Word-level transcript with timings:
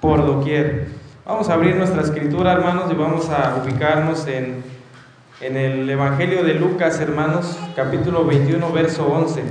por 0.00 0.26
doquier. 0.26 0.88
Vamos 1.24 1.48
a 1.48 1.54
abrir 1.54 1.76
nuestra 1.76 2.02
escritura, 2.02 2.52
hermanos, 2.52 2.90
y 2.90 2.94
vamos 2.94 3.30
a 3.30 3.62
ubicarnos 3.62 4.26
en, 4.26 4.62
en 5.40 5.56
el 5.56 5.88
Evangelio 5.88 6.42
de 6.42 6.54
Lucas, 6.54 7.00
hermanos, 7.00 7.58
capítulo 7.74 8.24
21, 8.26 8.72
verso 8.72 9.06
11. 9.06 9.42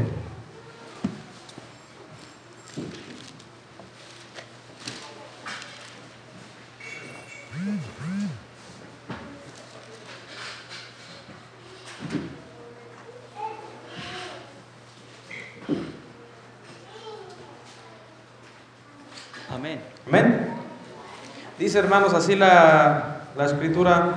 Hermanos 21.80 22.14
así 22.14 22.36
la, 22.36 23.22
la 23.38 23.46
escritura, 23.46 24.16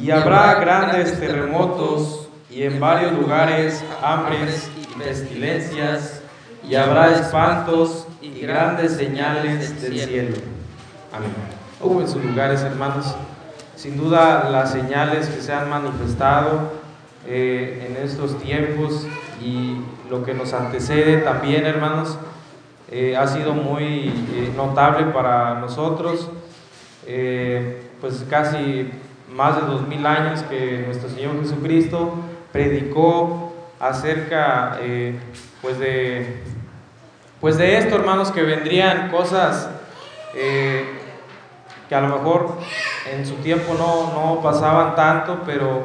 y 0.00 0.10
habrá 0.10 0.56
grandes 0.56 1.20
terremotos 1.20 2.28
y 2.50 2.64
en 2.64 2.80
varios 2.80 3.12
lugares 3.12 3.84
hambres 4.02 4.68
y 4.76 4.98
pestilencias, 4.98 6.20
y 6.68 6.74
habrá 6.74 7.12
espantos 7.12 8.08
y 8.20 8.40
grandes 8.40 8.96
señales 8.96 9.80
del 9.80 10.00
cielo. 10.00 10.36
Amén. 11.12 11.30
Hubo 11.80 12.00
en 12.00 12.08
sus 12.08 12.24
lugares, 12.24 12.62
hermanos, 12.62 13.14
sin 13.76 13.96
duda 13.96 14.50
las 14.50 14.72
señales 14.72 15.28
que 15.28 15.40
se 15.40 15.52
han 15.52 15.70
manifestado 15.70 16.72
eh, 17.24 17.86
en 17.88 18.04
estos 18.04 18.36
tiempos 18.38 19.06
y 19.40 19.80
lo 20.10 20.24
que 20.24 20.34
nos 20.34 20.52
antecede 20.54 21.18
también, 21.18 21.66
hermanos, 21.66 22.18
eh, 22.90 23.16
ha 23.16 23.28
sido 23.28 23.54
muy 23.54 24.08
eh, 24.08 24.52
notable 24.56 25.04
para 25.12 25.54
nosotros. 25.60 26.28
Eh, 27.12 27.82
pues 28.00 28.24
casi 28.30 28.88
más 29.32 29.56
de 29.56 29.62
dos 29.62 29.88
mil 29.88 30.06
años 30.06 30.44
que 30.44 30.84
nuestro 30.86 31.08
Señor 31.08 31.40
Jesucristo 31.42 32.14
predicó 32.52 33.52
acerca 33.80 34.78
eh, 34.80 35.18
pues 35.60 35.80
de 35.80 36.40
pues 37.40 37.58
de 37.58 37.78
esto 37.78 37.96
hermanos 37.96 38.30
que 38.30 38.42
vendrían 38.42 39.10
cosas 39.10 39.70
eh, 40.36 40.84
que 41.88 41.96
a 41.96 42.00
lo 42.00 42.16
mejor 42.16 42.58
en 43.12 43.26
su 43.26 43.34
tiempo 43.36 43.74
no, 43.76 44.12
no 44.12 44.40
pasaban 44.40 44.94
tanto 44.94 45.40
pero 45.44 45.82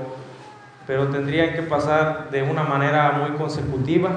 pero 0.85 1.07
tendrían 1.07 1.55
que 1.55 1.63
pasar 1.63 2.29
de 2.29 2.43
una 2.43 2.61
manera 2.61 3.13
muy 3.13 3.35
consecutiva 3.35 4.11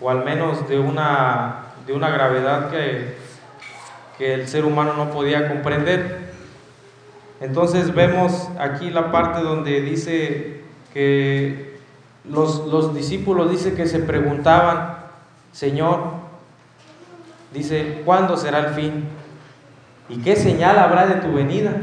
o 0.00 0.08
al 0.08 0.24
menos 0.24 0.68
de 0.68 0.78
una 0.78 1.64
de 1.84 1.94
una 1.94 2.10
gravedad 2.10 2.70
que, 2.70 3.16
que 4.18 4.34
el 4.34 4.46
ser 4.46 4.64
humano 4.64 4.92
no 4.96 5.10
podía 5.10 5.48
comprender 5.48 6.23
entonces 7.40 7.94
vemos 7.94 8.48
aquí 8.58 8.90
la 8.90 9.10
parte 9.10 9.42
donde 9.42 9.80
dice 9.80 10.62
que 10.92 11.78
los, 12.24 12.66
los 12.66 12.94
discípulos 12.94 13.50
dice 13.50 13.74
que 13.74 13.86
se 13.86 13.98
preguntaban, 13.98 14.98
Señor, 15.52 16.12
dice, 17.52 18.02
¿cuándo 18.04 18.36
será 18.36 18.60
el 18.60 18.74
fin? 18.74 19.04
¿Y 20.08 20.18
qué 20.18 20.36
señal 20.36 20.78
habrá 20.78 21.06
de 21.06 21.16
tu 21.16 21.32
venida? 21.32 21.82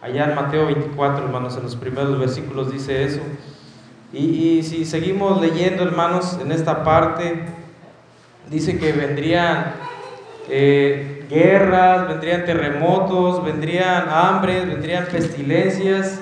Allá 0.00 0.24
en 0.24 0.34
Mateo 0.34 0.66
24, 0.66 1.24
hermanos, 1.24 1.56
en 1.56 1.64
los 1.64 1.76
primeros 1.76 2.18
versículos 2.18 2.72
dice 2.72 3.04
eso. 3.04 3.20
Y, 4.12 4.58
y 4.58 4.62
si 4.62 4.84
seguimos 4.84 5.40
leyendo, 5.40 5.82
hermanos, 5.82 6.38
en 6.40 6.52
esta 6.52 6.84
parte, 6.84 7.44
dice 8.48 8.78
que 8.78 8.92
vendrían 8.92 9.74
eh, 10.48 11.26
guerras, 11.28 12.08
vendrían 12.08 12.44
terremotos, 12.44 13.44
vendrían 13.44 14.08
hambres, 14.08 14.66
vendrían 14.66 15.06
pestilencias, 15.06 16.20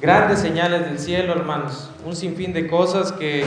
grandes 0.00 0.40
señales 0.40 0.82
del 0.86 0.98
cielo, 0.98 1.32
hermanos, 1.32 1.90
un 2.04 2.16
sinfín 2.16 2.52
de 2.52 2.66
cosas 2.66 3.12
que, 3.12 3.44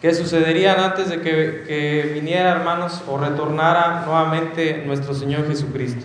que 0.00 0.14
sucederían 0.14 0.80
antes 0.80 1.08
de 1.08 1.20
que, 1.20 1.64
que 1.66 2.10
viniera, 2.14 2.50
hermanos, 2.50 3.02
o 3.08 3.16
retornara 3.16 4.02
nuevamente 4.04 4.82
nuestro 4.86 5.14
Señor 5.14 5.46
Jesucristo. 5.48 6.04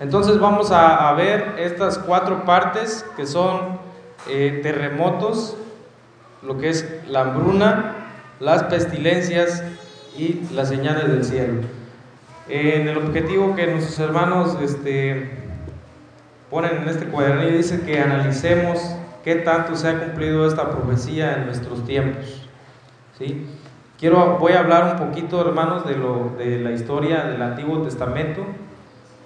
Entonces 0.00 0.38
vamos 0.38 0.70
a, 0.70 1.12
ver 1.12 1.54
estas 1.58 1.98
cuatro 1.98 2.44
partes 2.44 3.06
que 3.16 3.26
son 3.26 3.78
eh, 4.28 4.60
terremotos, 4.62 5.56
lo 6.42 6.58
que 6.58 6.68
es 6.68 6.86
la 7.08 7.20
hambruna, 7.20 8.03
las 8.40 8.64
pestilencias 8.64 9.62
y 10.16 10.40
las 10.52 10.68
señales 10.68 11.08
del 11.08 11.24
cielo. 11.24 11.54
En 12.48 12.88
el 12.88 12.98
objetivo 12.98 13.54
que 13.54 13.66
nuestros 13.66 13.98
hermanos 13.98 14.56
este, 14.62 15.30
ponen 16.50 16.82
en 16.82 16.88
este 16.88 17.06
cuaderno 17.06 17.46
dice 17.46 17.80
que 17.80 18.00
analicemos 18.00 18.78
qué 19.24 19.36
tanto 19.36 19.74
se 19.76 19.88
ha 19.88 19.98
cumplido 19.98 20.46
esta 20.46 20.70
profecía 20.70 21.36
en 21.36 21.46
nuestros 21.46 21.84
tiempos. 21.86 22.46
¿sí? 23.18 23.46
Quiero, 23.98 24.38
voy 24.38 24.52
a 24.52 24.60
hablar 24.60 24.96
un 25.00 25.08
poquito, 25.08 25.40
hermanos, 25.40 25.86
de, 25.86 25.96
lo, 25.96 26.34
de 26.36 26.58
la 26.58 26.72
historia 26.72 27.24
del 27.24 27.40
Antiguo 27.40 27.82
Testamento 27.82 28.44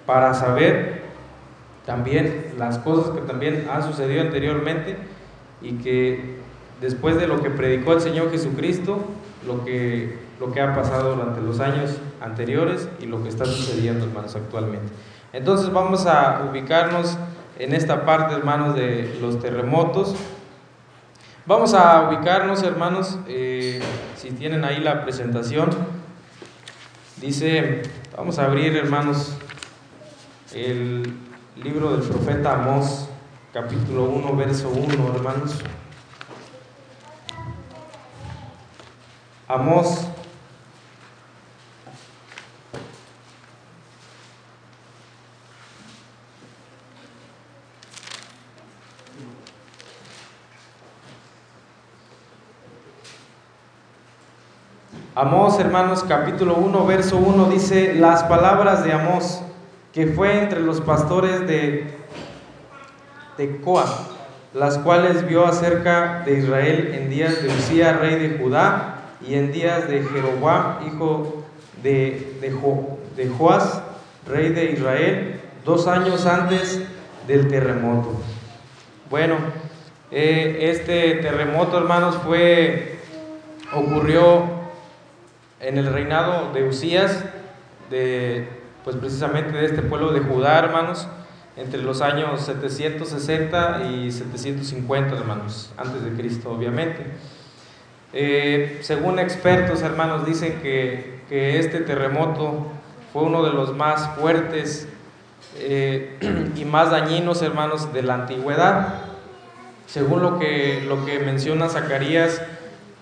para 0.05 0.33
saber 0.33 1.03
también 1.85 2.53
las 2.57 2.77
cosas 2.77 3.11
que 3.11 3.21
también 3.21 3.67
han 3.71 3.83
sucedido 3.83 4.21
anteriormente 4.21 4.95
y 5.61 5.73
que 5.73 6.38
después 6.81 7.17
de 7.17 7.27
lo 7.27 7.41
que 7.41 7.49
predicó 7.49 7.93
el 7.93 8.01
Señor 8.01 8.31
Jesucristo, 8.31 8.99
lo 9.45 9.63
que, 9.65 10.17
lo 10.39 10.51
que 10.51 10.61
ha 10.61 10.73
pasado 10.75 11.15
durante 11.15 11.41
los 11.41 11.59
años 11.59 11.91
anteriores 12.21 12.89
y 12.99 13.05
lo 13.05 13.23
que 13.23 13.29
está 13.29 13.45
sucediendo, 13.45 14.05
hermanos, 14.05 14.35
actualmente. 14.35 14.87
Entonces 15.33 15.71
vamos 15.71 16.05
a 16.05 16.47
ubicarnos 16.49 17.17
en 17.57 17.73
esta 17.73 18.05
parte, 18.05 18.35
hermanos, 18.35 18.75
de 18.75 19.17
los 19.21 19.39
terremotos. 19.39 20.15
Vamos 21.45 21.73
a 21.73 22.09
ubicarnos, 22.09 22.63
hermanos, 22.63 23.19
eh, 23.27 23.81
si 24.15 24.31
tienen 24.31 24.63
ahí 24.63 24.79
la 24.79 25.03
presentación. 25.03 25.69
Dice, 27.17 27.81
vamos 28.15 28.39
a 28.39 28.45
abrir, 28.45 28.75
hermanos, 28.77 29.35
el 30.53 31.13
libro 31.61 31.91
del 31.91 32.07
profeta 32.07 32.53
Amós, 32.53 33.09
capítulo 33.53 34.05
1, 34.05 34.35
verso 34.35 34.69
1, 34.69 35.15
hermanos. 35.15 35.59
Amós 39.49 40.05
Amós, 55.15 55.59
hermanos, 55.59 56.03
capítulo 56.03 56.53
1, 56.53 56.85
verso 56.85 57.17
1 57.17 57.49
dice, 57.49 57.95
las 57.95 58.21
palabras 58.21 58.83
de 58.83 58.93
Amós, 58.93 59.41
que 59.91 60.05
fue 60.05 60.43
entre 60.43 60.59
los 60.59 60.79
pastores 60.79 61.47
de 61.47 61.97
Tecoa, 63.35 63.85
las 64.53 64.77
cuales 64.77 65.27
vio 65.27 65.47
acerca 65.47 66.21
de 66.23 66.37
Israel 66.37 66.91
en 66.93 67.09
días 67.09 67.41
de 67.41 67.47
Usía, 67.47 67.93
rey 67.93 68.15
de 68.15 68.37
Judá, 68.37 68.98
y 69.25 69.35
en 69.35 69.51
días 69.51 69.87
de 69.87 70.03
Jeroboam, 70.03 70.87
hijo 70.87 71.43
de, 71.83 72.37
de, 72.41 73.29
Joás, 73.29 73.81
rey 74.25 74.49
de 74.49 74.71
Israel, 74.71 75.41
dos 75.65 75.87
años 75.87 76.25
antes 76.25 76.81
del 77.27 77.47
terremoto. 77.47 78.21
Bueno, 79.09 79.35
eh, 80.11 80.69
este 80.71 81.15
terremoto, 81.15 81.77
hermanos, 81.77 82.15
fue, 82.25 82.99
ocurrió 83.73 84.43
en 85.59 85.77
el 85.77 85.91
reinado 85.91 86.53
de 86.53 86.67
Usías, 86.67 87.25
de, 87.89 88.47
pues 88.83 88.95
precisamente 88.95 89.51
de 89.51 89.65
este 89.65 89.81
pueblo 89.81 90.13
de 90.13 90.21
Judá, 90.21 90.59
hermanos, 90.59 91.07
entre 91.57 91.81
los 91.81 92.01
años 92.01 92.41
760 92.41 93.83
y 93.91 94.11
750, 94.11 95.15
hermanos, 95.15 95.73
antes 95.77 96.03
de 96.03 96.11
Cristo, 96.11 96.51
obviamente. 96.51 97.05
Eh, 98.11 98.79
según 98.81 99.19
expertos, 99.19 99.81
hermanos, 99.81 100.25
dicen 100.25 100.59
que, 100.61 101.19
este 101.29 101.81
terremoto 101.81 102.65
fue 103.13 103.21
uno 103.21 103.43
de 103.43 103.53
los 103.53 103.75
más 103.75 104.15
fuertes 104.15 104.87
eh, 105.57 106.17
y 106.55 106.65
más 106.65 106.89
dañinos, 106.89 107.43
hermanos, 107.43 107.93
de 107.93 108.01
la 108.01 108.15
antigüedad. 108.15 108.95
Según 109.85 110.23
lo 110.23 110.39
que, 110.39 110.83
lo 110.87 111.05
que 111.05 111.19
menciona 111.19 111.69
Zacarías 111.69 112.41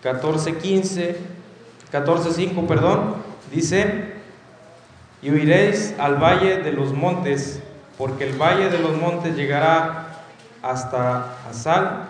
14:15, 0.03 1.15
14:5, 1.91 2.67
perdón, 2.67 3.15
dice, 3.49 4.13
y 5.21 5.31
huiréis 5.31 5.95
al 5.99 6.15
valle 6.15 6.57
de 6.57 6.73
los 6.73 6.91
montes, 6.91 7.61
porque 7.97 8.25
el 8.27 8.37
valle 8.37 8.69
de 8.69 8.79
los 8.79 8.97
montes 8.97 9.37
llegará 9.37 10.07
hasta 10.61 11.37
Asal 11.49 12.06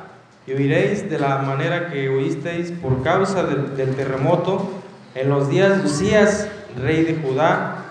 y 0.48 0.54
oiréis 0.54 1.10
de 1.10 1.20
la 1.20 1.40
manera 1.40 1.90
que 1.90 2.08
oísteis 2.08 2.72
por 2.72 3.04
causa 3.04 3.44
del, 3.44 3.76
del 3.76 3.96
terremoto 3.96 4.72
en 5.14 5.30
los 5.30 5.50
días 5.50 5.78
de 5.78 5.86
Usías, 5.90 6.48
rey 6.82 7.04
de 7.04 7.16
Judá, 7.22 7.84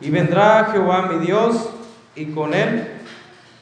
y 0.00 0.10
vendrá 0.10 0.70
Jehová 0.72 1.08
mi 1.12 1.24
Dios 1.24 1.70
y 2.16 2.26
con 2.26 2.52
él 2.52 2.88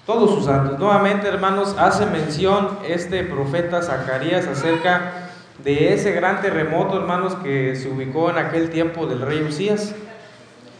todos 0.06 0.30
sus 0.34 0.46
santos. 0.46 0.78
Nuevamente, 0.78 1.28
hermanos, 1.28 1.76
hace 1.78 2.06
mención 2.06 2.78
este 2.88 3.22
profeta 3.24 3.82
Zacarías 3.82 4.46
acerca 4.46 5.28
de 5.62 5.92
ese 5.92 6.12
gran 6.12 6.40
terremoto, 6.40 6.96
hermanos, 6.96 7.34
que 7.42 7.76
se 7.76 7.90
ubicó 7.90 8.30
en 8.30 8.38
aquel 8.38 8.70
tiempo 8.70 9.06
del 9.06 9.20
rey 9.20 9.42
Usías. 9.42 9.94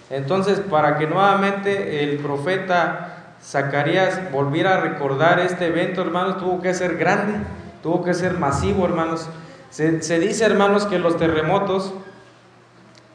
Entonces, 0.09 0.61
para 0.61 0.97
que 0.97 1.07
nuevamente 1.07 2.03
el 2.03 2.17
profeta 2.19 3.18
Zacarías 3.43 4.31
volviera 4.33 4.75
a 4.75 4.81
recordar 4.81 5.41
este 5.41 5.67
evento, 5.67 6.03
hermanos, 6.03 6.39
tuvo 6.39 6.61
que 6.61 6.75
ser 6.75 6.97
grande, 6.97 7.39
tuvo 7.83 8.05
que 8.05 8.15
ser 8.15 8.35
masivo, 8.35 8.85
hermanos. 8.85 9.29
Se, 9.71 10.19
dice, 10.19 10.45
hermanos, 10.45 10.87
que 10.87 10.99
los 10.99 11.17
terremotos, 11.17 11.93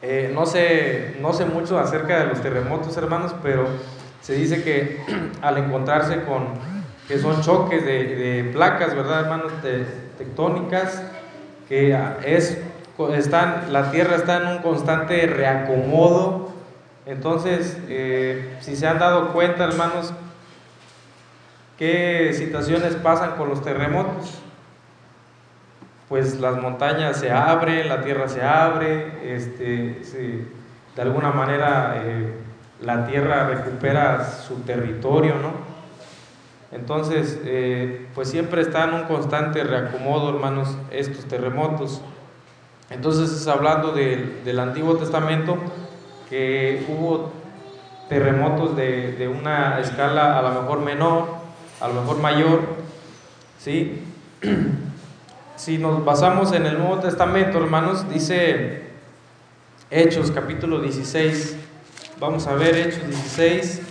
eh, 0.02 0.30
no, 0.32 0.46
sé, 0.46 1.16
no 1.20 1.32
sé 1.32 1.44
mucho 1.44 1.78
acerca 1.78 2.18
de 2.20 2.26
los 2.26 2.40
terremotos, 2.40 2.96
hermanos, 2.96 3.34
pero 3.42 3.66
se 4.20 4.34
dice 4.34 4.62
que 4.62 5.00
al 5.42 5.58
encontrarse 5.58 6.22
con, 6.22 6.48
que 7.08 7.18
son 7.18 7.42
choques 7.42 7.84
de, 7.84 8.48
placas, 8.52 8.94
¿verdad, 8.94 9.20
hermanos? 9.22 9.52
Tectónicas, 10.16 11.02
que 11.68 11.98
es, 12.24 12.58
están, 13.14 13.72
la 13.72 13.90
Tierra 13.90 14.16
está 14.16 14.36
en 14.38 14.46
un 14.46 14.58
constante 14.58 15.26
reacomodo. 15.26 16.43
Entonces, 17.06 17.78
eh, 17.88 18.56
si 18.60 18.76
se 18.76 18.86
han 18.86 18.98
dado 18.98 19.32
cuenta, 19.32 19.64
hermanos, 19.64 20.14
qué 21.78 22.32
situaciones 22.34 22.94
pasan 22.96 23.32
con 23.32 23.48
los 23.48 23.62
terremotos, 23.62 24.38
pues 26.08 26.40
las 26.40 26.56
montañas 26.56 27.18
se 27.18 27.30
abren, 27.30 27.88
la 27.88 28.02
tierra 28.02 28.28
se 28.28 28.42
abre, 28.42 29.34
este, 29.36 30.02
de 30.96 31.02
alguna 31.02 31.30
manera 31.30 32.02
eh, 32.04 32.32
la 32.80 33.06
tierra 33.06 33.48
recupera 33.48 34.24
su 34.24 34.60
territorio, 34.60 35.34
¿no? 35.34 35.74
Entonces, 36.72 37.40
eh, 37.44 38.08
pues 38.14 38.28
siempre 38.28 38.60
está 38.60 38.84
en 38.84 38.94
un 38.94 39.02
constante 39.04 39.62
reacomodo, 39.62 40.30
hermanos, 40.30 40.76
estos 40.90 41.24
terremotos. 41.26 42.00
Entonces, 42.90 43.30
es 43.30 43.46
hablando 43.46 43.92
del 43.92 44.58
Antiguo 44.58 44.96
Testamento, 44.96 45.56
que 46.34 46.84
hubo 46.88 47.30
terremotos 48.08 48.74
de, 48.74 49.12
de, 49.12 49.28
una 49.28 49.78
escala 49.78 50.36
a 50.36 50.42
lo 50.42 50.62
mejor 50.62 50.80
menor, 50.80 51.28
a 51.80 51.86
lo 51.86 51.94
mejor 51.94 52.18
mayor, 52.18 52.60
¿sí? 53.60 54.02
Si 55.56 55.78
nos 55.78 56.04
basamos 56.04 56.52
en 56.52 56.66
el 56.66 56.76
Nuevo 56.76 56.98
Testamento, 56.98 57.58
hermanos, 57.58 58.12
dice 58.12 58.88
Hechos 59.88 60.32
capítulo 60.32 60.80
16, 60.80 61.56
vamos 62.18 62.48
a 62.48 62.54
ver 62.54 62.78
Hechos 62.78 63.06
16. 63.06 63.82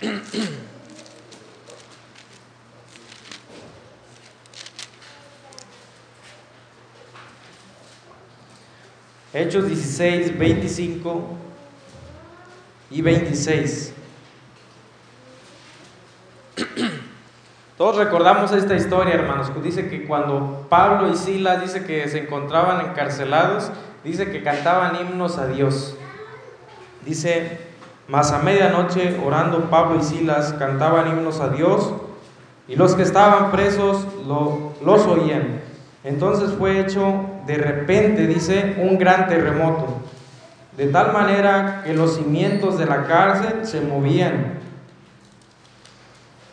Hechos 9.34 9.66
16, 9.66 10.38
25 10.38 11.22
y 12.92 13.02
26. 13.02 13.92
Todos 17.76 17.96
recordamos 17.96 18.52
esta 18.52 18.76
historia, 18.76 19.14
hermanos, 19.14 19.50
dice 19.60 19.88
que 19.88 20.06
cuando 20.06 20.64
Pablo 20.68 21.10
y 21.10 21.16
Silas 21.16 21.60
dice 21.60 21.84
que 21.84 22.08
se 22.08 22.20
encontraban 22.20 22.88
encarcelados, 22.88 23.72
dice 24.04 24.30
que 24.30 24.44
cantaban 24.44 24.94
himnos 25.00 25.36
a 25.38 25.48
Dios. 25.48 25.96
Dice, 27.04 27.58
mas 28.06 28.30
a 28.30 28.38
medianoche, 28.38 29.18
orando 29.26 29.68
Pablo 29.68 29.98
y 29.98 30.04
Silas, 30.04 30.52
cantaban 30.60 31.08
himnos 31.08 31.40
a 31.40 31.48
Dios, 31.48 31.92
y 32.68 32.76
los 32.76 32.94
que 32.94 33.02
estaban 33.02 33.50
presos 33.50 34.06
los 34.28 35.06
oían. 35.08 35.60
Entonces 36.04 36.52
fue 36.56 36.78
hecho 36.78 37.30
de 37.46 37.56
repente, 37.56 38.26
dice, 38.26 38.76
un 38.78 38.98
gran 38.98 39.28
terremoto, 39.28 40.00
de 40.76 40.86
tal 40.86 41.12
manera 41.12 41.82
que 41.84 41.94
los 41.94 42.16
cimientos 42.16 42.78
de 42.78 42.86
la 42.86 43.04
cárcel 43.04 43.66
se 43.66 43.80
movían. 43.80 44.54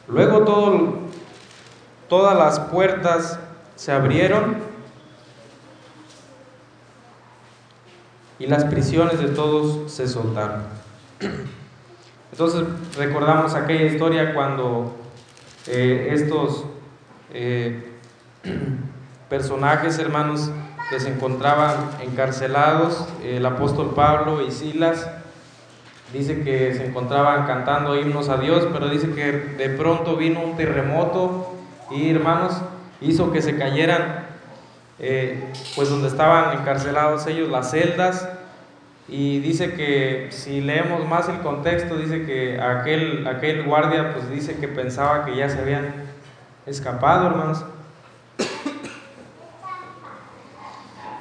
Luego 0.08 0.44
todo, 0.44 1.00
todas 2.08 2.38
las 2.38 2.60
puertas 2.72 3.40
se 3.76 3.92
abrieron 3.92 4.58
y 8.38 8.48
las 8.48 8.66
prisiones 8.66 9.20
de 9.20 9.30
todos 9.30 9.92
se 9.92 10.08
soltaron. 10.08 10.64
Entonces 12.32 12.64
recordamos 12.98 13.54
aquella 13.54 13.86
historia 13.86 14.34
cuando 14.34 14.96
eh, 15.68 16.10
estos 16.12 16.66
eh, 17.34 17.92
personajes, 19.30 20.00
hermanos, 20.00 20.52
que 20.92 21.00
se 21.00 21.08
encontraban 21.08 21.90
encarcelados, 22.02 23.08
el 23.24 23.46
apóstol 23.46 23.94
Pablo 23.96 24.46
y 24.46 24.52
Silas, 24.52 25.10
dice 26.12 26.42
que 26.42 26.76
se 26.76 26.86
encontraban 26.86 27.48
cantando 27.48 27.98
himnos 27.98 28.28
a 28.28 28.36
Dios, 28.36 28.68
pero 28.74 28.90
dice 28.90 29.10
que 29.14 29.32
de 29.32 29.70
pronto 29.70 30.18
vino 30.18 30.42
un 30.42 30.58
terremoto 30.58 31.54
y 31.92 32.12
hermanos 32.12 32.62
hizo 33.00 33.32
que 33.32 33.42
se 33.42 33.58
cayeran, 33.58 34.26
eh, 35.00 35.42
pues 35.78 35.90
donde 35.90 36.10
estaban 36.10 36.60
encarcelados 36.60 37.26
ellos, 37.26 37.50
las 37.50 37.72
celdas. 37.72 38.28
Y 39.08 39.40
dice 39.40 39.74
que 39.76 40.28
si 40.32 40.60
leemos 40.60 41.08
más 41.08 41.30
el 41.30 41.40
contexto, 41.40 41.96
dice 41.96 42.26
que 42.26 42.60
aquel, 42.60 43.26
aquel 43.28 43.64
guardia 43.64 44.14
pues 44.14 44.30
dice 44.30 44.58
que 44.58 44.68
pensaba 44.68 45.24
que 45.24 45.38
ya 45.38 45.50
se 45.50 45.60
habían 45.60 45.94
escapado, 46.66 47.28
hermanos. 47.28 47.64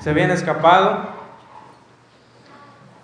Se 0.00 0.10
habían 0.10 0.30
escapado 0.30 0.98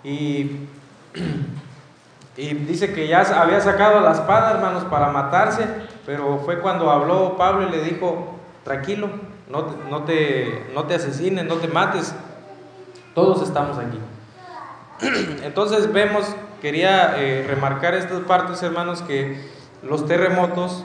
y, 0.03 0.67
y 2.37 2.53
dice 2.53 2.93
que 2.93 3.07
ya 3.07 3.21
había 3.41 3.61
sacado 3.61 4.01
la 4.01 4.11
espada, 4.11 4.51
hermanos, 4.51 4.83
para 4.85 5.09
matarse, 5.09 5.67
pero 6.05 6.39
fue 6.39 6.59
cuando 6.59 6.91
habló 6.91 7.37
Pablo 7.37 7.67
y 7.67 7.71
le 7.71 7.83
dijo, 7.83 8.35
tranquilo, 8.63 9.09
no 9.49 9.65
te, 9.65 9.89
no 9.89 10.03
te, 10.03 10.71
no 10.73 10.83
te 10.85 10.95
asesines, 10.95 11.45
no 11.45 11.55
te 11.55 11.67
mates, 11.67 12.13
todos 13.13 13.41
estamos 13.41 13.77
aquí. 13.77 13.99
Entonces 15.43 15.91
vemos, 15.91 16.25
quería 16.61 17.15
eh, 17.17 17.45
remarcar 17.47 17.93
estas 17.93 18.21
partes, 18.21 18.61
hermanos, 18.63 19.01
que 19.03 19.49
los 19.83 20.07
terremotos 20.07 20.83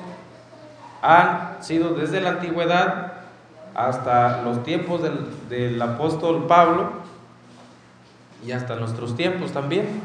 han 1.01 1.57
sido 1.61 1.95
desde 1.95 2.21
la 2.21 2.31
antigüedad 2.31 3.22
hasta 3.75 4.43
los 4.43 4.63
tiempos 4.63 5.01
del, 5.49 5.81
apóstol 5.81 6.47
Pablo 6.47 6.93
y 8.45 8.53
hasta 8.53 8.77
nuestros 8.77 9.17
tiempos 9.17 9.53
también. 9.53 10.03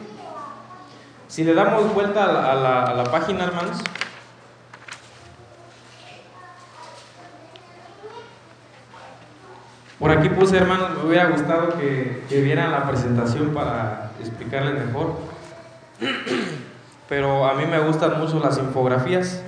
Si 1.27 1.43
le 1.43 1.53
damos 1.53 1.93
vuelta 1.93 2.23
a 2.23 2.55
la, 2.55 2.83
a 2.83 2.93
la, 2.93 3.03
página, 3.05 3.43
hermanos. 3.43 3.77
Por 9.99 10.11
aquí 10.11 10.29
puse, 10.29 10.57
hermanos, 10.57 10.91
me 10.97 11.09
hubiera 11.09 11.29
gustado 11.29 11.77
que, 11.77 12.23
que 12.29 12.41
vieran 12.41 12.71
la 12.71 12.87
presentación 12.87 13.53
para 13.53 14.11
explicarles 14.19 14.85
mejor. 14.85 15.17
Pero 17.09 17.45
a 17.45 17.55
mí 17.55 17.65
me 17.65 17.79
gustan 17.79 18.19
mucho 18.19 18.39
las 18.39 18.57
infografías 18.57 19.41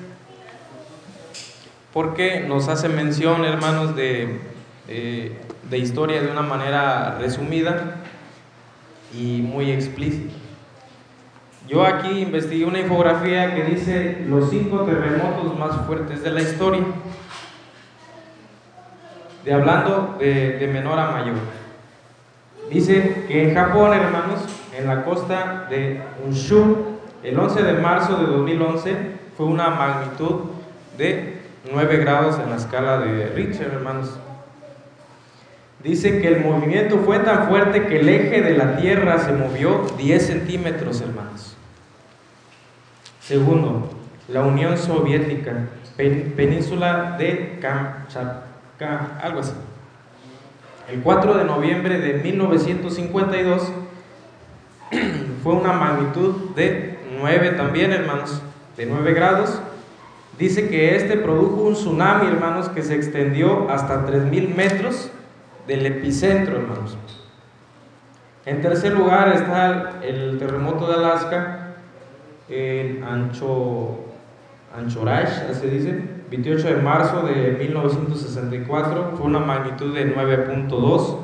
porque 2.00 2.46
nos 2.48 2.70
hace 2.70 2.88
mención, 2.88 3.44
hermanos, 3.44 3.94
de, 3.94 4.40
de 4.88 5.78
historia 5.78 6.22
de 6.22 6.32
una 6.32 6.44
manera 6.44 7.18
resumida 7.20 7.98
y 9.14 9.42
muy 9.42 9.70
explícita. 9.70 10.34
Yo 11.68 11.84
aquí 11.86 12.22
investigué 12.22 12.64
una 12.64 12.80
infografía 12.80 13.54
que 13.54 13.64
dice 13.64 14.24
los 14.30 14.50
cinco 14.50 14.86
terremotos 14.86 15.60
más 15.60 15.86
fuertes 15.86 16.24
de 16.24 16.32
la 16.32 16.42
historia, 16.42 16.84
de 19.44 19.54
hablando 19.54 20.16
de, 20.22 20.58
de 20.58 20.68
menor 20.68 20.98
a 21.00 21.12
mayor. 21.12 21.36
Dice 22.70 23.26
que 23.28 23.50
en 23.50 23.56
Japón, 23.56 23.92
hermanos, 23.92 24.40
en 24.74 24.88
la 24.88 25.04
costa 25.04 25.68
de 25.70 26.02
Unshu, 26.26 26.78
el 27.24 27.38
11 27.38 27.62
de 27.62 27.74
marzo 27.74 28.16
de 28.16 28.28
2011 28.28 28.96
fue 29.36 29.48
una 29.48 29.72
magnitud 29.72 30.44
de 30.98 31.39
9 31.72 31.98
grados 31.98 32.40
en 32.40 32.50
la 32.50 32.56
escala 32.56 33.00
de 33.00 33.28
Richter, 33.28 33.72
hermanos. 33.74 34.18
Dice 35.84 36.22
que 36.22 36.28
el 36.28 36.44
movimiento 36.44 37.00
fue 37.00 37.20
tan 37.20 37.48
fuerte 37.48 37.88
que 37.88 38.00
el 38.00 38.10
eje 38.10 38.42
de 38.42 38.58
la 38.58 38.78
Tierra 38.78 39.18
se 39.20 39.32
movió 39.32 39.86
10 39.98 40.26
centímetros, 40.26 41.02
hermanos. 41.02 41.56
Segundo, 43.22 43.90
la 44.28 44.42
Unión 44.42 44.78
Soviética, 44.78 45.54
península 45.96 47.16
de 47.18 47.60
Kamchatka, 47.62 49.20
algo 49.22 49.40
así. 49.40 49.54
El 50.92 51.02
4 51.02 51.38
de 51.38 51.44
noviembre 51.44 52.00
de 52.00 52.16
1952 52.16 53.72
fue 55.44 55.54
una 55.54 55.74
magnitud 55.74 56.56
de 56.56 56.98
9 57.22 57.52
también, 57.52 57.92
hermanos, 57.92 58.42
de 58.76 58.86
9 58.86 59.14
grados. 59.14 59.62
Dice 60.40 60.70
que 60.70 60.96
este 60.96 61.18
produjo 61.18 61.64
un 61.64 61.74
tsunami, 61.74 62.28
hermanos, 62.28 62.70
que 62.70 62.82
se 62.82 62.96
extendió 62.96 63.70
hasta 63.70 64.08
3.000 64.08 64.56
metros 64.56 65.12
del 65.68 65.86
epicentro, 65.86 66.56
hermanos. 66.56 66.98
En 68.46 68.62
tercer 68.62 68.94
lugar 68.94 69.34
está 69.34 70.00
el, 70.02 70.40
terremoto 70.40 70.88
de 70.88 70.94
Alaska, 70.94 71.76
en 72.48 73.04
Ancho, 73.04 74.00
Anchorage, 74.74 75.52
así 75.52 75.68
dice, 75.68 76.02
28 76.32 76.68
de 76.70 76.76
marzo 76.78 77.24
de 77.24 77.58
1964, 77.60 79.16
fue 79.18 79.26
una 79.26 79.40
magnitud 79.40 79.94
de 79.94 80.16
9.2. 80.16 81.18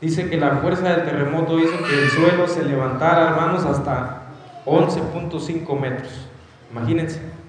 Dice 0.00 0.30
que 0.30 0.36
la 0.36 0.58
fuerza 0.58 0.90
del 0.90 1.04
terremoto 1.04 1.58
hizo 1.58 1.76
que 1.78 2.04
el 2.04 2.08
suelo 2.08 2.46
se 2.46 2.62
levantara, 2.62 3.30
hermanos, 3.30 3.64
hasta 3.64 4.28
11.5 4.64 5.78
metros. 5.78 6.28
Imagínense. 6.70 7.39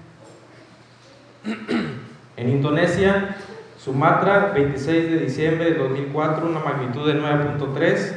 En 2.36 2.48
Indonesia, 2.48 3.36
Sumatra, 3.78 4.52
26 4.54 5.10
de 5.10 5.18
diciembre 5.18 5.72
de 5.72 5.78
2004, 5.78 6.46
una 6.46 6.60
magnitud 6.60 7.06
de 7.06 7.20
9.3 7.20 8.16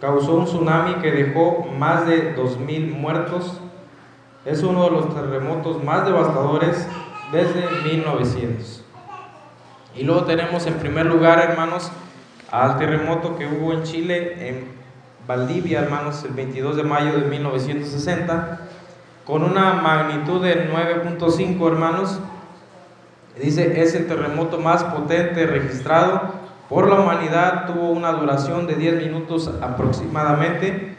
causó 0.00 0.36
un 0.36 0.44
tsunami 0.44 0.94
que 0.96 1.10
dejó 1.10 1.66
más 1.76 2.06
de 2.06 2.36
2.000 2.36 2.94
muertos. 2.94 3.60
Es 4.44 4.62
uno 4.62 4.84
de 4.84 4.90
los 4.90 5.14
terremotos 5.14 5.82
más 5.82 6.06
devastadores 6.06 6.86
desde 7.32 7.68
1900. 7.82 8.84
Y 9.96 10.04
luego 10.04 10.24
tenemos 10.24 10.66
en 10.66 10.74
primer 10.74 11.06
lugar, 11.06 11.40
hermanos, 11.40 11.90
al 12.50 12.78
terremoto 12.78 13.36
que 13.36 13.46
hubo 13.46 13.72
en 13.72 13.82
Chile, 13.82 14.48
en 14.48 14.68
Valdivia, 15.26 15.80
hermanos, 15.80 16.24
el 16.24 16.32
22 16.32 16.76
de 16.76 16.84
mayo 16.84 17.12
de 17.18 17.26
1960, 17.26 18.60
con 19.26 19.42
una 19.42 19.74
magnitud 19.74 20.42
de 20.42 20.70
9.5, 20.72 21.66
hermanos. 21.66 22.20
Dice, 23.40 23.82
es 23.82 23.94
el 23.94 24.06
terremoto 24.06 24.58
más 24.58 24.84
potente 24.84 25.46
registrado 25.46 26.48
por 26.68 26.86
la 26.86 27.00
humanidad 27.00 27.66
tuvo 27.66 27.90
una 27.90 28.12
duración 28.12 28.66
de 28.66 28.74
10 28.74 28.96
minutos 28.96 29.50
aproximadamente. 29.62 30.96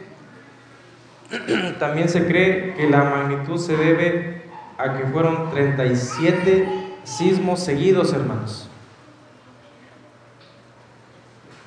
También 1.78 2.08
se 2.08 2.26
cree 2.26 2.74
que 2.74 2.88
la 2.88 3.04
magnitud 3.04 3.56
se 3.56 3.76
debe 3.76 4.42
a 4.78 4.96
que 4.96 5.04
fueron 5.04 5.50
37 5.50 6.96
sismos 7.04 7.60
seguidos, 7.60 8.12
hermanos. 8.12 8.68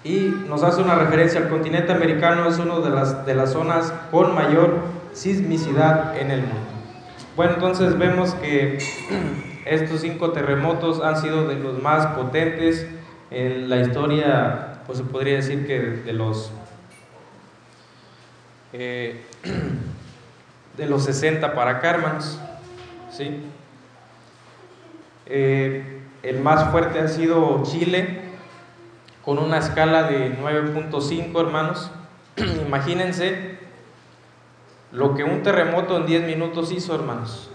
Y 0.03 0.33
nos 0.49 0.63
hace 0.63 0.81
una 0.81 0.95
referencia 0.95 1.39
al 1.39 1.47
continente 1.47 1.93
americano, 1.93 2.49
es 2.49 2.59
una 2.59 2.79
de 2.79 2.89
las, 2.89 3.25
de 3.25 3.35
las 3.35 3.53
zonas 3.53 3.93
con 4.11 4.35
mayor 4.35 4.79
sismicidad 5.13 6.17
en 6.17 6.29
el 6.29 6.41
mundo. 6.41 6.57
Bueno, 7.37 7.53
entonces 7.53 7.97
vemos 7.97 8.33
que 8.33 8.79
estos 9.65 10.01
cinco 10.01 10.31
terremotos 10.31 11.01
han 11.01 11.21
sido 11.21 11.47
de 11.47 11.55
los 11.55 11.81
más 11.81 12.07
potentes 12.07 12.87
en 13.31 13.69
la 13.69 13.77
historia, 13.77 14.81
pues 14.85 14.99
se 14.99 15.03
podría 15.03 15.35
decir 15.35 15.65
que 15.65 15.79
de 15.79 16.13
los 16.13 16.51
de 20.77 20.87
los 20.87 21.03
60 21.03 21.53
para 21.53 21.71
acá, 21.71 22.19
¿sí? 23.11 23.43
Eh, 25.27 26.01
el 26.23 26.39
más 26.39 26.71
fuerte 26.71 26.99
ha 26.99 27.07
sido 27.07 27.61
Chile, 27.63 28.21
con 29.23 29.37
una 29.37 29.59
escala 29.59 30.03
de 30.03 30.35
9.5, 30.37 31.39
hermanos. 31.39 31.91
Imagínense 32.67 33.57
lo 34.91 35.15
que 35.15 35.23
un 35.23 35.43
terremoto 35.43 35.97
en 35.97 36.05
10 36.07 36.23
minutos 36.23 36.71
hizo, 36.71 36.95
hermanos. 36.95 37.51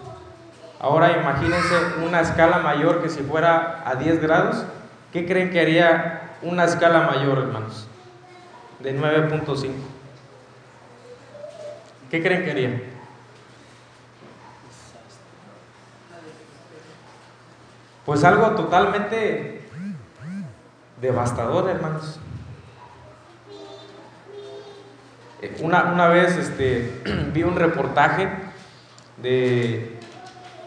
Ahora 0.81 1.19
imagínense 1.19 1.75
una 2.07 2.21
escala 2.21 2.59
mayor 2.59 3.03
que 3.03 3.09
si 3.09 3.23
fuera 3.23 3.83
a 3.85 3.97
10 3.97 4.21
grados 4.21 4.65
¿Qué 5.13 5.27
creen 5.27 5.51
que 5.51 5.61
haría 5.61 6.37
una 6.43 6.65
escala 6.65 7.07
mayor, 7.07 7.39
hermanos? 7.39 7.89
De 8.81 8.99
9.5. 8.99 9.71
¿Qué 12.11 12.23
creen 12.23 12.45
que 12.45 12.51
haría? 12.51 12.83
Pues 18.05 18.23
algo 18.25 18.51
totalmente 18.51 19.63
devastador, 21.01 21.71
hermanos. 21.71 22.21
Eh, 25.41 25.57
una, 25.61 25.85
una 25.85 26.09
vez 26.09 26.37
este, 26.37 27.03
vi 27.33 27.45
un 27.45 27.57
reportaje 27.57 28.29
de 29.17 29.98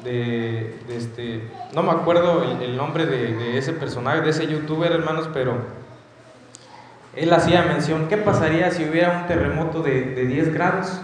de, 0.03 0.75
este, 0.89 1.41
no 1.74 1.84
me 1.84 1.91
acuerdo 1.91 2.43
el, 2.43 2.75
nombre 2.75 3.05
de, 3.05 3.58
ese 3.58 3.74
personaje, 3.74 4.22
de 4.22 4.29
ese 4.29 4.48
youtuber, 4.48 4.91
hermanos, 4.91 5.29
pero 5.34 5.58
él 7.15 7.31
hacía 7.34 7.63
mención, 7.63 8.08
¿qué 8.08 8.17
pasaría 8.17 8.72
si 8.72 8.86
hubiera 8.86 9.20
un 9.22 9.27
terremoto 9.27 9.81
de, 9.81 10.25
10 10.25 10.53
grados 10.53 11.01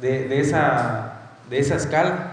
de, 0.00 0.40
esa, 0.40 1.20
de 1.50 1.58
esa 1.58 1.76
escala? 1.76 2.32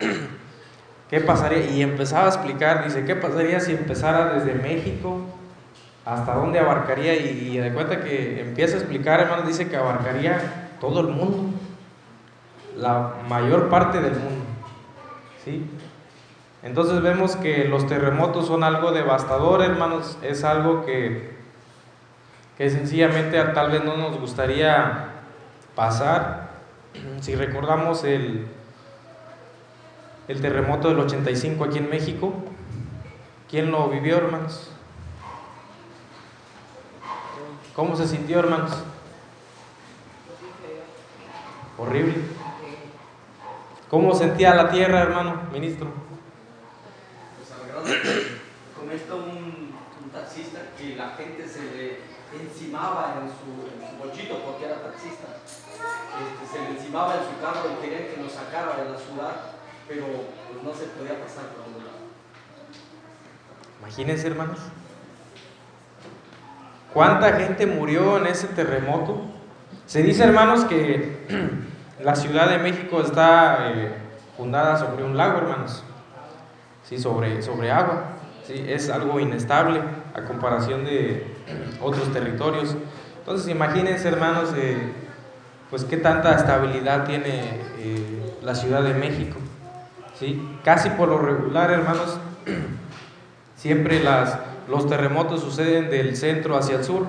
¿Qué 1.10 1.20
pasaría? 1.20 1.70
Y 1.70 1.82
empezaba 1.82 2.24
a 2.24 2.28
explicar, 2.28 2.84
dice, 2.84 3.04
¿qué 3.04 3.14
pasaría 3.14 3.60
si 3.60 3.72
empezara 3.72 4.32
desde 4.32 4.54
México? 4.54 5.20
¿Hasta 6.04 6.34
dónde 6.34 6.58
abarcaría? 6.58 7.14
Y, 7.14 7.50
y 7.52 7.58
de 7.58 7.72
cuenta 7.72 8.00
que 8.00 8.40
empieza 8.40 8.76
a 8.76 8.80
explicar, 8.80 9.20
hermanos, 9.20 9.46
dice 9.46 9.68
que 9.68 9.76
abarcaría 9.76 10.70
todo 10.80 11.00
el 11.00 11.08
mundo 11.08 11.51
la 12.82 13.14
mayor 13.28 13.70
parte 13.70 14.00
del 14.00 14.14
mundo. 14.14 14.44
¿sí? 15.44 15.64
Entonces 16.62 17.00
vemos 17.00 17.36
que 17.36 17.64
los 17.64 17.86
terremotos 17.86 18.46
son 18.46 18.64
algo 18.64 18.92
devastador, 18.92 19.62
hermanos, 19.62 20.18
es 20.22 20.44
algo 20.44 20.84
que, 20.84 21.34
que 22.58 22.70
sencillamente 22.70 23.42
tal 23.42 23.70
vez 23.70 23.84
no 23.84 23.96
nos 23.96 24.18
gustaría 24.18 25.10
pasar. 25.74 26.50
Si 27.20 27.34
recordamos 27.34 28.04
el, 28.04 28.46
el 30.28 30.40
terremoto 30.40 30.88
del 30.88 31.00
85 31.00 31.64
aquí 31.64 31.78
en 31.78 31.88
México, 31.88 32.34
¿quién 33.48 33.70
lo 33.70 33.88
vivió, 33.88 34.16
hermanos? 34.16 34.70
¿Cómo 37.74 37.96
se 37.96 38.06
sintió, 38.06 38.40
hermanos? 38.40 38.72
Horrible. 41.78 42.31
¿Cómo 43.92 44.14
sentía 44.14 44.54
la 44.54 44.70
tierra, 44.70 45.02
hermano, 45.02 45.42
ministro? 45.52 45.86
Pues 47.36 47.52
al 47.52 47.68
grado 47.68 47.84
comenta 48.74 49.14
un, 49.16 49.76
un, 50.02 50.10
taxista 50.10 50.60
que 50.78 50.96
la 50.96 51.10
gente 51.10 51.46
se 51.46 51.60
le 51.60 51.98
encimaba 52.32 53.16
en 53.20 53.28
su, 53.28 53.68
en 53.68 53.98
bochito 53.98 54.38
porque 54.46 54.64
era 54.64 54.80
taxista. 54.80 55.36
Este, 55.44 56.56
se 56.56 56.64
le 56.64 56.78
encimaba 56.78 57.16
en 57.16 57.20
su 57.20 57.38
carro 57.42 57.68
y 57.68 57.84
querían 57.84 58.08
que 58.08 58.22
lo 58.22 58.30
sacara 58.30 58.82
de 58.82 58.92
la 58.92 58.96
ciudad, 58.96 59.36
pero 59.86 60.06
pues 60.48 60.64
no 60.64 60.72
se 60.72 60.86
podía 60.86 61.22
pasar 61.22 61.48
por 61.48 61.68
un 61.68 61.84
lado. 61.84 62.00
Imagínense, 63.80 64.26
hermanos. 64.26 64.58
¿Cuánta 66.94 67.34
gente 67.34 67.66
murió 67.66 68.16
en 68.16 68.28
ese 68.28 68.46
terremoto? 68.46 69.20
Se 69.84 70.02
dice, 70.02 70.24
hermanos, 70.24 70.64
que 70.64 71.26
La 72.00 72.16
Ciudad 72.16 72.48
de 72.48 72.58
México 72.58 73.00
está 73.00 73.70
eh, 73.70 73.92
fundada 74.36 74.78
sobre 74.78 75.04
un 75.04 75.16
lago, 75.16 75.38
hermanos, 75.38 75.84
¿sí? 76.84 76.98
sobre, 76.98 77.42
sobre 77.42 77.70
agua. 77.70 78.04
¿sí? 78.46 78.64
Es 78.66 78.88
algo 78.88 79.20
inestable 79.20 79.80
a 80.14 80.22
comparación 80.22 80.84
de 80.84 81.26
otros 81.80 82.12
territorios. 82.12 82.74
Entonces, 83.18 83.48
imagínense, 83.48 84.08
hermanos, 84.08 84.52
eh, 84.56 84.78
pues 85.70 85.84
qué 85.84 85.96
tanta 85.96 86.34
estabilidad 86.34 87.04
tiene 87.04 87.60
eh, 87.78 88.36
la 88.42 88.54
Ciudad 88.54 88.82
de 88.82 88.94
México. 88.94 89.36
¿sí? 90.18 90.58
Casi 90.64 90.90
por 90.90 91.08
lo 91.08 91.18
regular, 91.18 91.70
hermanos, 91.70 92.18
siempre 93.56 94.02
las, 94.02 94.38
los 94.66 94.88
terremotos 94.88 95.40
suceden 95.40 95.90
del 95.90 96.16
centro 96.16 96.56
hacia 96.56 96.76
el 96.76 96.84
sur, 96.84 97.06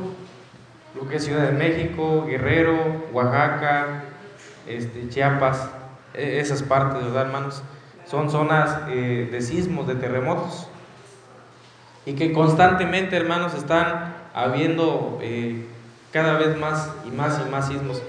lo 0.94 1.08
que 1.08 1.16
es 1.16 1.26
Ciudad 1.26 1.48
de 1.48 1.54
México, 1.54 2.26
Guerrero, 2.28 3.08
Oaxaca, 3.12 4.04
este, 4.68 5.10
Chiapas, 5.10 5.70
e, 6.14 6.40
esas 6.40 6.64
partes, 6.64 7.04
¿verdad, 7.04 7.28
hermanos? 7.28 7.62
Son 8.06 8.30
zonas 8.30 8.78
eh, 8.90 9.30
de 9.32 9.42
sismos, 9.42 9.88
de 9.88 9.96
terremotos. 9.96 10.68
Y 12.06 12.14
que 12.14 12.34
constantemente, 12.34 13.16
hermanos, 13.16 13.54
están 13.54 14.16
habiendo 14.34 15.20
eh, 15.22 15.66
cada 16.12 16.38
vez 16.38 16.58
más 16.58 16.92
y 17.06 17.12
más 17.12 17.42
y 17.46 17.50
más 17.50 17.68
sismos. 17.68 18.02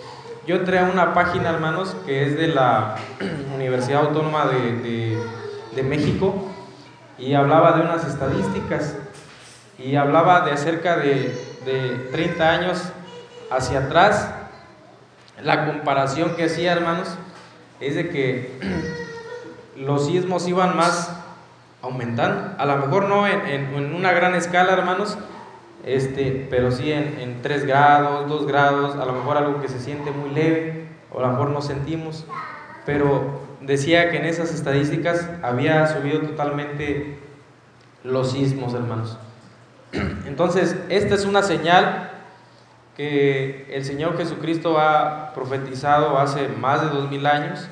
yo 0.46 0.56
entré 0.56 0.78
a 0.78 0.84
una 0.84 1.14
página, 1.14 1.50
hermanos, 1.50 1.96
que 2.04 2.24
es 2.24 2.36
de 2.36 2.48
la 2.48 2.96
Universidad 3.54 4.06
Autónoma 4.06 4.46
de, 4.46 5.18
de 5.74 5.82
México 5.82 6.50
y 7.18 7.34
hablaba 7.34 7.72
de 7.72 7.82
unas 7.82 8.04
estadísticas 8.04 8.96
y 9.78 9.96
hablaba 9.96 10.42
de 10.42 10.56
cerca 10.56 10.96
de, 10.96 11.34
de 11.64 12.08
30 12.12 12.50
años 12.50 12.82
hacia 13.50 13.80
atrás. 13.80 14.28
La 15.42 15.66
comparación 15.66 16.36
que 16.36 16.44
hacía, 16.44 16.72
hermanos, 16.72 17.16
es 17.80 17.96
de 17.96 18.08
que 18.08 18.58
los 19.76 20.06
sismos 20.06 20.46
iban 20.48 20.76
más 20.76 21.14
aumentando. 21.82 22.54
A 22.58 22.66
lo 22.66 22.76
mejor 22.76 23.08
no 23.08 23.26
en, 23.26 23.46
en, 23.46 23.94
una 23.94 24.12
gran 24.12 24.34
escala, 24.34 24.72
hermanos, 24.72 25.18
este, 25.84 26.46
pero 26.50 26.70
sí 26.70 26.92
en, 26.92 27.18
en 27.20 27.42
3 27.42 27.66
grados, 27.66 28.28
2 28.28 28.46
grados, 28.46 28.96
a 28.96 29.04
lo 29.04 29.12
mejor 29.12 29.36
algo 29.36 29.60
que 29.60 29.68
se 29.68 29.80
siente 29.80 30.10
muy 30.10 30.30
leve, 30.30 30.88
o 31.12 31.18
a 31.18 31.22
lo 31.22 31.28
mejor 31.32 31.50
no 31.50 31.60
sentimos. 31.60 32.24
Pero 32.86 33.40
decía 33.60 34.10
que 34.10 34.18
en 34.18 34.24
esas 34.26 34.54
estadísticas 34.54 35.28
había 35.42 35.86
subido 35.86 36.20
totalmente 36.20 37.18
los 38.02 38.32
sismos, 38.32 38.74
hermanos. 38.74 39.18
Entonces, 40.26 40.76
esta 40.88 41.14
es 41.14 41.24
una 41.24 41.42
señal 41.42 42.10
que 42.96 43.66
el 43.70 43.84
Señor 43.84 44.16
Jesucristo 44.16 44.78
ha 44.78 45.32
profetizado 45.34 46.18
hace 46.18 46.48
más 46.48 46.82
de 46.82 46.88
dos 46.88 47.10
mil 47.10 47.26
años 47.26 47.68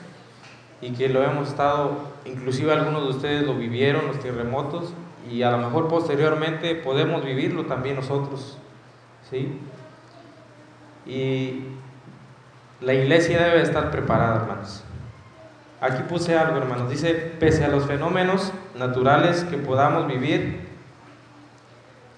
y 0.80 0.92
que 0.92 1.08
lo 1.08 1.22
hemos 1.22 1.48
estado, 1.48 1.96
inclusive 2.24 2.72
algunos 2.72 3.04
de 3.04 3.10
ustedes 3.10 3.46
lo 3.46 3.54
vivieron, 3.54 4.06
los 4.08 4.18
terremotos, 4.18 4.92
y 5.30 5.42
a 5.42 5.52
lo 5.52 5.58
mejor 5.58 5.88
posteriormente 5.88 6.74
podemos 6.74 7.24
vivirlo 7.24 7.66
también 7.66 7.96
nosotros. 7.96 8.58
¿sí? 9.30 9.60
Y 11.06 11.66
la 12.80 12.94
iglesia 12.94 13.40
debe 13.42 13.62
estar 13.62 13.92
preparada, 13.92 14.42
hermanos. 14.42 14.82
Aquí 15.80 16.02
puse 16.08 16.36
algo, 16.36 16.58
hermanos. 16.58 16.90
Dice, 16.90 17.14
pese 17.38 17.64
a 17.64 17.68
los 17.68 17.86
fenómenos 17.86 18.52
naturales 18.76 19.44
que 19.44 19.58
podamos 19.58 20.08
vivir, 20.08 20.68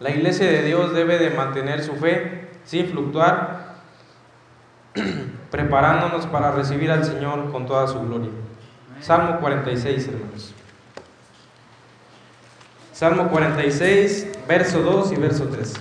la 0.01 0.11
iglesia 0.11 0.47
de 0.47 0.63
Dios 0.63 0.95
debe 0.95 1.19
de 1.19 1.31
mantener 1.31 1.83
su 1.83 1.95
fe 1.97 2.44
sin 2.65 2.89
fluctuar, 2.89 3.75
preparándonos 5.51 6.27
para 6.27 6.53
recibir 6.53 6.91
al 6.91 7.05
Señor 7.05 7.51
con 7.51 7.67
toda 7.67 7.87
su 7.87 8.01
gloria. 8.01 8.31
Salmo 9.01 9.39
46, 9.41 10.09
hermanos. 10.09 10.55
Salmo 12.93 13.29
46, 13.29 14.29
verso 14.47 14.81
2 14.81 15.13
y 15.13 15.17
verso 15.17 15.49
3. 15.49 15.75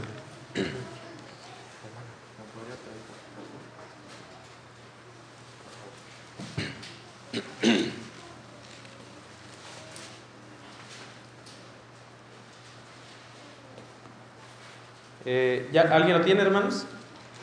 Eh, 15.35 15.67
¿ya, 15.71 15.81
¿Alguien 15.81 16.19
lo 16.19 16.23
tiene, 16.23 16.43
hermanos? 16.43 16.85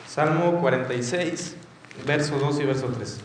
Salmo 0.07 0.61
46, 0.61 1.57
verso 2.07 2.39
2 2.39 2.61
y 2.61 2.65
verso 2.65 2.87
3. 2.87 3.19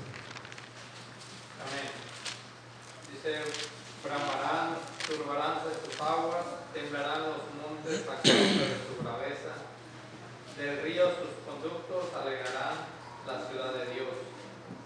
Amén. 1.61 1.91
Dice, 3.11 3.41
bramarán, 4.03 4.73
turbarán 5.05 5.57
de 5.69 5.85
sus 5.85 6.01
aguas, 6.01 6.45
temblarán 6.73 7.21
los 7.21 7.45
montes 7.61 8.09
a 8.09 8.15
causa 8.15 8.33
de 8.33 8.81
su 8.89 9.03
braveza. 9.03 9.53
Del 10.57 10.81
río 10.81 11.11
sus 11.11 11.45
conductos 11.45 12.05
alegrarán 12.19 12.89
la 13.27 13.47
ciudad 13.47 13.71
de 13.71 13.93
Dios, 13.93 14.17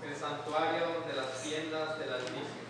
el 0.06 0.14
santuario 0.14 1.08
de 1.08 1.16
las 1.16 1.42
tiendas 1.42 1.98
del 2.00 2.12
Altísimo. 2.12 2.68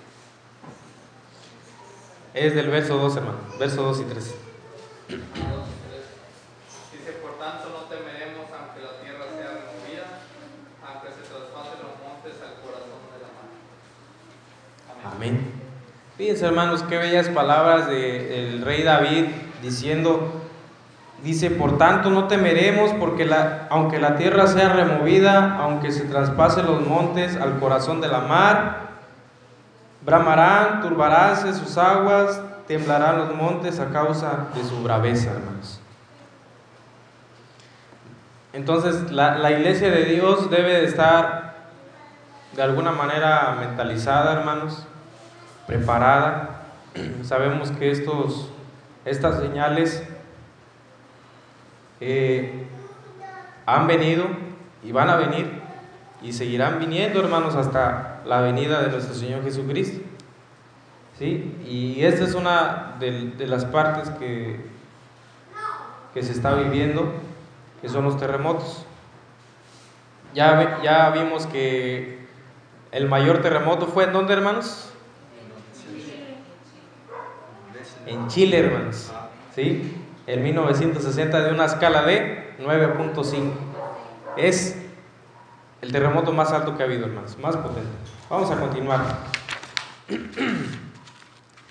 Es 2.35 2.53
del 2.53 2.69
verso 2.69 2.97
2, 2.97 3.15
hermano, 3.17 3.39
verso 3.57 3.81
2 3.81 4.01
y 4.01 4.03
3. 4.03 4.48
Hermanos, 16.41 16.84
qué 16.84 16.97
bellas 16.97 17.28
palabras 17.30 17.88
del 17.88 18.62
rey 18.63 18.84
David 18.84 19.25
diciendo, 19.62 20.41
dice, 21.23 21.52
por 21.52 21.78
tanto 21.78 22.10
no 22.10 22.28
temeremos 22.28 22.91
porque 22.99 23.25
la, 23.25 23.67
aunque 23.69 23.99
la 23.99 24.15
tierra 24.15 24.47
sea 24.47 24.69
removida, 24.69 25.58
aunque 25.60 25.91
se 25.91 26.06
traspasen 26.06 26.65
los 26.65 26.86
montes 26.86 27.36
al 27.36 27.60
corazón 27.60 27.99
de 28.02 28.08
la 28.08 28.21
mar, 28.21 28.89
bramarán, 30.06 30.82
turbaránse 30.82 31.54
sus 31.54 31.78
aguas, 31.78 32.41
temblarán 32.67 33.17
los 33.17 33.36
montes 33.36 33.80
a 33.80 33.89
causa 33.89 34.47
de 34.56 34.63
su 34.63 34.82
braveza, 34.82 35.32
hermanos. 35.32 35.82
Entonces 38.54 39.12
la, 39.12 39.38
la 39.38 39.52
iglesia 39.52 39.89
de 39.91 40.06
Dios 40.06 40.49
debe 40.49 40.73
de 40.73 40.86
estar 40.86 41.56
de 42.56 42.63
alguna 42.63 42.91
manera 42.91 43.56
mentalizada, 43.60 44.34
hermanos, 44.34 44.86
preparada. 45.69 46.63
Sabemos 47.23 47.69
que 47.69 47.91
estos, 47.91 48.49
estas 49.05 49.39
señales 49.39 50.03
eh, 52.01 52.65
han 53.67 53.86
venido 53.86 54.25
y 54.84 54.91
van 54.91 55.12
a 55.12 55.15
venir 55.15 55.62
y 56.23 56.34
seguirán 56.34 56.79
viniendo, 56.79 57.19
hermanos, 57.19 57.53
hasta 57.53 58.21
la 58.25 58.41
venida 58.41 58.82
de 58.82 58.89
nuestro 58.89 59.13
Señor 59.13 59.43
Jesucristo. 59.43 60.03
¿Sí? 61.19 61.55
Y 61.67 62.03
esta 62.03 62.23
es 62.23 62.34
una 62.34 62.95
de, 62.99 63.32
de 63.38 63.45
las 63.45 63.65
partes 63.65 64.10
que, 64.17 64.65
que 66.15 66.23
se 66.23 66.32
está 66.32 66.55
viviendo, 66.55 67.13
que 67.79 67.89
son 67.89 68.05
los 68.05 68.17
terremotos. 68.17 68.86
Ya, 70.34 70.79
ya 70.82 71.12
vimos 71.12 71.45
que 71.45 72.25
el 72.91 73.08
mayor 73.08 73.43
terremoto 73.43 73.86
fue 73.86 74.05
en 74.05 74.13
dónde, 74.13 74.34
hermanos? 74.34 74.89
En 78.10 78.28
Chile, 78.28 78.60
hermanos. 78.60 79.12
¿Sí? 79.56 79.95
En 80.28 80.43
1960 80.43 81.41
de 81.41 81.52
una 81.52 81.65
escala 81.65 82.04
de 82.04 82.56
9.5. 82.60 83.52
Es 84.38 84.76
el 85.82 85.91
terremoto 85.91 86.32
más 86.34 86.52
alto 86.52 86.76
que 86.76 86.84
ha 86.84 86.86
habido, 86.86 87.06
hermanos, 87.06 87.38
más 87.39 87.56
potente. 87.56 87.89
Vamos 88.30 88.52
a 88.52 88.60
continuar. 88.60 89.02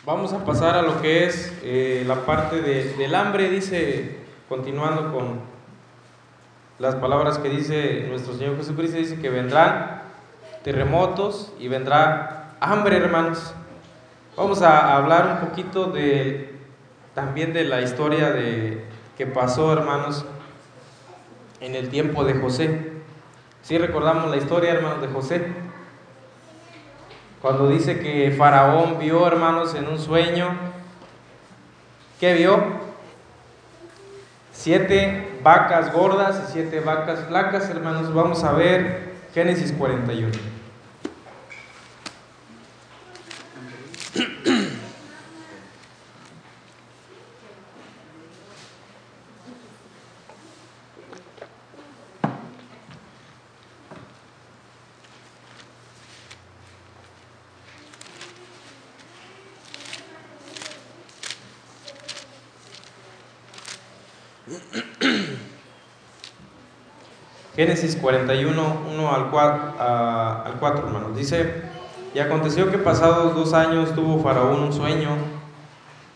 Vamos 0.07 0.33
a 0.33 0.44
pasar 0.44 0.74
a 0.74 0.83
lo 0.83 1.03
que 1.03 1.27
es 1.27 1.53
eh, 1.62 2.05
la 2.07 2.24
parte 2.24 2.62
del 2.62 3.14
hambre, 3.14 3.51
dice, 3.51 4.16
continuando 4.48 5.12
con 5.12 5.40
las 6.79 6.94
palabras 6.94 7.38
que 7.38 7.51
dice 7.51 8.07
nuestro 8.09 8.33
Señor 8.33 8.57
Jesucristo, 8.57 8.96
dice 8.96 9.20
que 9.20 9.29
vendrán 9.29 10.03
terremotos 10.64 11.53
y 11.59 11.68
vendrá 11.68 12.57
hambre, 12.61 12.96
hermanos. 12.96 13.53
Vamos 14.38 14.62
a 14.62 14.94
hablar 14.94 15.40
un 15.42 15.48
poquito 15.48 15.87
de, 15.87 16.55
también 17.12 17.53
de 17.53 17.64
la 17.64 17.81
historia 17.81 18.31
de, 18.31 18.85
que 19.16 19.27
pasó, 19.27 19.72
hermanos, 19.72 20.24
en 21.61 21.74
el 21.74 21.88
tiempo 21.88 22.22
de 22.22 22.35
José. 22.35 22.92
Si 23.62 23.74
¿Sí 23.74 23.79
recordamos 23.79 24.31
la 24.31 24.37
historia, 24.37 24.74
hermanos, 24.74 25.01
de 25.01 25.09
José? 25.09 25.44
Cuando 27.42 27.68
dice 27.68 27.98
que 27.98 28.31
Faraón 28.31 29.01
vio, 29.01 29.27
hermanos, 29.27 29.74
en 29.74 29.88
un 29.88 29.98
sueño, 29.98 30.51
¿qué 32.20 32.35
vio? 32.35 32.62
Siete 34.53 35.37
vacas 35.42 35.92
gordas 35.92 36.44
y 36.48 36.53
siete 36.53 36.79
vacas 36.79 37.24
flacas, 37.27 37.68
hermanos. 37.70 38.14
Vamos 38.14 38.44
a 38.44 38.53
ver 38.53 39.14
Génesis 39.35 39.72
41. 39.72 40.57
Génesis 67.56 67.96
41, 67.96 68.76
1 68.88 69.14
al 69.14 69.30
4, 69.30 69.74
al 69.80 70.52
4, 70.60 70.86
hermanos. 70.86 71.16
Dice, 71.16 71.62
y 72.14 72.20
aconteció 72.20 72.70
que 72.70 72.78
pasados 72.78 73.34
dos 73.34 73.52
años 73.52 73.94
tuvo 73.94 74.22
Faraón 74.22 74.60
un 74.62 74.72
sueño, 74.72 75.10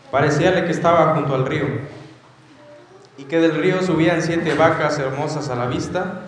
parecíale 0.09 0.63
que 0.63 0.71
estaba 0.71 1.13
junto 1.15 1.35
al 1.35 1.45
río, 1.45 1.65
y 3.17 3.25
que 3.25 3.39
del 3.39 3.55
río 3.55 3.81
subían 3.81 4.21
siete 4.21 4.53
vacas 4.53 4.97
hermosas 4.99 5.49
a 5.49 5.55
la 5.55 5.67
vista, 5.67 6.21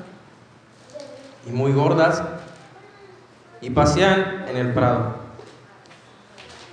y 1.47 1.51
muy 1.51 1.71
gordas, 1.71 2.21
y 3.61 3.69
pasían 3.69 4.45
en 4.49 4.57
el 4.57 4.73
prado. 4.73 5.15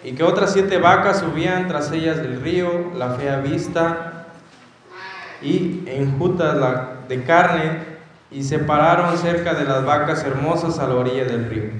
Y 0.03 0.15
que 0.15 0.25
otras 0.25 0.53
siete 0.53 0.79
vacas 0.79 1.21
subían 1.21 1.69
tras 1.69 1.93
ellas 1.93 2.17
del 2.17 2.41
río, 2.43 2.91
la 2.97 3.11
fea 3.11 3.37
vista, 3.37 4.12
y 5.43 5.85
enjutas 5.87 6.57
de 7.09 7.23
carne, 7.25 7.93
y 8.31 8.45
se 8.45 8.59
pararon 8.59 9.17
cerca 9.19 9.55
de 9.55 9.65
las 9.65 9.85
vacas 9.85 10.25
hermosas 10.25 10.79
a 10.79 10.87
la 10.87 10.95
orilla 10.95 11.25
del 11.25 11.49
río. 11.51 11.71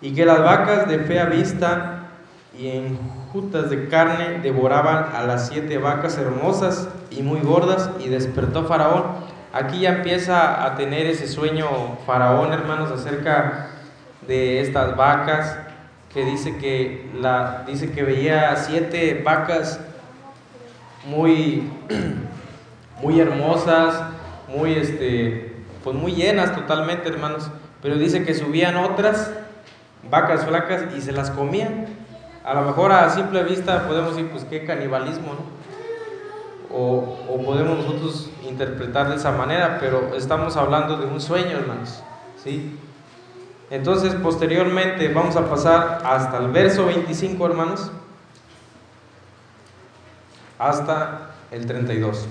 Y 0.00 0.14
que 0.14 0.24
las 0.24 0.40
vacas 0.40 0.88
de 0.88 1.00
fea 1.00 1.26
vista 1.26 2.08
y 2.58 2.68
enjutas 2.68 3.70
de 3.70 3.88
carne 3.88 4.40
devoraban 4.42 5.06
a 5.14 5.22
las 5.22 5.48
siete 5.48 5.78
vacas 5.78 6.18
hermosas 6.18 6.88
y 7.10 7.22
muy 7.22 7.40
gordas, 7.40 7.90
y 8.00 8.08
despertó 8.08 8.64
Faraón. 8.64 9.04
Aquí 9.52 9.80
ya 9.80 9.96
empieza 9.96 10.64
a 10.64 10.76
tener 10.76 11.06
ese 11.06 11.28
sueño 11.28 11.68
Faraón, 12.06 12.52
hermanos, 12.52 12.90
acerca 12.90 13.68
de 14.26 14.60
estas 14.60 14.96
vacas, 14.96 15.58
que 16.12 16.24
dice 16.24 16.56
que, 16.56 17.10
la, 17.20 17.64
dice 17.66 17.90
que 17.90 18.02
veía 18.02 18.54
siete 18.56 19.22
vacas 19.24 19.80
muy, 21.04 21.70
muy 23.02 23.20
hermosas, 23.20 24.02
muy, 24.48 24.74
este, 24.74 25.54
pues 25.82 25.96
muy 25.96 26.12
llenas 26.14 26.54
totalmente, 26.54 27.08
hermanos. 27.08 27.50
Pero 27.80 27.96
dice 27.96 28.24
que 28.24 28.34
subían 28.34 28.76
otras 28.76 29.32
vacas 30.10 30.44
flacas 30.44 30.84
y 30.96 31.00
se 31.00 31.12
las 31.12 31.30
comían. 31.30 31.86
A 32.44 32.54
lo 32.54 32.62
mejor 32.62 32.92
a 32.92 33.10
simple 33.10 33.42
vista 33.44 33.86
podemos 33.86 34.16
decir, 34.16 34.30
pues 34.30 34.44
qué 34.44 34.64
canibalismo, 34.64 35.34
¿no? 35.34 35.62
O, 36.74 37.18
o, 37.28 37.44
podemos 37.44 37.78
nosotros 37.78 38.30
interpretar 38.48 39.10
de 39.10 39.16
esa 39.16 39.32
manera, 39.32 39.76
pero 39.78 40.14
estamos 40.16 40.56
hablando 40.56 40.96
de 40.96 41.04
un 41.04 41.20
sueño, 41.20 41.58
hermanos. 41.58 42.02
¿sí? 42.42 42.78
Entonces, 43.70 44.14
posteriormente 44.14 45.12
vamos 45.12 45.36
a 45.36 45.48
pasar 45.48 46.00
hasta 46.04 46.38
el 46.38 46.48
verso 46.48 46.86
25, 46.86 47.46
hermanos, 47.46 47.90
hasta 50.68 51.30
el 51.50 51.66
32. 51.66 52.26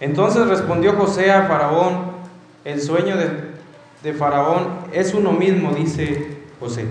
Entonces 0.00 0.46
respondió 0.46 0.94
José 0.94 1.32
a 1.32 1.46
Faraón, 1.46 2.12
el 2.64 2.80
sueño 2.80 3.16
de, 3.16 4.12
Faraón 4.12 4.68
es 4.92 5.14
uno 5.14 5.32
mismo, 5.32 5.72
dice 5.72 6.38
José. 6.60 6.86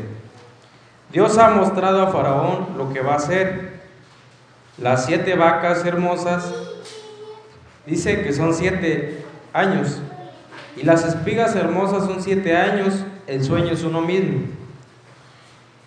Dios 1.11 1.37
ha 1.37 1.49
mostrado 1.49 2.01
a 2.01 2.07
Faraón 2.07 2.69
lo 2.75 2.91
que 2.91 3.01
va 3.01 3.13
a 3.13 3.17
hacer. 3.17 3.83
Las 4.79 5.05
siete 5.05 5.35
vacas 5.35 5.85
hermosas, 5.85 6.51
dice 7.85 8.23
que 8.23 8.33
son 8.33 8.53
siete 8.53 9.23
años. 9.53 10.01
Y 10.75 10.83
las 10.83 11.05
espigas 11.05 11.55
hermosas 11.55 12.05
son 12.05 12.23
siete 12.23 12.57
años, 12.57 13.05
el 13.27 13.43
sueño 13.43 13.73
es 13.73 13.83
uno 13.83 14.01
mismo. 14.01 14.47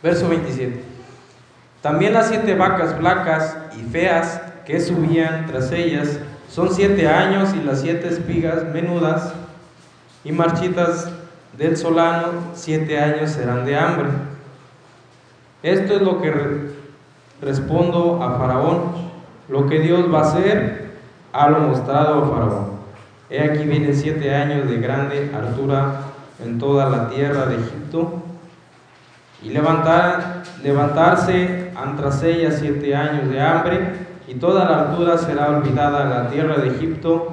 Verso 0.01 0.29
27. 0.29 0.96
También 1.87 2.15
las 2.15 2.27
siete 2.27 2.57
vacas 2.57 2.97
flacas 2.97 3.57
y 3.79 3.85
feas 3.85 4.41
que 4.65 4.81
subían 4.81 5.47
tras 5.47 5.71
ellas 5.71 6.19
son 6.51 6.75
siete 6.75 7.07
años 7.07 7.55
y 7.55 7.65
las 7.65 7.83
siete 7.83 8.09
espigas 8.09 8.65
menudas 8.75 9.33
y 10.25 10.33
marchitas 10.33 11.09
del 11.57 11.77
solano, 11.77 12.25
siete 12.55 12.99
años 12.99 13.31
serán 13.31 13.65
de 13.65 13.79
hambre. 13.79 14.09
Esto 15.63 15.95
es 15.95 16.03
lo 16.03 16.21
que 16.21 16.73
respondo 17.41 18.21
a 18.21 18.37
Faraón. 18.37 18.81
Lo 19.49 19.69
que 19.69 19.79
Dios 19.79 20.13
va 20.13 20.19
a 20.19 20.23
hacer, 20.23 20.91
ha 21.33 21.49
lo 21.49 21.61
mostrado 21.61 22.25
a 22.25 22.29
Faraón. 22.29 22.71
He 23.31 23.41
aquí 23.41 23.63
vienen 23.63 23.95
siete 23.95 24.35
años 24.35 24.69
de 24.69 24.79
grande 24.79 25.31
altura 25.33 26.01
en 26.45 26.59
toda 26.59 26.91
la 26.91 27.09
tierra 27.11 27.47
de 27.47 27.55
Egipto. 27.55 28.25
Y 29.41 29.51
levantar, 29.51 30.43
levantarse 30.65 31.66
tras 31.97 32.23
ella 32.23 32.51
siete 32.51 32.95
años 32.95 33.29
de 33.31 33.41
hambre, 33.41 33.81
y 34.29 34.35
toda 34.35 34.65
la 34.65 34.91
altura 34.91 35.19
será 35.19 35.51
olvidada 35.51 36.05
la 36.05 36.31
tierra 36.31 36.57
de 36.57 36.69
Egipto, 36.69 37.33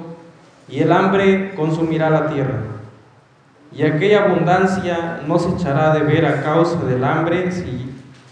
y 0.68 0.80
el 0.80 0.92
hambre 0.92 1.52
consumirá 1.54 2.10
la 2.10 2.28
tierra. 2.28 2.60
Y 3.76 3.82
aquella 3.82 4.24
abundancia 4.24 5.20
no 5.26 5.38
se 5.38 5.50
echará 5.50 5.94
de 5.94 6.00
ver 6.00 6.26
a 6.26 6.42
causa 6.42 6.84
del 6.84 7.02
hambre, 7.04 7.50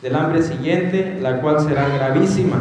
del 0.00 0.16
hambre 0.16 0.42
siguiente, 0.42 1.18
la 1.20 1.40
cual 1.40 1.60
será 1.60 1.88
gravísima. 1.88 2.58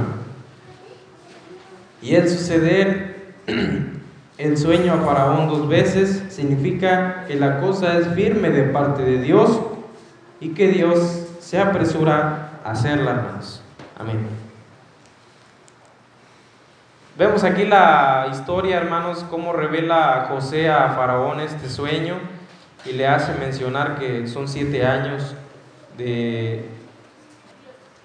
Y 2.01 2.15
el 2.15 2.27
suceder 2.27 3.35
el 4.37 4.57
sueño 4.57 4.93
a 4.93 4.97
Faraón 4.97 5.47
dos 5.47 5.67
veces 5.67 6.23
significa 6.29 7.25
que 7.27 7.35
la 7.35 7.59
cosa 7.59 7.97
es 7.97 8.07
firme 8.15 8.49
de 8.49 8.63
parte 8.63 9.03
de 9.03 9.21
Dios 9.21 9.59
y 10.39 10.49
que 10.49 10.69
Dios 10.69 11.27
se 11.39 11.59
apresura 11.59 12.50
hacerla, 12.63 13.11
hermanos. 13.11 13.61
Amén. 13.97 14.27
Vemos 17.17 17.43
aquí 17.43 17.65
la 17.65 18.27
historia, 18.31 18.77
hermanos, 18.77 19.25
cómo 19.29 19.53
revela 19.53 20.27
José 20.29 20.69
a 20.69 20.89
Faraón 20.89 21.39
este 21.39 21.69
sueño 21.69 22.15
y 22.85 22.93
le 22.93 23.07
hace 23.07 23.33
mencionar 23.33 23.99
que 23.99 24.27
son 24.27 24.47
siete 24.47 24.85
años 24.85 25.35
de, 25.97 26.67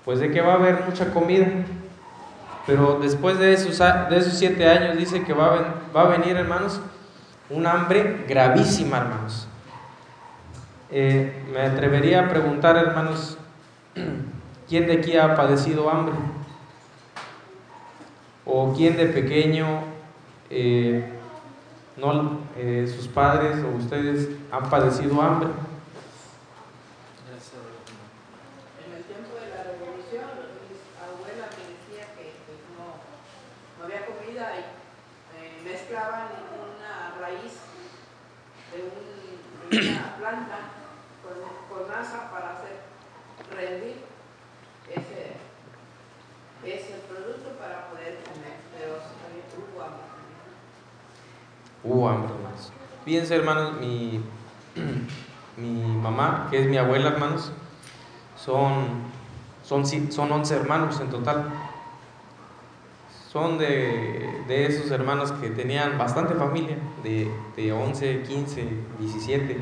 pues 0.05 0.19
de 0.19 0.31
que 0.31 0.41
va 0.41 0.53
a 0.53 0.57
haber 0.57 0.85
mucha 0.85 1.13
comida. 1.13 1.47
Pero 2.67 2.99
después 3.01 3.39
de 3.39 3.53
esos, 3.53 3.79
de 3.79 4.17
esos 4.17 4.35
siete 4.35 4.69
años 4.69 4.99
dice 4.99 5.23
que 5.23 5.33
va 5.33 5.55
a, 5.55 5.75
va 5.97 6.03
a 6.03 6.09
venir, 6.09 6.37
hermanos, 6.37 6.81
un 7.49 7.67
hambre 7.67 8.25
gravísima, 8.29 8.99
hermanos. 8.99 9.47
Eh, 10.91 11.45
me 11.53 11.63
atrevería 11.63 12.27
a 12.27 12.29
preguntar, 12.29 12.77
hermanos, 12.77 13.39
¿quién 14.69 14.87
de 14.87 14.95
aquí 14.95 15.17
ha 15.17 15.35
padecido 15.35 15.89
hambre? 15.91 16.15
¿O 18.45 18.73
quién 18.75 18.97
de 18.97 19.07
pequeño, 19.07 19.67
eh, 20.51 21.05
no, 21.97 22.41
eh, 22.57 22.93
sus 22.95 23.09
padres 23.09 23.57
o 23.65 23.77
ustedes 23.77 24.29
han 24.53 24.71
padecido 24.71 25.21
hambre? 25.21 25.49
una 39.73 40.17
planta 40.17 40.59
con, 41.23 41.79
con 41.79 41.89
masa 41.89 42.31
para 42.31 42.53
hacer 42.53 42.79
rendir 43.51 44.05
ese, 44.91 45.37
ese 46.65 46.95
producto 47.09 47.51
para 47.59 47.89
poder 47.89 48.19
comer, 48.23 48.57
pero 48.77 48.95
hubo 49.57 49.83
hambre. 49.83 50.07
Hubo 51.83 52.09
hambre, 52.09 52.35
hermanos. 52.35 52.73
Fíjense, 53.07 53.37
hermanos, 53.37 53.81
mi, 53.81 54.21
mi 55.57 55.97
mamá, 55.97 56.49
que 56.51 56.61
es 56.61 56.69
mi 56.69 56.77
abuela, 56.77 57.11
hermanos, 57.11 57.53
son, 58.37 58.85
son, 59.63 59.87
son 59.87 60.33
11 60.33 60.55
hermanos 60.55 61.01
en 61.01 61.09
total 61.09 61.47
son 63.31 63.59
de, 63.59 64.45
de, 64.49 64.67
esos 64.67 64.91
hermanos 64.91 65.31
que 65.31 65.51
tenían 65.51 65.99
bastante 65.99 66.35
familia, 66.35 66.79
de, 67.05 67.31
de 67.55 67.71
11, 67.71 68.23
15, 68.23 68.67
17. 68.99 69.61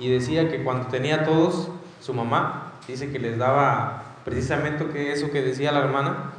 Y 0.00 0.10
decía 0.10 0.50
que 0.50 0.64
cuando 0.64 0.88
tenía 0.88 1.24
todos, 1.24 1.70
su 2.00 2.12
mamá 2.12 2.72
dice 2.88 3.10
que 3.10 3.20
les 3.20 3.38
daba 3.38 4.16
precisamente 4.24 4.86
que 4.88 5.12
eso 5.12 5.30
que 5.30 5.40
decía 5.40 5.72
la 5.72 5.78
hermana, 5.78 6.32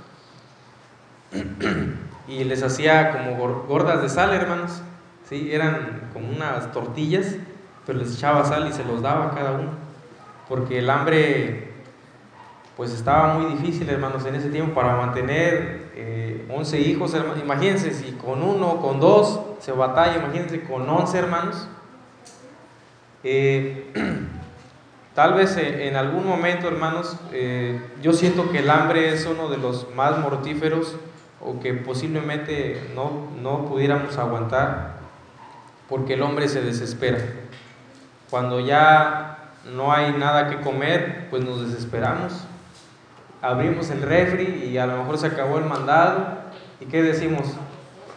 y 2.28 2.44
les 2.44 2.62
hacía 2.62 3.14
como 3.14 3.38
gordas 3.66 4.04
de 4.04 4.10
sal, 4.10 4.34
hermanos. 4.34 4.84
¿Sí? 5.28 5.50
Eran 5.52 6.10
como 6.14 6.30
unas 6.30 6.72
tortillas, 6.72 7.36
pero 7.86 8.00
les 8.00 8.16
echaba 8.16 8.46
sal 8.46 8.68
y 8.70 8.74
se 8.74 8.84
los 8.84 9.02
daba 9.02 9.28
a 9.28 9.32
cada 9.32 9.52
uno, 9.54 9.72
porque 10.48 10.80
el 10.80 10.90
hambre 10.90 11.68
pues 12.76 12.92
estaba 12.92 13.34
muy 13.34 13.54
difícil, 13.54 13.90
hermanos, 13.90 14.24
en 14.28 14.36
ese 14.36 14.50
tiempo 14.50 14.76
para 14.76 14.96
mantener 14.96 15.88
eh, 15.96 16.46
11 16.48 16.80
hijos, 16.80 17.12
hermanos. 17.16 17.40
Imagínense 17.42 17.92
si 17.92 18.12
con 18.12 18.44
uno, 18.44 18.80
con 18.82 19.00
dos 19.00 19.42
se 19.60 19.72
batalla, 19.72 20.18
imagínense 20.18 20.62
con 20.62 20.88
11 20.88 21.18
hermanos. 21.18 21.68
Eh, 23.24 23.92
tal 25.16 25.34
vez 25.34 25.58
en, 25.58 25.96
algún 25.96 26.28
momento, 26.28 26.68
hermanos, 26.68 27.18
eh, 27.32 27.82
yo 28.04 28.14
siento 28.14 28.52
que 28.52 28.60
el 28.60 28.70
hambre 28.70 29.12
es 29.12 29.26
uno 29.26 29.50
de 29.50 29.58
los 29.58 29.88
más 29.96 30.20
mortíferos 30.20 30.96
o 31.42 31.60
que 31.60 31.74
posiblemente 31.74 32.92
no, 32.94 33.28
no 33.42 33.66
pudiéramos 33.66 34.20
aguantar 34.20 34.97
porque 35.90 36.16
el 36.16 36.22
hombre 36.22 36.48
se 36.48 36.62
desespera. 36.62 37.20
Cuando 38.30 38.60
ya 38.60 39.52
no 39.66 39.92
hay 39.92 40.12
nada 40.14 40.50
que 40.50 40.62
comer, 40.62 41.28
pues 41.30 41.44
nos 41.44 41.62
desesperamos 41.62 42.48
abrimos 43.42 43.90
el 43.92 44.02
refri 44.02 44.66
y 44.66 44.78
a 44.78 44.86
lo 44.88 44.98
mejor 44.98 45.18
se 45.18 45.28
acabó 45.28 45.58
el 45.58 45.66
mandado. 45.66 46.28
¿Y 46.80 46.86
qué 46.86 47.02
decimos? 47.02 47.46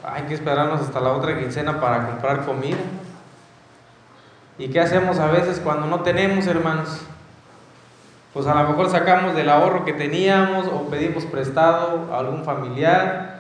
hay 0.03 0.23
que 0.23 0.33
esperarnos 0.33 0.81
hasta 0.81 0.99
la 0.99 1.13
otra 1.13 1.39
quincena 1.39 1.79
para 1.79 2.07
comprar 2.07 2.47
comida. 2.47 2.79
¿Y 4.57 4.69
qué 4.69 4.81
hacemos 4.81 5.19
a 5.19 5.27
veces 5.27 5.61
cuando 5.63 5.87
no 5.87 6.01
tenemos, 6.01 6.47
hermanos? 6.47 7.03
Pues 8.33 8.47
a 8.47 8.55
lo 8.55 8.67
mejor 8.71 8.89
sacamos 8.89 9.35
del 9.35 9.51
ahorro 9.51 9.85
que 9.85 9.93
teníamos 9.93 10.67
o 10.69 10.89
pedimos 10.89 11.27
prestado 11.27 12.09
a 12.13 12.19
algún 12.19 12.45
familiar, 12.45 13.40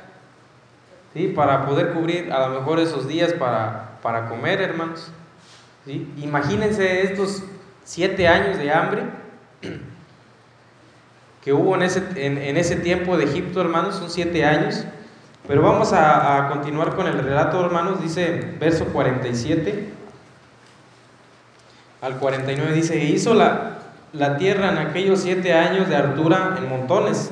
¿sí? 1.15 1.29
Para 1.29 1.67
poder 1.67 1.93
cubrir 1.93 2.33
a 2.33 2.49
lo 2.49 2.61
mejor 2.61 2.81
esos 2.81 3.09
días 3.09 3.33
para, 3.35 3.99
para 4.03 4.29
comer, 4.29 4.61
hermanos. 4.61 5.11
¿sí? 5.85 6.13
Imagínense 6.19 7.03
estos 7.03 7.43
siete 7.85 8.29
años 8.29 8.59
de 8.59 8.73
hambre 8.73 9.03
que 11.45 11.53
hubo 11.53 11.75
en 11.75 11.83
ese, 11.83 12.03
en, 12.17 12.57
ese 12.57 12.77
tiempo 12.77 13.17
de 13.17 13.25
Egipto, 13.25 13.61
hermanos, 13.61 13.97
son 13.97 14.11
siete 14.11 14.45
años. 14.45 14.85
Pero 15.49 15.63
vamos 15.63 15.93
a, 15.93 16.37
a 16.37 16.49
continuar 16.51 16.95
con 16.95 17.07
el 17.07 17.19
relato, 17.19 17.65
hermanos, 17.65 18.03
dice 18.03 18.57
verso 18.61 18.85
47 18.87 20.01
al 22.01 22.19
49, 22.19 22.73
dice, 22.73 23.01
e 23.01 23.05
hizo 23.07 23.35
la, 23.35 23.79
la 24.13 24.37
tierra 24.39 24.71
en 24.71 24.79
aquellos 24.79 25.21
siete 25.21 25.53
años 25.53 25.89
de 25.89 25.97
altura 25.97 26.57
en 26.59 26.69
montones. 26.69 27.31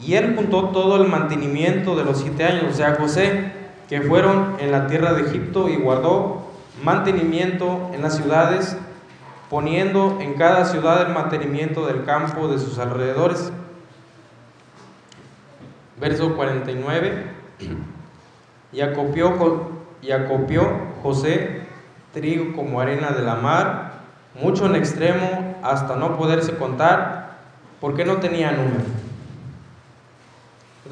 Y 0.00 0.14
él 0.14 0.34
juntó 0.36 0.70
todo 0.70 1.02
el 1.02 1.08
mantenimiento 1.08 1.94
de 1.96 2.04
los 2.04 2.20
siete 2.20 2.44
años, 2.44 2.64
o 2.70 2.74
sea, 2.74 2.96
José, 2.96 3.52
que 3.88 4.00
fueron 4.00 4.56
en 4.58 4.72
la 4.72 4.86
tierra 4.86 5.12
de 5.12 5.22
Egipto 5.22 5.68
y 5.68 5.76
guardó 5.76 6.42
mantenimiento 6.82 7.90
en 7.92 8.02
las 8.02 8.16
ciudades, 8.16 8.76
poniendo 9.50 10.18
en 10.20 10.34
cada 10.34 10.64
ciudad 10.64 11.06
el 11.06 11.12
mantenimiento 11.12 11.86
del 11.86 12.04
campo 12.04 12.48
de 12.48 12.58
sus 12.58 12.78
alrededores. 12.78 13.52
Verso 16.00 16.34
49. 16.34 17.26
Y 18.72 18.80
acopió, 18.80 19.34
y 20.00 20.10
acopió 20.10 20.68
José 21.02 21.62
trigo 22.12 22.54
como 22.54 22.80
arena 22.80 23.10
de 23.10 23.22
la 23.22 23.36
mar, 23.36 23.92
mucho 24.40 24.66
en 24.66 24.76
extremo 24.76 25.56
hasta 25.62 25.96
no 25.96 26.16
poderse 26.16 26.56
contar, 26.56 27.38
porque 27.80 28.04
no 28.04 28.16
tenía 28.18 28.52
número. 28.52 29.01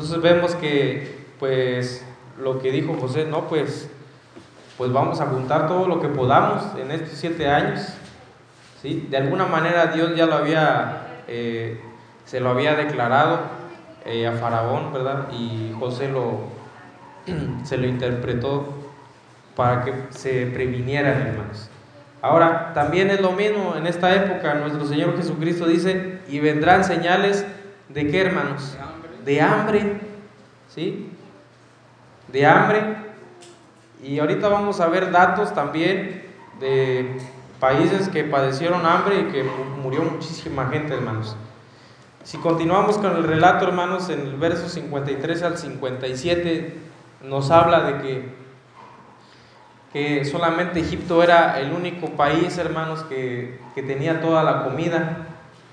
Entonces 0.01 0.23
vemos 0.23 0.55
que, 0.55 1.27
pues, 1.39 2.03
lo 2.39 2.59
que 2.59 2.73
dijo 2.73 2.97
José, 2.99 3.27
no, 3.27 3.49
pues, 3.49 3.91
pues 4.79 4.91
vamos 4.95 5.21
a 5.21 5.27
juntar 5.27 5.69
todo 5.69 5.87
lo 5.87 6.01
que 6.01 6.09
podamos 6.09 6.63
en 6.81 6.91
estos 6.91 7.19
siete 7.19 7.47
años. 7.47 7.83
¿sí? 8.81 9.07
De 9.11 9.19
alguna 9.19 9.45
manera 9.45 9.89
Dios 9.89 10.17
ya 10.17 10.25
lo 10.25 10.37
había, 10.37 11.23
eh, 11.29 11.79
se 12.25 12.41
lo 12.41 12.49
había 12.49 12.77
declarado 12.77 13.41
eh, 14.07 14.27
a 14.27 14.33
Faraón, 14.33 14.91
¿verdad? 14.95 15.29
Y 15.33 15.75
José 15.79 16.09
lo, 16.09 16.45
se 17.65 17.77
lo 17.77 17.87
interpretó 17.87 18.73
para 19.55 19.85
que 19.85 19.93
se 20.09 20.47
previnieran, 20.47 21.21
hermanos. 21.21 21.69
Ahora, 22.23 22.73
también 22.73 23.11
es 23.11 23.21
lo 23.21 23.33
mismo 23.33 23.75
en 23.77 23.87
esta 23.87 24.15
época, 24.15 24.55
nuestro 24.55 24.87
Señor 24.87 25.15
Jesucristo 25.19 25.67
dice, 25.67 26.21
y 26.27 26.41
vendrán 26.41 26.85
señales 26.85 27.45
de 27.91 28.07
qué, 28.07 28.23
hermanos? 28.23 28.79
De 29.25 29.41
hambre, 29.41 30.01
¿sí? 30.69 31.11
De 32.29 32.47
hambre. 32.47 32.97
Y 34.03 34.19
ahorita 34.19 34.49
vamos 34.49 34.81
a 34.81 34.89
ver 34.89 35.11
datos 35.11 35.55
también 35.55 36.25
de 36.59 37.19
países 37.59 38.09
que 38.09 38.25
padecieron 38.25 38.87
hambre 38.87 39.21
y 39.21 39.25
que 39.33 39.45
murió 39.83 40.03
muchísima 40.03 40.69
gente, 40.69 40.95
hermanos. 40.95 41.37
Si 42.25 42.39
continuamos 42.39 42.99
con 42.99 43.17
el 43.17 43.25
relato, 43.25 43.67
hermanos, 43.67 44.09
en 44.11 44.21
el 44.21 44.37
verso 44.37 44.69
53 44.69 45.43
al 45.43 45.59
57, 45.59 46.75
nos 47.23 47.51
habla 47.51 47.81
de 47.81 48.03
que 48.03 48.41
que 49.93 50.25
solamente 50.25 50.81
Egipto 50.81 51.23
era 51.23 51.59
el 51.61 51.73
único 51.73 52.11
país, 52.11 52.57
hermanos, 52.59 53.03
que, 53.05 53.59
tenía 53.75 54.21
toda 54.21 54.43
la 54.45 54.65
comida. 54.65 55.27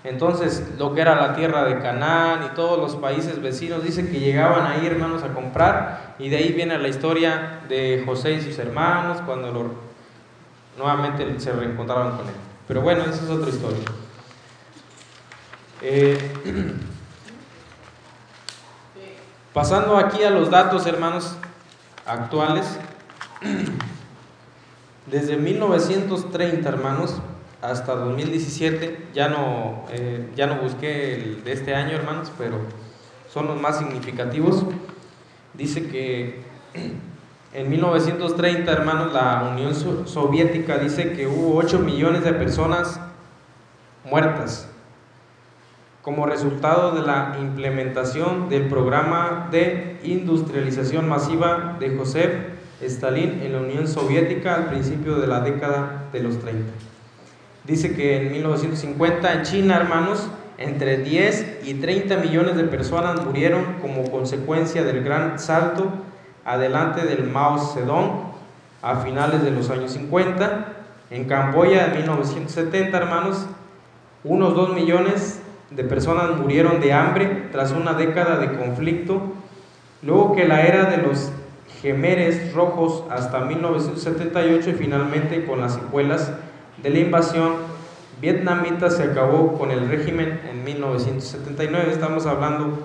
Entonces, 0.08 0.64
lo 0.78 0.94
que 0.96 1.02
era 1.02 1.16
la 1.16 1.36
tierra 1.36 1.66
de 1.66 1.80
Canaán 1.80 2.46
y 2.46 2.56
todos 2.56 2.80
los 2.80 2.96
países 2.96 3.42
vecinos, 3.42 3.84
dicen 3.84 4.10
que 4.10 4.22
llegaban 4.22 4.66
ahí, 4.66 4.86
hermanos, 4.88 5.22
a 5.24 5.34
comprar. 5.34 6.16
Y 6.18 6.30
de 6.30 6.38
ahí 6.38 6.54
viene 6.54 6.78
la 6.78 6.88
historia 6.88 7.60
de 7.68 8.04
José 8.06 8.36
y 8.36 8.42
sus 8.42 8.58
hermanos 8.58 9.18
cuando 9.26 9.76
nuevamente 10.78 11.38
se 11.42 11.52
reencontraron 11.52 12.16
con 12.16 12.26
él. 12.26 12.34
Pero 12.70 12.82
bueno, 12.82 13.02
esa 13.04 13.22
es 13.26 13.30
otra 13.30 13.50
historia. 13.50 13.84
Eh, 15.82 16.18
pasando 19.54 19.98
aquí 19.98 20.24
a 20.24 20.30
los 20.30 20.50
datos, 20.50 20.88
hermanos, 20.88 21.36
actuales. 22.06 22.80
Desde 25.06 25.36
1930, 25.36 26.70
hermanos, 26.70 27.18
hasta 27.62 27.96
2017, 27.96 29.08
ya 29.14 29.30
no, 29.30 29.86
eh, 29.92 30.30
ya 30.36 30.48
no 30.48 30.58
busqué 30.58 31.16
el 31.16 31.44
de 31.44 31.54
este 31.54 31.74
año, 31.76 31.96
hermanos, 31.96 32.32
pero 32.38 32.58
son 33.32 33.48
los 33.48 33.60
más 33.60 33.80
significativos. 33.80 34.64
Dice 35.54 35.88
que 35.88 36.42
en 37.54 37.70
1930, 37.70 38.72
hermanos, 38.72 39.14
la 39.14 39.50
Unión 39.52 39.74
Soviética 40.08 40.78
dice 40.78 41.14
que 41.14 41.28
hubo 41.28 41.58
8 41.58 41.80
millones 41.80 42.24
de 42.24 42.34
personas 42.34 43.00
muertas 44.04 44.70
como 46.08 46.26
resultado 46.26 46.92
de 46.92 47.02
la 47.06 47.36
implementación 47.38 48.48
del 48.48 48.70
programa 48.70 49.50
de 49.52 50.00
industrialización 50.04 51.10
masiva 51.10 51.76
de 51.82 51.98
José 51.98 52.32
Stalin 52.82 53.42
en 53.42 53.52
la 53.52 53.60
Unión 53.60 53.88
Soviética 53.90 54.56
al 54.56 54.68
principio 54.68 55.16
de 55.16 55.28
la 55.28 55.42
década 55.42 56.06
de 56.14 56.22
los 56.22 56.40
30. 56.40 56.72
Dice 57.68 57.94
que 57.96 58.16
en 58.16 58.32
1950 58.32 59.34
en 59.34 59.42
China, 59.44 59.76
hermanos, 59.76 60.30
entre 60.58 61.00
10 61.00 61.60
y 61.66 61.74
30 61.74 62.16
millones 62.16 62.56
de 62.56 62.64
personas 62.64 63.24
murieron 63.26 63.76
como 63.82 64.10
consecuencia 64.10 64.86
del 64.86 65.04
gran 65.04 65.38
salto 65.38 65.92
adelante 66.46 67.06
del 67.06 67.26
Mao 67.26 67.60
Zedong 67.60 68.32
a 68.82 69.02
finales 69.02 69.44
de 69.44 69.52
los 69.52 69.70
años 69.70 69.92
50. 69.92 70.76
En 71.10 71.26
Camboya 71.26 71.88
en 71.88 71.98
1970, 71.98 72.98
hermanos, 72.98 73.46
unos 74.24 74.56
2 74.56 74.74
millones 74.74 75.42
de 75.70 75.84
personas 75.84 76.38
murieron 76.40 76.80
de 76.80 76.94
hambre 76.94 77.50
tras 77.52 77.74
una 77.74 77.94
década 77.94 78.38
de 78.38 78.58
conflicto, 78.58 79.22
luego 80.02 80.34
que 80.34 80.48
la 80.48 80.62
era 80.62 80.86
de 80.86 80.98
los 80.98 81.34
Gemeres 81.82 82.54
Rojos 82.54 83.04
hasta 83.10 83.42
1978 83.42 84.70
y 84.70 84.74
finalmente 84.74 85.46
con 85.46 85.60
las 85.60 85.74
secuelas 85.74 86.32
de 86.82 86.90
la 86.90 87.00
invasión 87.00 87.54
vietnamita 88.22 88.90
se 88.90 89.04
acabó 89.04 89.58
con 89.58 89.72
el 89.72 89.88
régimen 89.88 90.42
en 90.50 90.64
1979. 90.64 91.92
Estamos 91.92 92.26
hablando 92.26 92.78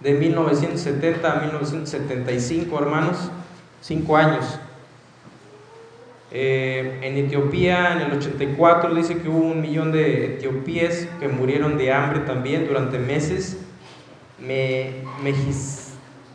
de 0.00 0.14
1970 0.14 1.32
a 1.32 1.40
1975, 1.42 2.78
hermanos, 2.78 3.30
cinco 3.80 4.16
años. 4.16 4.58
Eh, 6.32 7.00
en 7.02 7.16
Etiopía, 7.16 7.92
en 7.92 8.02
el 8.02 8.18
84, 8.18 8.94
dice 8.94 9.18
que 9.18 9.28
hubo 9.28 9.40
un 9.40 9.60
millón 9.60 9.90
de 9.90 10.36
etiopíes 10.36 11.08
que 11.18 11.26
murieron 11.26 11.76
de 11.76 11.92
hambre 11.92 12.20
también 12.20 12.68
durante 12.68 12.98
meses. 12.98 13.58
Me, 14.38 15.02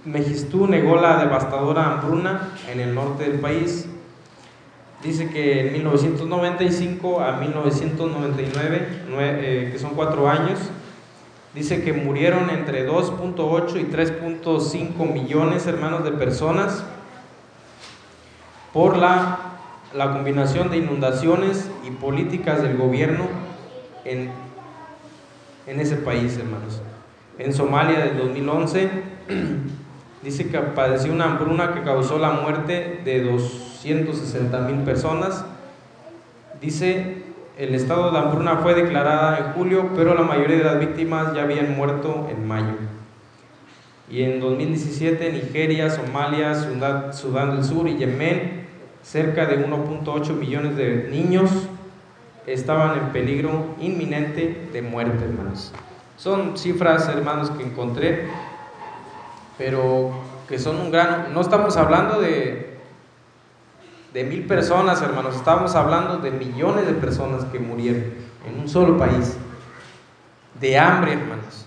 negó 0.05 0.95
la 0.97 1.17
devastadora 1.17 1.93
hambruna 1.93 2.51
en 2.71 2.79
el 2.81 2.93
norte 2.93 3.23
del 3.23 3.39
país. 3.39 3.87
Dice 5.03 5.29
que 5.29 5.67
en 5.67 5.73
1995 5.73 7.21
a 7.21 7.33
1999, 7.33 8.87
eh, 9.19 9.69
que 9.71 9.79
son 9.79 9.91
cuatro 9.91 10.29
años, 10.29 10.59
dice 11.53 11.83
que 11.83 11.93
murieron 11.93 12.49
entre 12.49 12.87
2.8 12.89 13.79
y 13.79 13.85
3.5 13.85 15.13
millones, 15.13 15.67
hermanos, 15.67 16.03
de 16.03 16.11
personas 16.11 16.83
por 18.73 18.97
la, 18.97 19.39
la 19.93 20.11
combinación 20.11 20.69
de 20.69 20.77
inundaciones 20.77 21.69
y 21.85 21.91
políticas 21.91 22.61
del 22.61 22.75
gobierno 22.75 23.25
en, 24.03 24.31
en 25.67 25.79
ese 25.79 25.95
país, 25.97 26.37
hermanos. 26.37 26.81
En 27.37 27.53
Somalia 27.53 27.99
del 27.99 28.17
2011 28.17 28.89
dice 30.23 30.49
que 30.49 30.59
padeció 30.59 31.13
una 31.13 31.25
hambruna 31.25 31.73
que 31.73 31.83
causó 31.83 32.17
la 32.17 32.31
muerte 32.31 33.01
de 33.05 33.23
260 33.93 34.59
mil 34.61 34.83
personas. 34.83 35.45
Dice, 36.61 37.23
el 37.57 37.75
estado 37.75 38.11
de 38.11 38.17
hambruna 38.17 38.57
fue 38.57 38.73
declarada 38.73 39.37
en 39.37 39.53
julio, 39.53 39.89
pero 39.95 40.13
la 40.13 40.21
mayoría 40.21 40.57
de 40.57 40.63
las 40.63 40.79
víctimas 40.79 41.33
ya 41.33 41.43
habían 41.43 41.75
muerto 41.75 42.27
en 42.29 42.47
mayo. 42.47 42.73
Y 44.09 44.23
en 44.23 44.39
2017, 44.39 45.31
Nigeria, 45.31 45.89
Somalia, 45.89 46.53
Sudán, 47.11 47.55
del 47.55 47.63
Sur 47.63 47.87
y 47.87 47.97
Yemen, 47.97 48.65
cerca 49.01 49.45
de 49.45 49.65
1.8 49.67 50.33
millones 50.33 50.75
de 50.75 51.07
niños 51.09 51.49
estaban 52.47 52.97
en 52.97 53.09
peligro 53.09 53.75
inminente 53.79 54.69
de 54.71 54.81
muerte, 54.81 55.25
hermanos. 55.25 55.73
Son 56.17 56.57
cifras, 56.57 57.09
hermanos, 57.09 57.49
que 57.51 57.63
encontré 57.63 58.27
pero 59.57 60.11
que 60.47 60.59
son 60.59 60.77
un 60.77 60.91
gran... 60.91 61.33
No 61.33 61.41
estamos 61.41 61.77
hablando 61.77 62.19
de, 62.19 62.74
de 64.15 64.23
mil 64.23 64.47
personas, 64.47 65.01
hermanos, 65.01 65.35
estamos 65.35 65.75
hablando 65.75 66.19
de 66.19 66.31
millones 66.31 66.87
de 66.87 66.93
personas 66.93 67.43
que 67.51 67.59
murieron 67.59 68.13
en 68.47 68.61
un 68.61 68.69
solo 68.69 68.97
país, 68.97 69.35
de 70.57 70.79
hambre, 70.79 71.11
hermanos. 71.11 71.65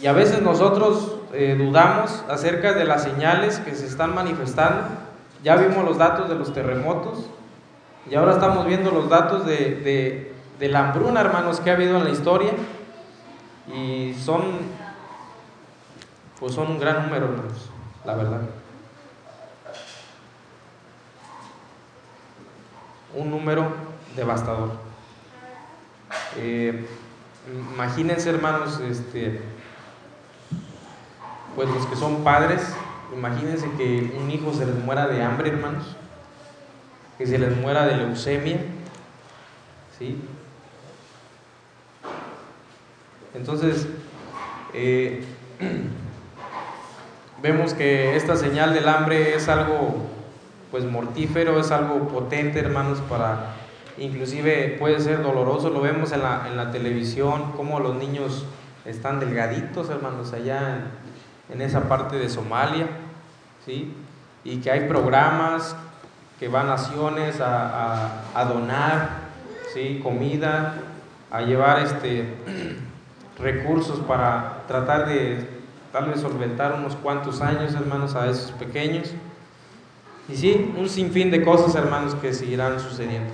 Y 0.00 0.06
a 0.06 0.14
veces 0.14 0.40
nosotros 0.40 1.16
eh, 1.34 1.56
dudamos 1.58 2.24
acerca 2.30 2.72
de 2.72 2.86
las 2.86 3.02
señales 3.02 3.58
que 3.58 3.74
se 3.74 3.84
están 3.84 4.14
manifestando. 4.14 4.86
Ya 5.42 5.56
vimos 5.56 5.84
los 5.84 5.98
datos 5.98 6.26
de 6.30 6.36
los 6.36 6.54
terremotos 6.54 7.28
y 8.10 8.14
ahora 8.14 8.32
estamos 8.32 8.64
viendo 8.64 8.92
los 8.92 9.10
datos 9.10 9.44
de, 9.44 10.32
de 10.58 10.68
la 10.70 10.88
hambruna, 10.88 11.20
hermanos, 11.20 11.60
que 11.60 11.70
ha 11.70 11.74
habido 11.74 11.98
en 11.98 12.04
la 12.04 12.10
historia. 12.10 12.52
Y 13.76 14.14
son, 14.14 14.40
pues 16.40 16.54
son 16.54 16.70
un 16.70 16.80
gran 16.80 17.02
número, 17.02 17.26
hermanos, 17.26 17.70
la 18.06 18.14
verdad. 18.14 18.40
Un 23.14 23.30
número 23.30 23.66
devastador. 24.16 24.72
Eh, 26.36 26.86
imagínense, 27.72 28.30
hermanos, 28.30 28.80
este, 28.80 29.40
pues 31.54 31.68
los 31.68 31.86
que 31.86 31.96
son 31.96 32.24
padres, 32.24 32.62
imagínense 33.14 33.70
que 33.76 34.12
un 34.20 34.30
hijo 34.30 34.52
se 34.52 34.66
les 34.66 34.76
muera 34.76 35.06
de 35.06 35.22
hambre, 35.22 35.50
hermanos, 35.50 35.96
que 37.18 37.26
se 37.26 37.38
les 37.38 37.56
muera 37.56 37.86
de 37.86 37.96
leucemia, 37.96 38.58
¿sí? 39.98 40.20
Entonces, 43.34 43.86
eh, 44.72 45.24
vemos 47.42 47.74
que 47.74 48.16
esta 48.16 48.36
señal 48.36 48.74
del 48.74 48.88
hambre 48.88 49.34
es 49.34 49.48
algo 49.48 50.13
pues 50.74 50.86
mortífero, 50.86 51.60
es 51.60 51.70
algo 51.70 52.08
potente, 52.08 52.58
hermanos, 52.58 52.98
para 53.08 53.54
inclusive 53.96 54.76
puede 54.76 54.98
ser 54.98 55.22
doloroso, 55.22 55.70
lo 55.70 55.80
vemos 55.80 56.10
en 56.10 56.22
la, 56.22 56.48
en 56.48 56.56
la 56.56 56.72
televisión, 56.72 57.52
como 57.52 57.78
los 57.78 57.94
niños 57.94 58.44
están 58.84 59.20
delgaditos, 59.20 59.88
hermanos, 59.88 60.32
allá 60.32 60.80
en, 61.48 61.62
esa 61.62 61.88
parte 61.88 62.16
de 62.16 62.28
Somalia, 62.28 62.88
¿sí? 63.64 63.94
Y 64.42 64.56
que 64.56 64.72
hay 64.72 64.88
programas 64.88 65.76
que 66.40 66.48
van 66.48 66.66
naciones 66.66 67.40
a, 67.40 68.22
a 68.34 68.44
donar, 68.44 69.10
¿sí? 69.72 70.00
Comida, 70.02 70.74
a 71.30 71.42
llevar 71.42 71.84
este 71.84 72.34
recursos 73.38 74.00
para 74.00 74.64
tratar 74.66 75.06
de 75.06 75.48
tal 75.92 76.06
vez 76.06 76.20
solventar 76.20 76.72
unos 76.72 76.96
cuantos 76.96 77.40
años, 77.42 77.74
hermanos, 77.74 78.16
a 78.16 78.28
esos 78.28 78.50
pequeños. 78.50 79.14
Y 80.28 80.36
sí, 80.36 80.74
un 80.78 80.88
sinfín 80.88 81.30
de 81.30 81.42
cosas, 81.44 81.74
hermanos, 81.74 82.14
que 82.14 82.32
seguirán 82.32 82.80
sucediendo. 82.80 83.30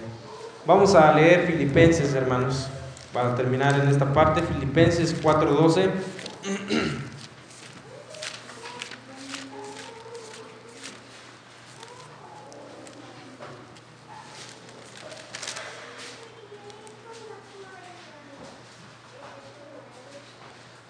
Vamos 0.66 0.94
a 0.94 1.12
leer 1.12 1.46
Filipenses, 1.46 2.14
hermanos, 2.14 2.66
para 3.12 3.34
terminar 3.34 3.78
en 3.78 3.88
esta 3.88 4.12
parte. 4.12 4.42
Filipenses 4.42 5.14
4:12. 5.22 5.90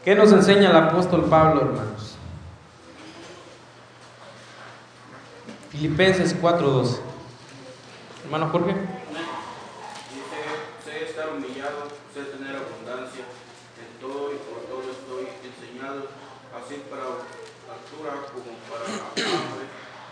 ¿Qué 0.03 0.15
nos 0.15 0.33
enseña 0.33 0.71
el 0.71 0.77
apóstol 0.77 1.27
Pablo, 1.27 1.61
hermanos? 1.61 2.10
Filipenses 5.81 6.35
4:12. 6.35 7.01
Hermano 8.25 8.51
Jorge. 8.51 8.75
Dice, 10.12 10.38
sé 10.85 11.05
estar 11.09 11.31
humillado, 11.31 11.88
sé 12.12 12.21
tener 12.37 12.55
abundancia, 12.55 13.25
en 13.81 13.88
todo 13.99 14.29
y 14.29 14.37
por 14.45 14.61
todo 14.69 14.85
estoy 14.93 15.25
enseñado, 15.40 16.05
así 16.53 16.85
para 16.90 17.25
altura 17.73 18.12
como 18.29 18.61
para 18.69 18.93
hambre, 18.93 19.64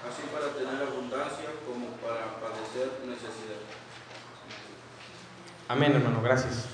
así 0.08 0.24
para 0.32 0.48
tener 0.56 0.88
abundancia 0.88 1.52
como 1.66 1.88
para 2.00 2.40
padecer 2.40 3.04
necesidad. 3.04 3.60
Amén, 5.68 5.92
hermano, 5.92 6.22
gracias. 6.22 6.64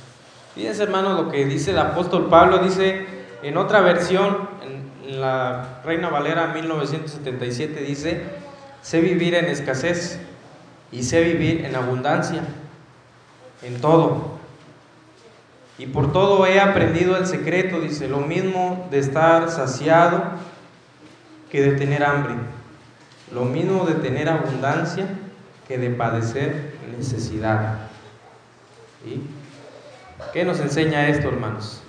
Fíjense, 0.55 0.85
hermano, 0.85 1.21
lo 1.21 1.33
que 1.33 1.45
dice 1.47 1.73
el 1.73 1.81
apóstol 1.81 2.29
Pablo, 2.29 2.59
dice 2.59 3.09
en 3.43 3.57
otra 3.57 3.81
versión, 3.81 4.49
en 4.63 5.21
la 5.21 5.81
Reina 5.85 6.11
Valera 6.11 6.47
1977, 6.55 7.81
dice, 7.81 8.44
sé 8.85 9.01
vivir 9.01 9.35
en 9.35 9.47
escasez 9.47 10.21
y 10.93 11.03
sé 11.03 11.23
vivir 11.23 11.65
en 11.65 11.75
abundancia, 11.75 12.43
en 13.63 13.81
todo. 13.81 14.35
Y 15.79 15.87
por 15.87 16.13
todo 16.13 16.47
he 16.47 16.61
aprendido 16.61 17.17
el 17.17 17.27
secreto, 17.27 17.81
dice, 17.81 18.09
lo 18.09 18.19
mismo 18.21 18.87
de 18.91 18.99
estar 18.99 19.51
saciado 19.51 20.23
que 21.51 21.63
de 21.63 21.73
tener 21.73 22.05
hambre, 22.05 22.35
lo 23.33 23.47
mismo 23.47 23.87
de 23.87 23.95
tener 23.95 24.29
abundancia 24.29 25.07
que 25.67 25.79
de 25.79 25.89
padecer 25.91 26.75
necesidad. 26.97 27.89
¿Sí? 29.03 29.23
¿Qué 30.33 30.45
nos 30.45 30.61
enseña 30.61 31.09
esto, 31.09 31.29
hermanos? 31.29 31.81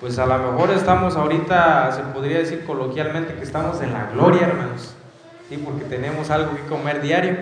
Pues 0.00 0.16
a 0.20 0.26
lo 0.26 0.38
mejor 0.52 0.70
estamos 0.70 1.16
ahorita, 1.16 1.90
se 1.90 2.02
podría 2.02 2.38
decir 2.38 2.64
coloquialmente 2.64 3.34
que 3.34 3.42
estamos 3.42 3.82
en 3.82 3.92
la 3.92 4.06
gloria, 4.06 4.46
hermanos, 4.46 4.94
¿sí? 5.48 5.56
porque 5.56 5.84
tenemos 5.86 6.30
algo 6.30 6.54
que 6.54 6.62
comer 6.62 7.00
diario. 7.00 7.36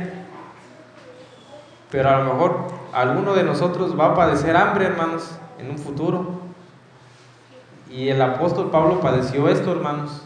Pero 1.91 2.09
a 2.09 2.19
lo 2.19 2.33
mejor 2.33 2.69
alguno 2.95 3.35
de 3.35 3.43
nosotros 3.43 3.99
va 3.99 4.07
a 4.07 4.15
padecer 4.15 4.57
hambre, 4.57 4.87
hermanos, 4.87 5.39
en 5.59 5.71
un 5.71 5.79
futuro. 5.79 6.41
Y 7.91 8.09
el 8.09 8.23
apóstol 8.23 8.71
Pablo 8.71 9.01
padeció 9.01 9.49
esto, 9.49 9.73
hermanos. 9.73 10.23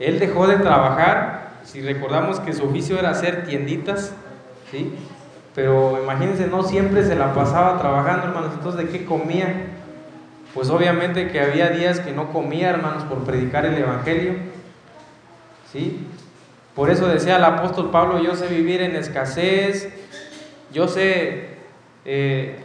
Él 0.00 0.18
dejó 0.18 0.48
de 0.48 0.56
trabajar, 0.56 1.60
si 1.62 1.80
recordamos 1.80 2.40
que 2.40 2.54
su 2.54 2.64
oficio 2.64 2.98
era 2.98 3.10
hacer 3.10 3.44
tienditas, 3.44 4.12
¿sí? 4.72 4.98
Pero 5.54 6.02
imagínense, 6.02 6.48
no 6.48 6.64
siempre 6.64 7.04
se 7.04 7.14
la 7.14 7.32
pasaba 7.32 7.78
trabajando, 7.78 8.26
hermanos. 8.26 8.50
Entonces, 8.54 8.84
¿de 8.84 8.98
qué 8.98 9.06
comía? 9.06 9.75
Pues 10.56 10.70
obviamente 10.70 11.28
que 11.28 11.38
había 11.38 11.68
días 11.68 12.00
que 12.00 12.12
no 12.12 12.32
comía, 12.32 12.70
hermanos, 12.70 13.04
por 13.04 13.24
predicar 13.24 13.66
el 13.66 13.76
Evangelio. 13.76 14.36
¿Sí? 15.70 16.06
Por 16.74 16.88
eso 16.88 17.06
decía 17.08 17.36
el 17.36 17.44
apóstol 17.44 17.90
Pablo, 17.90 18.22
yo 18.22 18.34
sé 18.34 18.46
vivir 18.46 18.80
en 18.80 18.96
escasez, 18.96 19.90
yo 20.72 20.88
sé 20.88 21.58
eh, 22.06 22.56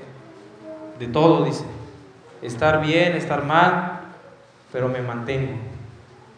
de 1.00 1.08
todo, 1.08 1.44
dice. 1.44 1.66
Estar 2.42 2.80
bien, 2.82 3.12
estar 3.12 3.44
mal, 3.44 4.04
pero 4.72 4.88
me 4.88 5.02
mantengo. 5.02 5.52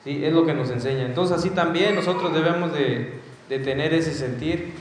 ¿Sí? 0.03 0.25
Es 0.25 0.33
lo 0.33 0.47
que 0.47 0.55
nos 0.55 0.71
enseña. 0.71 1.05
Entonces 1.05 1.37
así 1.37 1.51
también 1.51 1.93
nosotros 1.93 2.33
debemos 2.33 2.73
de, 2.73 3.19
de 3.47 3.59
tener 3.59 3.93
ese 3.93 4.11
sentir 4.11 4.73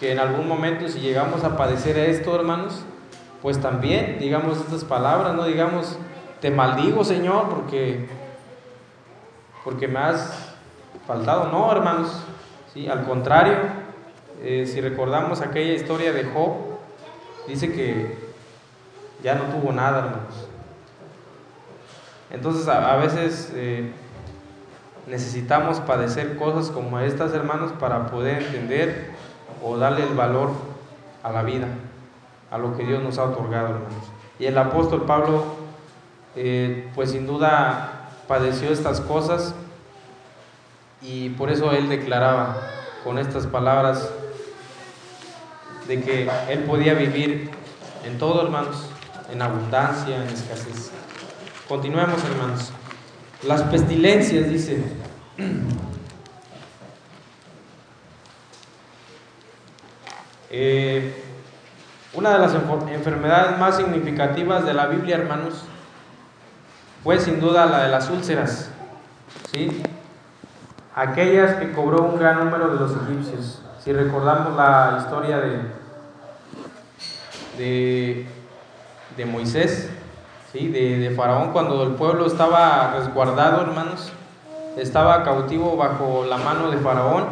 que 0.00 0.12
en 0.12 0.20
algún 0.20 0.48
momento 0.48 0.88
si 0.88 1.00
llegamos 1.00 1.44
a 1.44 1.54
padecer 1.58 1.98
esto, 1.98 2.34
hermanos, 2.34 2.82
pues 3.42 3.60
también 3.60 4.18
digamos 4.20 4.58
estas 4.58 4.84
palabras, 4.84 5.34
no 5.34 5.44
digamos, 5.44 5.98
te 6.40 6.50
maldigo, 6.50 7.04
Señor, 7.04 7.48
porque 7.48 8.08
porque 9.64 9.86
me 9.86 9.98
has 9.98 10.54
faltado, 11.06 11.50
no, 11.50 11.70
hermanos, 11.70 12.22
sí, 12.72 12.88
al 12.88 13.04
contrario, 13.04 13.56
eh, 14.40 14.66
si 14.66 14.80
recordamos 14.80 15.40
aquella 15.40 15.72
historia 15.72 16.12
de 16.12 16.24
Job, 16.24 16.52
dice 17.46 17.72
que 17.72 18.16
ya 19.22 19.34
no 19.36 19.44
tuvo 19.44 19.72
nada, 19.72 19.98
hermanos. 19.98 20.48
Entonces 22.30 22.66
a, 22.66 22.96
veces 22.96 23.52
eh, 23.54 23.92
necesitamos 25.06 25.80
padecer 25.80 26.36
cosas 26.36 26.70
como 26.70 26.98
estas, 26.98 27.32
hermanos, 27.34 27.72
para 27.78 28.06
poder 28.06 28.42
entender 28.42 29.10
o 29.62 29.76
darle 29.76 30.02
el 30.02 30.14
valor 30.14 30.50
a 31.22 31.30
la 31.30 31.42
vida, 31.42 31.68
a 32.52 32.58
lo 32.58 32.76
que 32.76 32.84
Dios 32.84 33.02
nos 33.02 33.18
ha 33.18 33.24
otorgado, 33.24 33.68
hermanos. 33.68 34.04
Y 34.38 34.44
el 34.44 34.56
apóstol 34.58 35.04
Pablo, 35.06 35.44
eh, 36.36 36.90
pues 36.94 37.10
sin 37.10 37.26
duda 37.26 38.10
padeció 38.28 38.70
estas 38.70 39.00
cosas 39.00 39.54
y 41.00 41.30
por 41.30 41.50
eso 41.50 41.72
él 41.72 41.88
declaraba 41.88 42.58
con 43.04 43.18
estas 43.18 43.46
palabras 43.46 44.10
de 45.88 46.00
que 46.02 46.30
él 46.48 46.60
podía 46.64 46.94
vivir 46.94 47.50
en 48.04 48.18
todo, 48.18 48.42
hermanos, 48.42 48.86
en 49.32 49.40
abundancia, 49.40 50.16
en 50.16 50.28
escasez. 50.28 50.90
Continuemos, 51.66 52.22
hermanos. 52.24 52.70
Las 53.44 53.62
pestilencias, 53.62 54.48
dice. 54.48 54.82
Eh, 60.54 61.21
una 62.14 62.30
de 62.30 62.38
las 62.38 62.54
enfermedades 62.54 63.58
más 63.58 63.76
significativas 63.76 64.64
de 64.66 64.74
la 64.74 64.86
Biblia, 64.86 65.16
hermanos, 65.16 65.64
fue 67.02 67.18
sin 67.18 67.40
duda 67.40 67.66
la 67.66 67.84
de 67.84 67.88
las 67.88 68.10
úlceras, 68.10 68.70
¿sí? 69.52 69.82
aquellas 70.94 71.56
que 71.56 71.72
cobró 71.72 72.02
un 72.02 72.18
gran 72.18 72.44
número 72.44 72.68
de 72.68 72.78
los 72.78 72.92
egipcios. 72.92 73.62
Si 73.82 73.92
recordamos 73.92 74.56
la 74.56 74.98
historia 75.00 75.38
de, 75.38 75.58
de, 77.58 78.26
de 79.16 79.24
Moisés, 79.24 79.90
¿sí? 80.52 80.68
de, 80.68 80.98
de 80.98 81.10
Faraón, 81.10 81.52
cuando 81.52 81.82
el 81.82 81.94
pueblo 81.94 82.26
estaba 82.26 82.94
resguardado, 82.98 83.62
hermanos, 83.62 84.12
estaba 84.76 85.24
cautivo 85.24 85.76
bajo 85.76 86.24
la 86.28 86.36
mano 86.36 86.70
de 86.70 86.76
Faraón, 86.76 87.24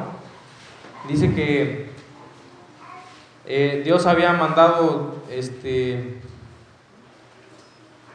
dice 1.06 1.32
que 1.34 1.89
eh, 3.52 3.82
Dios 3.82 4.06
había 4.06 4.32
mandado 4.32 5.16
este, 5.28 6.20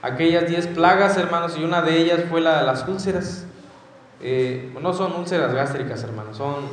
aquellas 0.01 0.47
diez 0.47 0.65
plagas, 0.67 1.17
hermanos, 1.17 1.57
y 1.59 1.63
una 1.65 1.81
de 1.81 1.97
ellas 1.97 2.21
fue 2.29 2.39
la 2.39 2.59
de 2.59 2.65
las 2.65 2.87
úlceras. 2.87 3.45
Eh, 4.21 4.73
no 4.81 4.93
son 4.93 5.11
úlceras 5.11 5.53
gástricas, 5.53 6.01
hermanos, 6.03 6.37
son, 6.37 6.63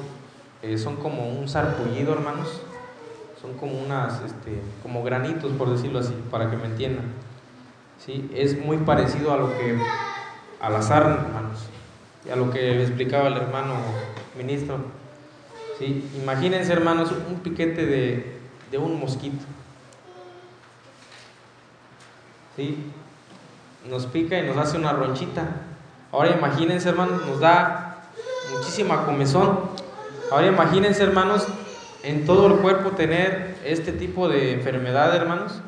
eh, 0.62 0.78
son 0.78 0.94
como 0.94 1.28
un 1.28 1.48
sarpullido, 1.48 2.12
hermanos. 2.12 2.62
Son 3.40 3.54
como 3.54 3.72
unas, 3.80 4.22
este, 4.22 4.60
como 4.84 5.02
granitos, 5.02 5.50
por 5.58 5.68
decirlo 5.68 5.98
así, 5.98 6.14
para 6.30 6.48
que 6.48 6.56
me 6.56 6.66
entiendan. 6.66 7.06
¿Sí? 7.98 8.30
Es 8.32 8.56
muy 8.64 8.76
parecido 8.76 9.32
a 9.32 9.38
lo 9.38 9.48
que, 9.58 9.76
a 10.60 10.70
la 10.70 10.82
sarna, 10.82 11.14
hermanos, 11.26 11.66
y 12.24 12.30
a 12.30 12.36
lo 12.36 12.52
que 12.52 12.80
explicaba 12.80 13.26
el 13.26 13.38
hermano 13.38 13.74
ministro. 14.38 14.76
¿Sí? 15.80 16.08
Imagínense, 16.22 16.72
hermanos, 16.72 17.10
un 17.28 17.40
piquete 17.40 17.84
de, 17.86 18.41
de 18.72 18.78
un 18.78 18.98
mosquito. 18.98 19.44
¿Sí? 22.56 22.90
Nos 23.88 24.06
pica 24.06 24.38
y 24.38 24.46
nos 24.46 24.56
hace 24.56 24.78
una 24.78 24.92
ronchita. 24.92 25.46
Ahora 26.10 26.30
imagínense, 26.30 26.88
hermanos, 26.88 27.24
nos 27.26 27.38
da 27.38 28.08
muchísima 28.52 29.04
comezón. 29.04 29.60
Ahora 30.30 30.46
imagínense, 30.46 31.02
hermanos, 31.02 31.46
en 32.02 32.24
todo 32.24 32.46
el 32.46 32.54
cuerpo 32.54 32.92
tener 32.92 33.56
este 33.64 33.92
tipo 33.92 34.28
de 34.28 34.54
enfermedad, 34.54 35.14
hermanos. 35.14 35.60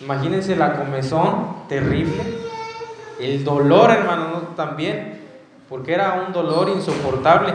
Imagínense 0.00 0.54
la 0.54 0.76
comezón 0.76 1.64
terrible, 1.68 2.22
el 3.18 3.42
dolor, 3.42 3.90
hermanos, 3.90 4.54
también, 4.54 5.20
porque 5.68 5.92
era 5.92 6.24
un 6.24 6.32
dolor 6.32 6.68
insoportable. 6.68 7.52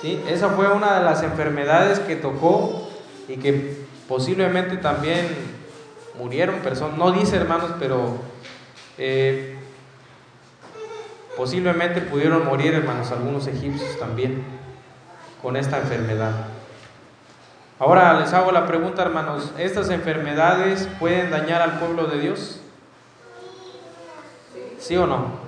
¿sí? 0.00 0.22
Esa 0.26 0.48
fue 0.50 0.72
una 0.72 0.98
de 0.98 1.04
las 1.04 1.22
enfermedades 1.22 1.98
que 2.00 2.16
tocó 2.16 2.88
y 3.28 3.36
que 3.36 3.84
posiblemente 4.08 4.76
también 4.76 5.26
murieron 6.18 6.56
personas, 6.60 6.98
no 6.98 7.12
dice 7.12 7.36
hermanos, 7.36 7.72
pero 7.78 8.18
eh, 8.98 9.56
posiblemente 11.36 12.00
pudieron 12.00 12.44
morir 12.44 12.74
hermanos 12.74 13.10
algunos 13.10 13.46
egipcios 13.46 13.98
también 13.98 14.44
con 15.42 15.56
esta 15.56 15.78
enfermedad. 15.78 16.32
Ahora 17.78 18.20
les 18.20 18.32
hago 18.32 18.52
la 18.52 18.66
pregunta 18.66 19.02
hermanos, 19.02 19.52
¿estas 19.58 19.90
enfermedades 19.90 20.88
pueden 21.00 21.30
dañar 21.30 21.60
al 21.60 21.78
pueblo 21.78 22.06
de 22.06 22.20
Dios? 22.20 22.60
¿Sí 24.78 24.96
o 24.96 25.06
no? 25.06 25.44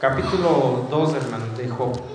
Capítulo 0.00 0.88
2 0.90 1.14
hermanos 1.14 1.56
de 1.56 1.68
Job. 1.68 2.11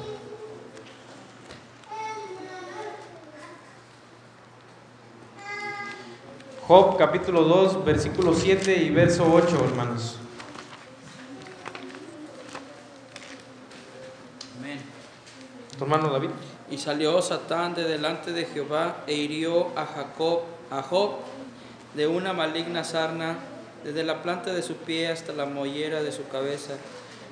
Job 6.68 6.98
capítulo 6.98 7.44
2, 7.44 7.86
versículo 7.86 8.34
7 8.34 8.76
y 8.76 8.90
verso 8.90 9.24
8, 9.32 9.48
hermanos. 9.70 10.18
Amén. 14.60 14.78
Tu 15.78 15.84
hermano 15.86 16.10
David. 16.10 16.32
Y 16.70 16.78
salió 16.78 17.22
Satán 17.22 17.74
de 17.74 17.86
delante 17.86 18.34
de 18.34 18.44
Jehová 18.44 18.98
e 19.08 19.14
hirió 19.14 19.70
a 19.78 19.86
Jacob, 19.86 20.42
a 20.70 20.82
Job, 20.82 21.12
de 21.94 22.06
una 22.06 22.34
maligna 22.34 22.84
sarna, 22.84 23.38
desde 23.86 24.04
la 24.04 24.22
planta 24.22 24.52
de 24.52 24.62
su 24.62 24.76
pie 24.76 25.08
hasta 25.08 25.32
la 25.32 25.46
mollera 25.46 26.04
de 26.04 26.12
su 26.12 26.28
cabeza, 26.28 26.74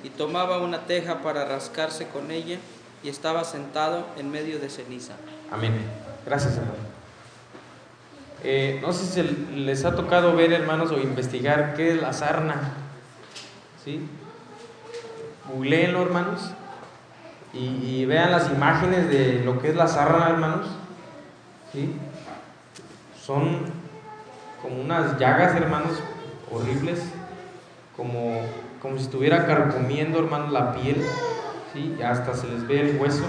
y 0.02 0.08
tomaba 0.08 0.60
una 0.60 0.86
teja 0.86 1.20
para 1.20 1.44
rascarse 1.44 2.08
con 2.08 2.30
ella, 2.30 2.56
y 3.02 3.10
estaba 3.10 3.44
sentado 3.44 4.06
en 4.16 4.30
medio 4.30 4.58
de 4.58 4.70
ceniza. 4.70 5.12
Amén. 5.52 5.74
Gracias, 6.24 6.54
hermano. 6.54 6.85
Eh, 8.44 8.78
no 8.82 8.92
sé 8.92 9.06
si 9.06 9.56
les 9.56 9.84
ha 9.84 9.94
tocado 9.94 10.36
ver, 10.36 10.52
hermanos, 10.52 10.90
o 10.92 10.98
investigar 10.98 11.74
qué 11.74 11.92
es 11.92 12.02
la 12.02 12.12
sarna. 12.12 12.74
¿Sí? 13.84 14.06
Googleenlo, 15.52 16.02
hermanos, 16.02 16.50
y, 17.52 18.04
vean 18.04 18.32
las 18.32 18.50
imágenes 18.50 19.08
de 19.08 19.42
lo 19.44 19.60
que 19.60 19.70
es 19.70 19.76
la 19.76 19.86
sarna, 19.86 20.28
hermanos. 20.28 20.66
¿Sí? 21.72 21.94
Son 23.22 23.60
como 24.60 24.80
unas 24.80 25.18
llagas, 25.18 25.54
hermanos, 25.56 25.92
horribles, 26.50 27.00
como, 27.96 28.40
como 28.82 28.98
si 28.98 29.04
estuviera 29.04 29.46
carcomiendo, 29.46 30.18
hermanos, 30.18 30.52
la 30.52 30.72
piel, 30.74 31.02
¿sí? 31.72 31.96
Hasta 32.02 32.34
se 32.34 32.48
les 32.48 32.66
ve 32.66 32.90
el 32.90 33.00
hueso, 33.00 33.24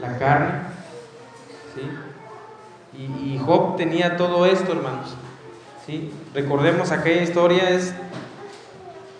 la 0.00 0.18
carne, 0.18 0.50
¿sí? 1.74 1.82
Y, 2.98 3.34
y 3.34 3.38
Job 3.44 3.76
tenía 3.76 4.16
todo 4.16 4.46
esto, 4.46 4.72
hermanos, 4.72 5.14
¿sí? 5.86 6.10
Recordemos 6.34 6.90
aquella 6.92 7.22
historia, 7.22 7.70
es 7.70 7.94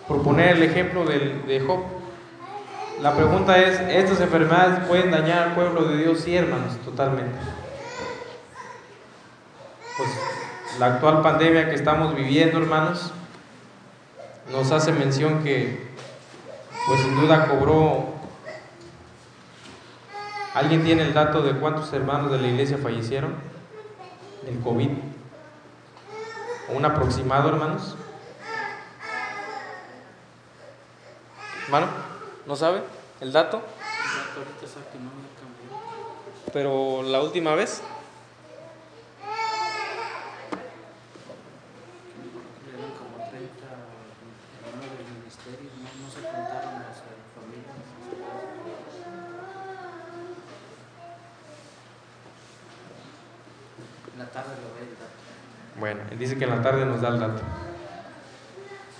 proponer 0.07 0.55
el 0.57 0.63
ejemplo 0.63 1.05
del- 1.05 1.45
de 1.45 1.59
Job. 1.59 1.81
La 2.99 3.15
pregunta 3.15 3.57
es, 3.59 3.79
¿estas 3.81 4.19
enfermedades 4.21 4.79
pueden 4.87 5.11
dañar 5.11 5.49
al 5.49 5.53
pueblo 5.53 5.83
de 5.85 5.97
Dios? 5.97 6.21
Sí, 6.21 6.35
hermanos, 6.35 6.77
totalmente. 6.83 7.37
Pues 9.95 10.09
la 10.79 10.87
actual 10.87 11.21
pandemia 11.21 11.69
que 11.69 11.75
estamos 11.75 12.15
viviendo, 12.15 12.57
hermanos, 12.57 13.11
nos 14.51 14.71
hace 14.71 14.91
mención 14.91 15.43
que, 15.43 15.87
pues 16.87 17.01
sin 17.01 17.15
duda 17.15 17.47
cobró. 17.47 18.15
¿Alguien 20.55 20.83
tiene 20.83 21.03
el 21.03 21.13
dato 21.13 21.43
de 21.43 21.51
cuántos 21.51 21.93
hermanos 21.93 22.31
de 22.31 22.39
la 22.39 22.47
iglesia 22.47 22.79
fallecieron 22.81 23.33
del 24.47 24.59
COVID? 24.61 24.89
¿Un 26.69 26.85
aproximado, 26.85 27.49
hermanos? 27.49 27.95
¿Hermano? 31.65 31.87
¿No 32.45 32.55
sabe 32.55 32.81
el 33.19 33.33
dato? 33.33 33.57
Ahorita 33.57 34.67
sabe 34.67 34.85
que 34.93 34.99
no 34.99 35.11
cambió. 35.35 36.53
Pero 36.53 37.03
la 37.03 37.21
última 37.21 37.55
vez, 37.55 37.81
Eran 42.71 42.91
como 42.95 43.17
30 43.29 43.67
hermanos 44.63 44.91
del 44.95 45.07
ministerio, 45.19 45.69
no, 45.75 45.89
no 46.05 46.07
se 46.09 46.21
contaron 46.21 46.73
las 46.87 46.97
eh, 46.99 47.19
familias. 47.35 47.87
En 54.17 54.23
la 54.23 54.29
tarde 54.31 54.55
lo 54.55 54.73
ve 54.73 54.81
el 54.81 54.97
dato. 54.97 55.21
Bueno, 55.79 56.01
él 56.06 56.06
dice 56.17 56.37
que 56.37 56.45
en 56.45 56.51
la 56.51 56.61
tarde 56.61 56.85
nos 56.85 57.01
da 57.01 57.09
el 57.09 57.19
dato. 57.19 57.41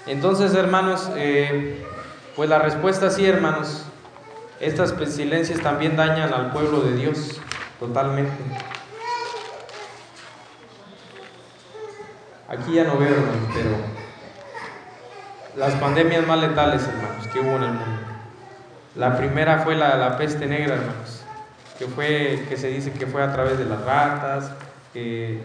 Entonces, 0.05 0.53
hermanos, 0.53 1.09
eh, 1.15 1.85
pues 2.35 2.49
la 2.49 2.59
respuesta 2.59 3.09
sí, 3.09 3.25
hermanos. 3.25 3.83
Estas 4.59 4.91
pestilencias 4.93 5.59
también 5.61 5.95
dañan 5.95 6.33
al 6.33 6.51
pueblo 6.51 6.81
de 6.81 6.95
Dios 6.95 7.39
totalmente. 7.79 8.31
Aquí 12.47 12.73
ya 12.73 12.85
no 12.85 12.97
veo, 12.97 13.09
hermanos, 13.09 13.49
pero 13.53 13.69
las 15.57 15.73
pandemias 15.75 16.25
más 16.25 16.39
letales, 16.39 16.87
hermanos, 16.87 17.27
que 17.27 17.39
hubo 17.39 17.57
en 17.57 17.63
el 17.63 17.73
mundo. 17.73 18.01
La 18.95 19.17
primera 19.17 19.59
fue 19.59 19.75
la, 19.75 19.95
la 19.97 20.17
peste 20.17 20.47
negra, 20.47 20.75
hermanos, 20.75 21.23
que 21.77 21.85
fue, 21.87 22.45
que 22.47 22.57
se 22.57 22.69
dice 22.69 22.91
que 22.93 23.05
fue 23.05 23.21
a 23.21 23.33
través 23.33 23.59
de 23.59 23.65
las 23.65 23.81
ratas, 23.83 24.51
que 24.93 25.41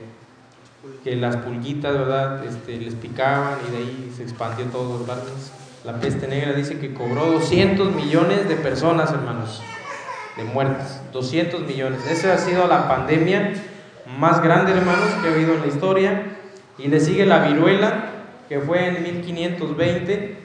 que 1.05 1.17
las 1.17 1.37
pulguitas, 1.37 1.93
¿verdad? 1.93 2.45
Este, 2.45 2.77
les 2.77 2.95
picaban 2.95 3.59
y 3.67 3.71
de 3.71 3.77
ahí 3.79 4.13
se 4.17 4.23
expandió 4.23 4.67
todo, 4.67 5.01
hermanos. 5.01 5.53
La 5.85 5.95
peste 5.99 6.29
negra 6.29 6.53
dice 6.53 6.79
que 6.79 6.95
cobró 6.95 7.27
200 7.27 7.93
millones 7.93 8.49
de 8.49 8.55
personas, 8.57 9.11
hermanos, 9.13 9.63
de 10.37 10.45
muertes. 10.45 11.01
200 11.13 11.63
millones. 11.63 12.07
Esa 12.09 12.35
ha 12.35 12.39
sido 12.39 12.67
la 12.69 12.89
pandemia 12.89 13.55
más 14.19 14.43
grande, 14.43 14.73
hermanos, 14.73 15.11
que 15.21 15.29
ha 15.29 15.33
habido 15.33 15.55
en 15.55 15.61
la 15.61 15.67
historia. 15.67 16.23
Y 16.79 16.89
le 16.89 17.01
sigue 17.01 17.27
la 17.27 17.47
viruela, 17.47 18.11
que 18.49 18.61
fue 18.61 18.89
en 18.89 19.03
1520. 19.03 20.39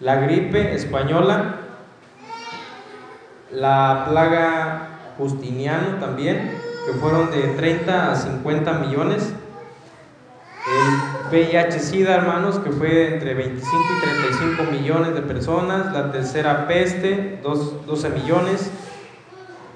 La 0.00 0.16
gripe 0.16 0.74
española. 0.74 1.60
La 3.50 4.04
plaga 4.08 4.96
Justiniano 5.16 5.98
también, 5.98 6.58
que 6.86 6.92
fueron 6.92 7.32
de 7.32 7.42
30 7.48 8.12
a 8.12 8.16
50 8.16 8.72
millones. 8.74 9.32
El 10.68 11.30
VIH-Sida, 11.30 12.14
hermanos, 12.14 12.60
que 12.60 12.70
fue 12.70 13.14
entre 13.14 13.34
25 13.34 13.76
y 13.76 14.00
35 14.00 14.62
millones 14.70 15.14
de 15.14 15.22
personas. 15.22 15.92
La 15.92 16.12
tercera 16.12 16.68
peste, 16.68 17.40
12 17.42 18.08
millones. 18.10 18.70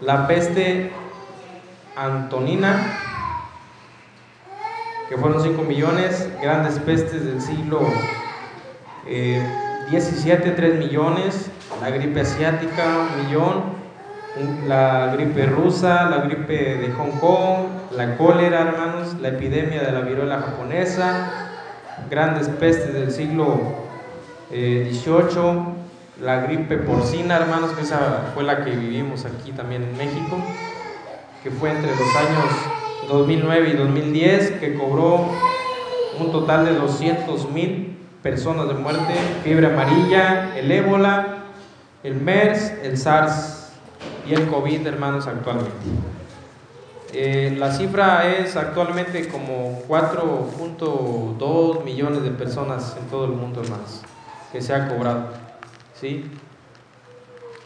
La 0.01 0.29
peste 0.29 0.93
antonina, 1.97 2.97
que 5.09 5.17
fueron 5.17 5.43
5 5.43 5.63
millones. 5.65 6.29
Grandes 6.41 6.79
pestes 6.79 7.25
del 7.25 7.43
siglo 7.43 7.81
eh, 9.07 9.45
17, 9.91 10.53
3 10.53 10.79
millones. 10.79 11.51
La 11.81 11.91
gripe 11.91 12.21
asiática, 12.21 12.85
un 13.01 13.27
millón 13.27 13.80
la 14.67 15.15
gripe 15.15 15.47
rusa, 15.47 16.09
la 16.09 16.19
gripe 16.19 16.77
de 16.77 16.93
Hong 16.93 17.19
Kong, 17.19 17.67
la 17.97 18.17
cólera, 18.17 18.63
hermanos, 18.63 19.17
la 19.21 19.29
epidemia 19.29 19.83
de 19.83 19.93
la 19.93 20.01
viruela 20.01 20.39
japonesa, 20.39 21.31
grandes 22.09 22.49
pestes 22.49 22.93
del 22.93 23.11
siglo 23.11 23.61
XVIII, 24.51 24.91
eh, 24.93 25.65
la 26.23 26.41
gripe 26.43 26.77
porcina, 26.77 27.37
hermanos, 27.37 27.73
que 27.73 27.83
esa 27.83 28.31
fue 28.35 28.45
la 28.45 28.65
que 28.65 28.71
vivimos 28.71 29.25
aquí 29.25 29.53
también 29.53 29.83
en 29.83 29.97
México, 29.97 30.37
que 31.43 31.51
fue 31.51 31.71
entre 31.71 31.91
los 31.91 32.17
años 32.17 33.09
2009 33.09 33.71
y 33.71 33.77
2010, 33.77 34.51
que 34.53 34.75
cobró 34.75 35.27
un 36.21 36.31
total 36.31 36.67
de 36.67 36.75
200 36.75 37.51
mil 37.51 37.99
personas 38.23 38.69
de 38.69 38.75
muerte, 38.75 39.15
fiebre 39.43 39.69
amarilla, 39.69 40.55
el 40.57 40.71
ébola, 40.71 41.39
el 42.05 42.15
MERS, 42.15 42.75
el 42.83 42.99
SARS 42.99 43.60
el 44.35 44.49
COVID, 44.49 44.87
hermanos, 44.87 45.27
actualmente. 45.27 45.75
Eh, 47.13 47.57
la 47.59 47.73
cifra 47.73 48.29
es 48.29 48.55
actualmente 48.55 49.27
como 49.29 49.83
4.2 49.89 51.83
millones 51.83 52.23
de 52.23 52.31
personas 52.31 52.97
en 53.01 53.09
todo 53.09 53.25
el 53.25 53.33
mundo, 53.33 53.63
hermanos, 53.63 54.03
que 54.53 54.63
se 54.63 54.73
ha 54.73 54.89
cobrado. 54.89 55.31
¿sí? 56.01 56.31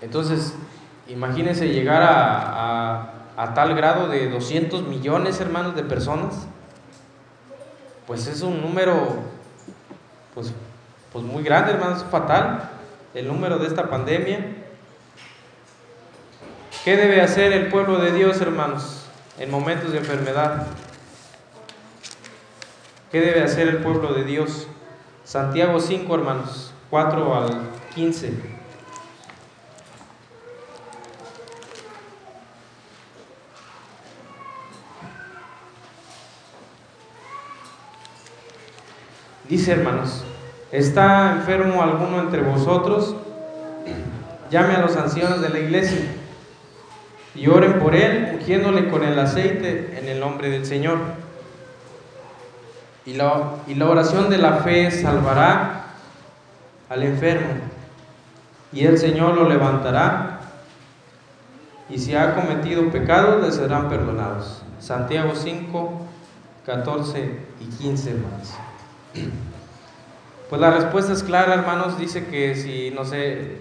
Entonces, 0.00 0.54
imagínense 1.08 1.68
llegar 1.68 2.02
a, 2.02 3.12
a, 3.36 3.54
tal 3.54 3.74
grado 3.74 4.08
de 4.08 4.30
200 4.30 4.84
millones, 4.84 5.40
hermanos, 5.40 5.76
de 5.76 5.82
personas. 5.82 6.46
Pues 8.06 8.26
es 8.26 8.40
un 8.40 8.62
número, 8.62 8.96
pues, 10.34 10.54
pues 11.12 11.24
muy 11.24 11.42
grande, 11.42 11.72
hermanos, 11.72 12.04
fatal, 12.10 12.70
el 13.12 13.28
número 13.28 13.58
de 13.58 13.66
esta 13.66 13.90
pandemia. 13.90 14.63
¿Qué 16.84 16.98
debe 16.98 17.22
hacer 17.22 17.54
el 17.54 17.68
pueblo 17.68 17.96
de 17.98 18.12
Dios, 18.12 18.42
hermanos, 18.42 19.06
en 19.38 19.50
momentos 19.50 19.92
de 19.92 19.98
enfermedad? 20.00 20.66
¿Qué 23.10 23.22
debe 23.22 23.42
hacer 23.42 23.68
el 23.68 23.78
pueblo 23.78 24.12
de 24.12 24.24
Dios? 24.24 24.66
Santiago 25.24 25.80
5, 25.80 26.14
hermanos, 26.14 26.74
4 26.90 27.34
al 27.36 27.70
15. 27.94 28.34
Dice, 39.48 39.72
hermanos, 39.72 40.22
¿está 40.70 41.32
enfermo 41.32 41.82
alguno 41.82 42.20
entre 42.20 42.42
vosotros? 42.42 43.16
Llame 44.50 44.74
a 44.74 44.82
los 44.82 44.94
ancianos 44.96 45.40
de 45.40 45.48
la 45.48 45.60
iglesia 45.60 46.20
y 47.34 47.48
oren 47.48 47.78
por 47.80 47.94
él, 47.94 48.30
ungiéndole 48.34 48.88
con 48.88 49.02
el 49.02 49.18
aceite 49.18 49.98
en 49.98 50.08
el 50.08 50.20
nombre 50.20 50.50
del 50.50 50.64
Señor. 50.64 50.98
Y 53.06 53.14
la, 53.14 53.56
y 53.66 53.74
la 53.74 53.88
oración 53.88 54.30
de 54.30 54.38
la 54.38 54.58
fe 54.58 54.90
salvará 54.90 55.86
al 56.88 57.02
enfermo, 57.02 57.54
y 58.72 58.84
el 58.86 58.98
Señor 58.98 59.34
lo 59.34 59.48
levantará, 59.48 60.40
y 61.88 61.98
si 61.98 62.14
ha 62.14 62.34
cometido 62.34 62.90
pecados, 62.90 63.42
le 63.42 63.52
serán 63.52 63.88
perdonados. 63.88 64.62
Santiago 64.80 65.34
5, 65.34 66.00
14 66.64 67.38
y 67.60 67.64
15, 67.66 68.10
hermanos. 68.10 68.54
Pues 70.48 70.60
la 70.60 70.70
respuesta 70.70 71.12
es 71.12 71.22
clara, 71.22 71.54
hermanos, 71.54 71.98
dice 71.98 72.26
que 72.26 72.54
si, 72.54 72.90
no 72.90 73.04
sé, 73.04 73.58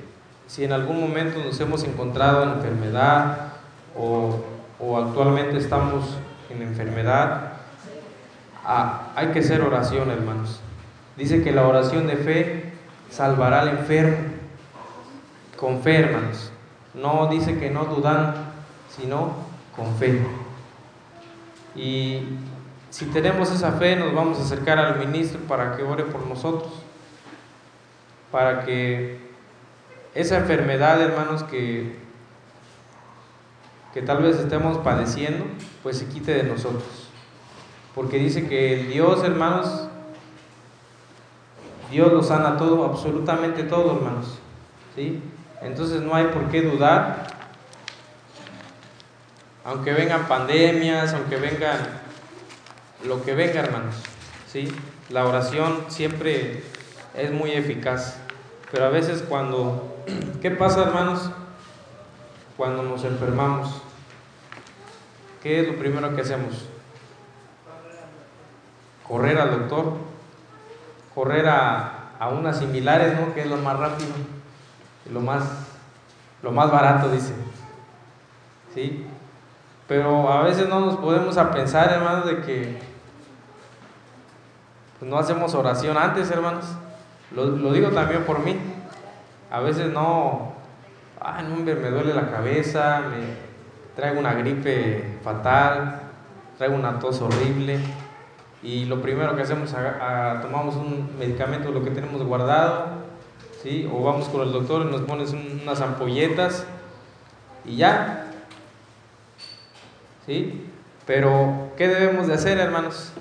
si 0.48 0.64
en 0.64 0.74
algún 0.74 1.00
momento 1.00 1.44
nos 1.44 1.60
hemos 1.60 1.84
encontrado 1.84 2.44
en 2.44 2.50
enfermedad, 2.50 3.53
o, 3.96 4.40
actualmente 4.98 5.58
estamos 5.58 6.18
en 6.50 6.62
enfermedad, 6.62 7.54
ah, 8.66 9.12
hay 9.16 9.28
que 9.28 9.40
hacer 9.40 9.62
oración, 9.62 10.12
hermanos. 10.12 10.60
Dice 11.16 11.44
que 11.44 11.52
la 11.52 11.68
oración 11.68 12.08
de 12.08 12.18
fe 12.18 12.74
salvará 13.10 13.62
al 13.62 13.70
enfermo, 13.70 14.18
con 15.58 15.82
fe, 15.82 15.98
hermanos. 15.98 16.52
No 16.94 17.28
dice 17.28 17.58
que 17.58 17.70
no 17.70 17.86
dudan, 17.86 18.34
sino 18.90 19.34
con 19.76 19.96
fe. 19.96 20.22
Y 21.76 22.24
si 22.90 23.06
tenemos 23.06 23.52
esa 23.52 23.74
fe, 23.74 23.96
nos 23.96 24.14
vamos 24.14 24.40
a 24.40 24.44
acercar 24.44 24.78
al 24.80 25.00
ministro 25.00 25.40
para 25.42 25.76
que 25.76 25.84
ore 25.84 26.04
por 26.04 26.28
nosotros, 26.28 26.72
para 28.32 28.66
que 28.66 29.20
esa 30.14 30.38
enfermedad, 30.38 31.02
hermanos, 31.02 31.44
que 31.44 32.03
que 33.94 34.02
tal 34.02 34.24
vez 34.24 34.38
estemos 34.38 34.80
padeciendo, 34.80 35.46
pues 35.84 35.98
se 35.98 36.08
quite 36.08 36.34
de 36.34 36.44
nosotros. 36.44 36.84
Porque 37.94 38.18
dice 38.18 38.48
que 38.48 38.88
Dios, 38.92 39.24
hermanos, 39.24 39.88
Dios 41.92 42.12
lo 42.12 42.24
sana 42.24 42.58
todo, 42.58 42.86
absolutamente 42.86 43.64
todo, 43.64 43.96
hermanos. 43.96 44.40
¿Sí? 44.96 45.22
Entonces 45.62 46.02
no 46.02 46.16
hay 46.16 46.26
por 46.26 46.50
qué 46.50 46.64
dudar. 46.64 47.28
Aunque 49.64 49.94
vengan 49.94 50.28
pandemias, 50.28 51.14
aunque 51.14 51.38
vengan 51.38 51.78
lo 53.06 53.24
que 53.24 53.36
venga, 53.36 53.62
hermanos. 53.62 53.96
¿Sí? 54.52 54.74
La 55.10 55.26
oración 55.26 55.86
siempre 55.90 56.64
es 57.16 57.32
muy 57.32 57.52
eficaz. 57.52 58.18
Pero 58.72 58.86
a 58.86 58.90
veces 58.90 59.22
cuando, 59.22 59.96
¿qué 60.42 60.50
pasa, 60.50 60.82
hermanos? 60.82 61.30
Cuando 62.58 62.84
nos 62.84 63.04
enfermamos, 63.04 63.82
¿qué 65.42 65.62
es 65.62 65.68
lo 65.68 65.78
primero 65.78 66.16
que 66.16 66.22
hacemos? 66.22 66.68
Correr 69.08 69.40
al 69.40 69.52
doctor, 69.52 69.94
correr 71.14 71.48
a, 71.50 72.12
a 72.20 72.30
unas 72.30 72.60
similares, 72.60 73.20
¿no? 73.20 73.34
Que 73.34 73.42
es 73.42 73.48
lo 73.48 73.58
más 73.58 73.78
rápido, 73.78 74.12
lo 75.12 75.20
más, 75.20 75.44
lo 76.42 76.52
más 76.52 76.72
barato, 76.72 77.10
dice. 77.10 77.34
¿Sí? 78.74 79.06
Pero 79.88 80.32
a 80.32 80.44
veces 80.44 80.68
no 80.70 80.80
nos 80.80 80.98
podemos 80.98 81.38
a 81.38 81.52
pensar, 81.52 81.92
hermanos, 81.92 82.26
de 82.26 82.42
que 82.42 82.80
pues, 85.00 85.12
no 85.12 85.18
hacemos 85.20 85.54
oración 85.54 85.98
antes, 85.98 86.32
hermanos. 86.32 86.66
Lo, 87.32 87.46
lo 87.46 87.74
digo 87.74 87.90
también 87.90 88.24
por 88.24 88.40
mí. 88.40 88.58
A 89.52 89.60
veces 89.60 89.92
no, 89.92 90.54
ay, 91.24 91.46
no, 91.48 91.56
me 91.56 91.74
duele 91.74 92.14
la 92.14 92.30
cabeza, 92.30 93.02
me 93.10 93.26
traigo 93.96 94.20
una 94.20 94.34
gripe 94.34 95.20
fatal, 95.24 96.02
traigo 96.58 96.76
una 96.76 97.00
tos 97.00 97.22
horrible. 97.22 97.80
Y 98.62 98.86
lo 98.86 99.02
primero 99.02 99.36
que 99.36 99.42
hacemos, 99.42 99.74
a, 99.74 100.40
tomamos 100.42 100.76
un 100.76 101.18
medicamento, 101.18 101.72
lo 101.72 101.84
que 101.84 101.92
tenemos 101.92 102.24
guardado, 102.24 102.88
¿sí? 103.62 103.90
o 103.92 104.04
vamos 104.04 104.30
con 104.30 104.42
el 104.42 104.54
doctor 104.54 104.86
y 104.88 104.92
nos 104.92 105.02
pones 105.02 105.34
unas 105.34 105.82
ampolletas 105.82 106.66
y 107.66 107.78
ya. 107.78 108.28
¿Sí? 110.26 110.70
Pero, 111.06 111.72
¿qué 111.76 111.90
debemos 111.90 112.28
de 112.28 112.36
hacer, 112.36 112.58
hermanos? 112.58 113.12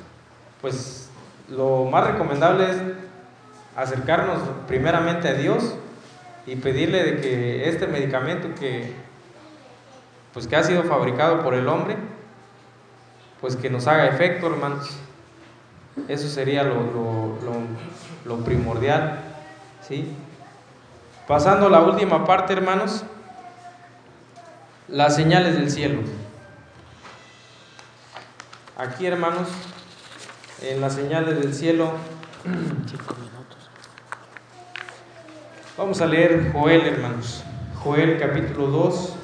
Pues 0.60 1.10
lo 1.48 1.86
más 1.86 2.06
recomendable 2.06 2.70
es 2.70 2.76
acercarnos 3.76 4.38
primeramente 4.68 5.28
a 5.28 5.34
Dios 5.34 5.74
y 6.46 6.56
pedirle 6.56 7.04
de 7.04 7.20
que 7.20 7.68
este 7.68 7.86
medicamento 7.86 8.54
que 8.58 8.92
pues 10.32 10.46
que 10.46 10.56
ha 10.56 10.64
sido 10.64 10.82
fabricado 10.84 11.42
por 11.42 11.54
el 11.54 11.68
hombre 11.68 11.96
pues 13.40 13.56
que 13.56 13.70
nos 13.70 13.86
haga 13.86 14.06
efecto 14.06 14.46
hermanos 14.46 14.90
eso 16.08 16.28
sería 16.28 16.62
lo, 16.62 17.38
lo, 18.24 18.36
primordial 18.44 19.20
¿sí? 19.86 20.10
pasando 21.28 21.66
a 21.66 21.70
la 21.70 21.80
última 21.82 22.24
parte 22.24 22.52
hermanos 22.54 23.04
las 24.88 25.14
señales 25.14 25.54
del 25.54 25.70
cielo 25.70 26.00
aquí 28.76 29.06
hermanos 29.06 29.48
en 30.62 30.80
las 30.80 30.94
señales 30.94 31.38
del 31.38 31.54
cielo 31.54 31.92
Vamos 35.74 36.02
a 36.02 36.06
leer 36.06 36.52
Joel, 36.52 36.86
hermanos. 36.86 37.42
Joel 37.82 38.18
capítulo 38.18 38.66
2, 38.66 39.14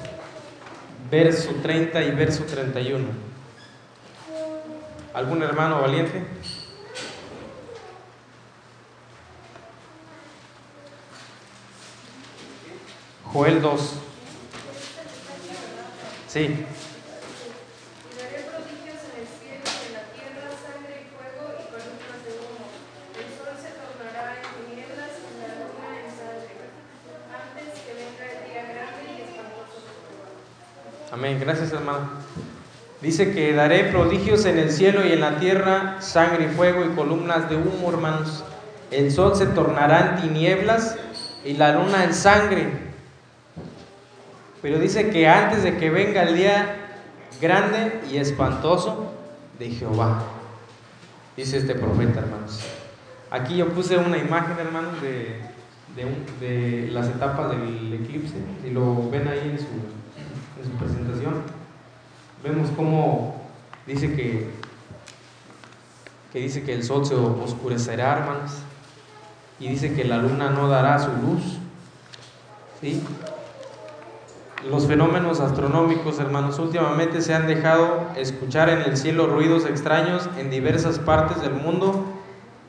verso 1.11 1.51
30 1.63 2.03
y 2.05 2.11
verso 2.13 2.45
31. 2.45 3.05
¿Algún 5.13 5.43
hermano 5.43 5.83
valiente? 5.83 6.25
Joel 13.31 13.61
2. 13.61 13.93
Sí. 16.29 16.65
Amén. 31.19 31.39
Gracias, 31.41 31.73
hermano. 31.73 32.09
Dice 33.03 33.33
que 33.33 33.53
daré 33.53 33.85
prodigios 33.85 34.45
en 34.45 34.59
el 34.59 34.71
cielo 34.71 35.05
y 35.07 35.13
en 35.13 35.21
la 35.21 35.39
tierra, 35.39 35.97
sangre 36.01 36.45
y 36.47 36.49
fuego 36.55 36.85
y 36.85 36.95
columnas 36.95 37.49
de 37.49 37.57
humo, 37.57 37.91
hermanos. 37.91 38.45
El 38.91 39.11
sol 39.13 39.35
se 39.37 39.47
tornará 39.47 40.17
en 40.17 40.23
tinieblas 40.29 40.97
y 41.45 41.55
la 41.55 41.73
luna 41.75 42.05
en 42.05 42.15
sangre. 42.15 42.69
Pero 44.63 44.79
dice 44.79 45.11
que 45.11 45.29
antes 45.29 45.63
de 45.63 45.77
que 45.77 45.91
venga 45.91 46.23
el 46.23 46.37
día 46.37 46.77
grande 47.41 48.01
y 48.11 48.17
espantoso 48.17 49.13
de 49.59 49.71
Jehová. 49.71 50.23
Dice 51.37 51.59
este 51.59 51.75
profeta, 51.75 52.21
hermanos. 52.21 52.61
Aquí 53.31 53.57
yo 53.57 53.69
puse 53.69 53.97
una 53.99 54.19
imagen, 54.19 54.57
hermanos, 54.59 55.01
de, 55.03 55.41
de, 55.95 56.05
un- 56.05 56.25
de 56.41 56.89
las 56.91 57.07
etapas 57.09 57.51
del 57.51 57.93
eclipse. 58.03 58.35
Si 58.65 58.71
lo 58.71 59.09
ven 59.11 59.29
ahí 59.29 59.51
en 59.51 59.59
su, 59.59 59.67
en 59.67 60.65
su 60.65 60.71
presentación, 60.79 61.08
vemos 62.43 62.71
cómo 62.77 63.43
dice 63.87 64.15
que, 64.15 64.51
que 66.33 66.39
dice 66.41 66.63
que 66.63 66.75
el 66.75 66.85
sol 66.85 67.07
se 67.07 67.15
oscurecerá, 67.15 68.19
hermanos. 68.19 68.53
Y 69.61 69.69
dice 69.69 69.95
que 69.95 70.05
la 70.05 70.19
luna 70.19 70.51
no 70.51 70.69
dará 70.69 70.99
su 70.99 71.11
luz. 71.11 71.59
¿Sí? 72.81 73.03
Los 74.69 74.87
fenómenos 74.87 75.41
astronómicos, 75.41 76.19
hermanos, 76.19 76.59
últimamente 76.59 77.23
se 77.23 77.35
han 77.35 77.47
dejado 77.47 78.09
escuchar 78.17 78.69
en 78.69 78.83
el 78.83 78.97
cielo 78.97 79.27
ruidos 79.27 79.65
extraños 79.65 80.29
en 80.37 80.51
diversas 80.51 80.99
partes 80.99 81.41
del 81.41 81.55
mundo 81.55 82.05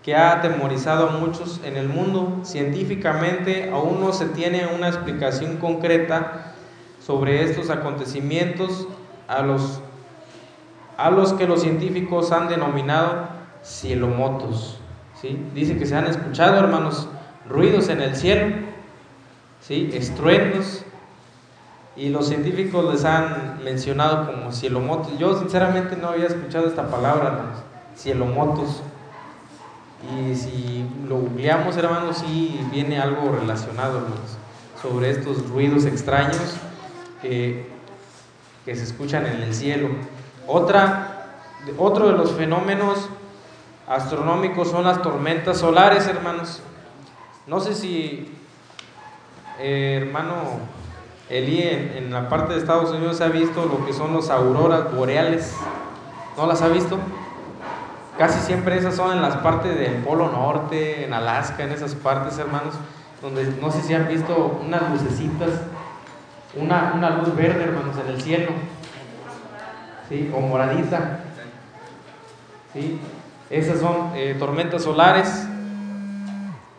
que 0.03 0.15
ha 0.15 0.33
atemorizado 0.33 1.09
a 1.09 1.11
muchos 1.13 1.59
en 1.63 1.77
el 1.77 1.89
mundo. 1.89 2.39
Científicamente 2.43 3.69
aún 3.71 3.99
no 3.99 4.13
se 4.13 4.27
tiene 4.27 4.67
una 4.67 4.87
explicación 4.87 5.57
concreta 5.57 6.48
sobre 7.09 7.41
estos 7.43 7.71
acontecimientos 7.71 8.87
a 9.27 9.41
los, 9.41 9.81
a 10.95 11.09
los 11.09 11.33
que 11.33 11.47
los 11.47 11.63
científicos 11.63 12.31
han 12.31 12.47
denominado 12.49 13.29
cielomotos. 13.63 14.79
¿sí? 15.19 15.43
Dice 15.55 15.79
que 15.79 15.87
se 15.87 15.95
han 15.95 16.05
escuchado, 16.05 16.59
hermanos, 16.59 17.07
ruidos 17.49 17.89
en 17.89 18.01
el 18.01 18.15
cielo, 18.15 18.57
¿sí? 19.59 19.89
estruendos, 19.91 20.83
y 21.95 22.09
los 22.09 22.27
científicos 22.27 22.93
les 22.93 23.03
han 23.05 23.59
mencionado 23.63 24.27
como 24.27 24.51
cielomotos. 24.51 25.17
Yo 25.17 25.39
sinceramente 25.39 25.97
no 25.97 26.09
había 26.09 26.27
escuchado 26.27 26.67
esta 26.67 26.91
palabra, 26.91 27.29
hermanos, 27.29 27.57
cielomotos. 27.97 28.83
Y 30.15 30.35
si 30.35 30.85
lo 31.07 31.17
googleamos, 31.17 31.75
hermanos, 31.75 32.17
sí 32.17 32.61
viene 32.71 32.99
algo 32.99 33.31
relacionado, 33.31 33.97
hermanos, 33.97 34.37
sobre 34.79 35.09
estos 35.09 35.49
ruidos 35.49 35.85
extraños 35.85 36.59
que, 37.21 37.67
se 38.65 38.83
escuchan 38.83 39.25
en 39.25 39.41
el 39.41 39.53
cielo. 39.53 39.89
Otra, 40.45 41.25
otro 41.77 42.07
de 42.11 42.17
los 42.17 42.33
fenómenos 42.33 43.09
astronómicos 43.87 44.69
son 44.69 44.83
las 44.83 45.01
tormentas 45.01 45.57
solares, 45.57 46.05
hermanos. 46.07 46.61
No 47.47 47.59
sé 47.59 47.73
si, 47.73 48.31
eh, 49.59 50.01
hermano 50.03 50.33
Eli, 51.29 51.61
en, 51.61 52.11
la 52.11 52.27
parte 52.27 52.53
de 52.53 52.59
Estados 52.59 52.91
Unidos 52.91 53.21
ha 53.21 53.27
visto 53.27 53.65
lo 53.65 53.85
que 53.85 53.93
son 53.93 54.13
los 54.13 54.29
auroras 54.29 54.93
boreales. 54.93 55.55
¿No 56.37 56.47
las 56.47 56.61
ha 56.61 56.67
visto? 56.67 56.97
Casi 58.17 58.39
siempre 58.39 58.77
esas 58.77 58.95
son 58.95 59.13
en 59.13 59.21
las 59.21 59.37
partes 59.37 59.77
del 59.77 59.95
Polo 60.03 60.31
Norte, 60.31 61.05
en 61.05 61.13
Alaska, 61.13 61.63
en 61.63 61.71
esas 61.71 61.95
partes, 61.95 62.37
hermanos, 62.37 62.73
donde 63.21 63.45
no 63.61 63.71
sé 63.71 63.81
si 63.81 63.93
han 63.93 64.07
visto 64.07 64.59
unas 64.65 64.89
lucecitas, 64.91 65.49
una, 66.55 66.93
una 66.95 67.09
luz 67.11 67.35
verde, 67.35 67.63
hermanos, 67.63 67.95
en 68.03 68.13
el 68.13 68.21
cielo, 68.21 68.51
¿sí? 70.07 70.31
O 70.35 70.41
moradita, 70.41 71.19
¿sí? 72.73 72.99
Esas 73.49 73.79
son 73.79 74.11
eh, 74.15 74.35
tormentas 74.37 74.83
solares 74.83 75.47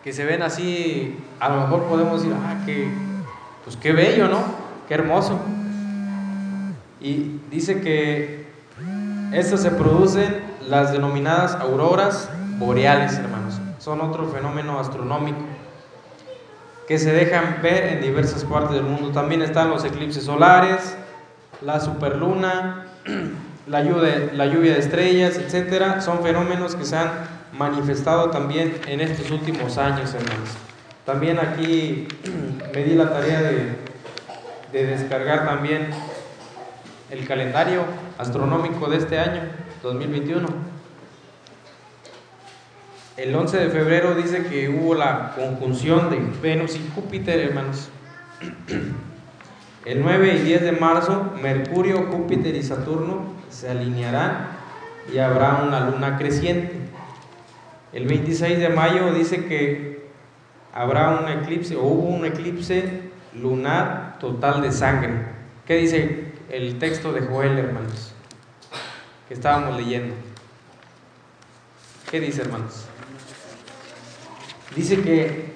que 0.03 0.13
se 0.13 0.25
ven 0.25 0.43
así, 0.43 1.19
a 1.39 1.49
lo 1.51 1.61
mejor 1.63 1.85
podemos 1.85 2.23
decir, 2.23 2.37
ah, 2.37 2.65
que, 2.65 2.91
pues 3.65 3.77
qué 3.77 3.93
bello, 3.93 4.29
¿no? 4.29 4.39
Qué 4.89 4.95
hermoso. 4.95 5.39
Y 7.01 7.41
dice 7.51 7.81
que 7.81 8.47
estas 9.33 9.63
se 9.63 9.71
producen 9.71 10.43
las 10.67 10.93
denominadas 10.93 11.55
auroras 11.55 12.29
boreales, 12.59 13.15
hermanos. 13.15 13.61
Son 13.79 14.01
otro 14.01 14.27
fenómeno 14.29 14.79
astronómico 14.79 15.39
que 16.91 16.99
se 16.99 17.13
dejan 17.13 17.61
ver 17.63 17.85
en 17.85 18.01
diversas 18.03 18.43
partes 18.43 18.73
del 18.75 18.83
mundo. 18.83 19.13
También 19.13 19.43
están 19.43 19.71
los 19.71 19.85
eclipses 19.85 20.25
solares, 20.25 20.97
la 21.61 21.79
superluna, 21.79 22.87
la 23.69 23.85
lluvia, 23.85 24.73
de 24.73 24.79
estrellas, 24.81 25.37
etcétera. 25.39 26.01
Son 26.01 26.21
fenómenos 26.21 26.75
que 26.75 26.85
se 26.85 26.97
han 26.97 27.13
manifestado 27.57 28.31
también 28.31 28.77
en 28.89 29.01
estos 29.01 29.31
últimos 29.31 29.79
años, 29.79 30.13
hermanos. 30.13 30.49
También 31.07 31.39
aquí 31.39 32.09
me 32.75 32.83
di 32.83 32.97
la 32.97 33.13
tarea 33.13 33.41
de 33.41 34.87
descargar 34.87 35.47
también 35.47 35.91
el 37.13 37.25
calendario 37.25 37.85
astronómico 38.19 38.91
de 38.91 38.97
este 38.97 39.17
año, 39.17 39.43
2021. 39.85 40.70
El 43.21 43.35
11 43.35 43.59
de 43.59 43.69
febrero 43.69 44.15
dice 44.15 44.47
que 44.47 44.71
hubo 44.71 44.95
la 44.95 45.35
conjunción 45.35 46.09
de 46.09 46.23
Venus 46.41 46.75
y 46.75 46.91
Júpiter, 46.95 47.39
hermanos. 47.39 47.91
El 49.85 50.01
9 50.01 50.37
y 50.37 50.39
10 50.39 50.63
de 50.63 50.73
marzo, 50.73 51.35
Mercurio, 51.43 52.07
Júpiter 52.11 52.55
y 52.55 52.63
Saturno 52.63 53.25
se 53.51 53.69
alinearán 53.69 54.49
y 55.13 55.19
habrá 55.19 55.57
una 55.57 55.91
luna 55.91 56.17
creciente. 56.17 56.73
El 57.93 58.07
26 58.07 58.59
de 58.59 58.71
mayo 58.71 59.13
dice 59.13 59.45
que 59.45 60.09
habrá 60.73 61.11
un 61.11 61.29
eclipse 61.29 61.77
o 61.77 61.83
hubo 61.83 62.09
un 62.09 62.25
eclipse 62.25 63.03
lunar 63.35 64.17
total 64.19 64.63
de 64.63 64.73
sangre. 64.73 65.13
¿Qué 65.67 65.77
dice 65.77 66.33
el 66.49 66.79
texto 66.79 67.13
de 67.13 67.21
Joel, 67.21 67.59
hermanos? 67.59 68.15
Que 69.29 69.35
estábamos 69.35 69.77
leyendo. 69.77 70.15
¿Qué 72.11 72.19
dice, 72.19 72.41
hermanos? 72.41 72.87
Dice 74.75 75.03
que 75.03 75.55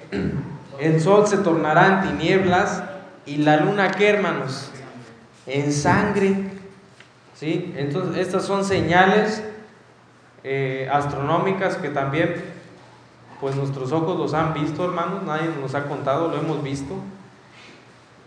el 0.81 1.01
sol 1.01 1.27
se 1.27 1.39
tornará 1.39 2.03
en 2.03 2.11
tinieblas 2.11 2.83
y 3.27 3.39
la 3.39 3.59
luna, 3.59 3.91
¿qué, 3.93 4.09
hermanos? 4.09 4.71
En 5.47 5.73
sangre. 5.73 6.35
¿Sí? 7.35 7.75
Entonces, 7.77 8.17
estas 8.17 8.45
son 8.45 8.65
señales 8.65 9.43
eh, 10.43 10.89
astronómicas 10.93 11.77
que 11.77 11.89
también, 11.89 12.35
pues 13.41 13.57
nuestros 13.57 13.93
ojos 13.93 14.19
los 14.19 14.35
han 14.35 14.53
visto, 14.53 14.85
hermanos. 14.85 15.23
Nadie 15.25 15.49
nos 15.61 15.75
ha 15.75 15.85
contado, 15.85 16.29
lo 16.29 16.39
hemos 16.39 16.63
visto. 16.63 16.95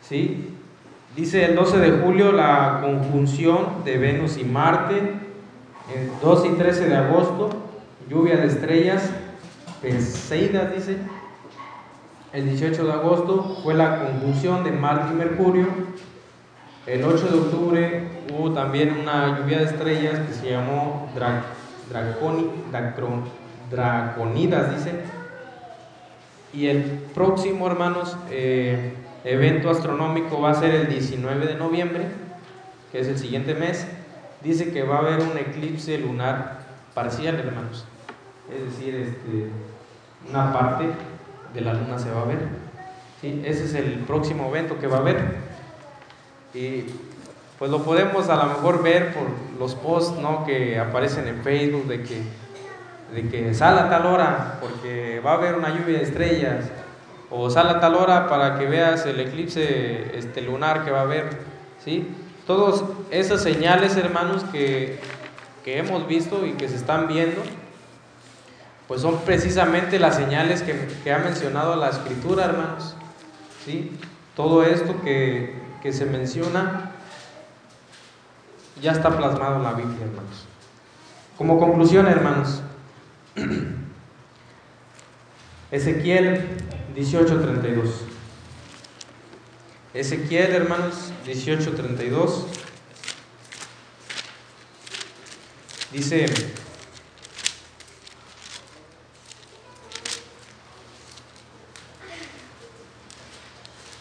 ¿Sí? 0.02 0.54
Dice 1.16 1.46
el 1.46 1.56
12 1.56 1.80
de 1.80 2.00
julio 2.00 2.32
la 2.32 2.80
conjunción 2.82 3.84
de 3.84 3.98
Venus 3.98 4.38
y 4.38 4.46
Marte. 4.46 4.96
El 5.94 6.12
12 6.22 6.48
y 6.48 6.52
13 6.52 6.90
de 6.90 6.96
agosto, 6.96 7.50
lluvia 8.10 8.38
de 8.38 8.48
estrellas. 8.48 9.10
Perseidas, 9.82 10.74
dice. 10.74 10.98
El 12.34 12.50
18 12.50 12.86
de 12.86 12.92
agosto 12.92 13.58
fue 13.64 13.74
la 13.74 14.00
conjunción 14.00 14.64
de 14.64 14.72
Marte 14.72 15.14
y 15.14 15.18
Mercurio. 15.18 15.68
El 16.86 17.04
8 17.04 17.28
de 17.28 17.38
octubre 17.38 18.08
hubo 18.32 18.52
también 18.54 18.98
una 19.00 19.40
lluvia 19.40 19.60
de 19.60 19.66
estrellas 19.66 20.20
que 20.28 20.34
se 20.34 20.50
llamó 20.52 21.10
Dra 21.16 21.44
Draconi, 21.90 22.50
Dracron, 22.72 23.24
Draconidas, 23.70 24.76
dice. 24.76 24.92
Y 26.54 26.68
el 26.68 26.84
próximo, 27.14 27.68
hermanos, 27.68 28.18
eh, 28.30 28.94
evento 29.24 29.70
astronómico 29.70 30.42
va 30.42 30.52
a 30.52 30.56
ser 30.56 30.74
el 30.74 30.90
19 30.90 31.46
de 31.46 31.56
noviembre, 31.56 32.06
que 32.92 33.00
es 33.00 33.08
el 33.08 33.18
siguiente 33.18 33.54
mes. 33.54 33.88
Dice 34.42 34.72
que 34.72 34.84
va 34.84 34.98
a 34.98 35.00
haber 35.00 35.20
un 35.22 35.38
eclipse 35.38 35.98
lunar 35.98 36.60
parcial, 36.94 37.36
hermanos. 37.36 37.86
Es 38.54 38.64
decir, 38.64 38.96
este, 38.96 39.50
una 40.30 40.54
parte 40.54 40.86
de 41.54 41.62
la 41.62 41.74
luna 41.74 41.98
se 42.00 42.12
va 42.12 42.22
a 42.22 42.26
ver. 42.26 42.40
¿sí? 43.22 43.42
Ese 43.46 43.66
es 43.66 43.74
el 43.74 44.00
próximo 44.00 44.48
evento 44.50 44.80
que 44.80 44.88
va 44.88 44.98
a 44.98 45.02
haber. 45.02 45.36
Y 46.54 46.86
pues 47.60 47.72
lo 47.72 47.84
podemos 47.84 48.30
a 48.30 48.36
lo 48.36 48.46
mejor 48.46 48.84
ver 48.84 49.14
por 49.14 49.28
los 49.60 49.76
posts 49.76 50.20
¿no? 50.20 50.46
que 50.46 50.80
aparecen 50.80 51.28
en 51.28 51.42
Facebook 51.44 51.88
de 51.88 52.04
que, 52.04 52.22
de 53.14 53.30
que 53.30 53.54
sale 53.54 53.82
a 53.82 53.90
tal 53.90 54.06
hora 54.06 54.58
porque 54.62 55.22
va 55.26 55.32
a 55.32 55.36
haber 55.36 55.56
una 55.56 55.70
lluvia 55.70 55.98
de 55.98 56.04
estrellas. 56.04 56.66
o 57.30 57.50
sal 57.50 57.70
a 57.70 57.80
tal 57.80 57.96
hora 57.96 58.28
para 58.30 58.58
que 58.58 58.66
veas 58.66 59.06
el 59.06 59.20
eclipse 59.20 60.18
este, 60.18 60.42
lunar 60.42 60.86
que 60.86 60.92
va 60.92 61.00
a 61.00 61.04
haber, 61.04 61.26
¿sí? 61.84 62.08
Todas 62.46 62.84
esas 63.12 63.44
señales, 63.44 63.98
hermanos, 63.98 64.46
que, 64.46 65.00
que 65.66 65.80
hemos 65.80 66.08
visto 66.08 66.46
y 66.46 66.54
que 66.54 66.70
se 66.70 66.76
están 66.76 67.10
viendo, 67.10 67.42
pues 68.88 69.02
son 69.02 69.20
precisamente 69.22 70.00
las 70.00 70.16
señales 70.16 70.64
que, 70.64 71.12
ha 71.12 71.18
mencionado 71.20 71.76
la 71.76 71.90
escritura, 71.90 72.46
hermanos, 72.46 72.96
¿sí? 73.66 73.92
Todo 74.36 74.64
esto 74.64 75.02
que, 75.02 75.56
que 75.82 75.92
se 75.92 76.06
menciona 76.06 76.92
ya 78.82 78.92
está 78.92 79.16
plasmado 79.16 79.58
en 79.58 79.64
la 79.64 79.74
Biblia, 79.74 80.06
hermanos. 80.06 80.46
Como 81.38 81.60
conclusión, 81.60 82.08
hermanos, 82.08 82.62
Ezequiel 85.72 86.48
18:32. 86.96 87.90
Ezequiel, 89.94 90.54
hermanos, 90.54 91.12
18:32. 91.26 92.46
Dice, 95.92 96.26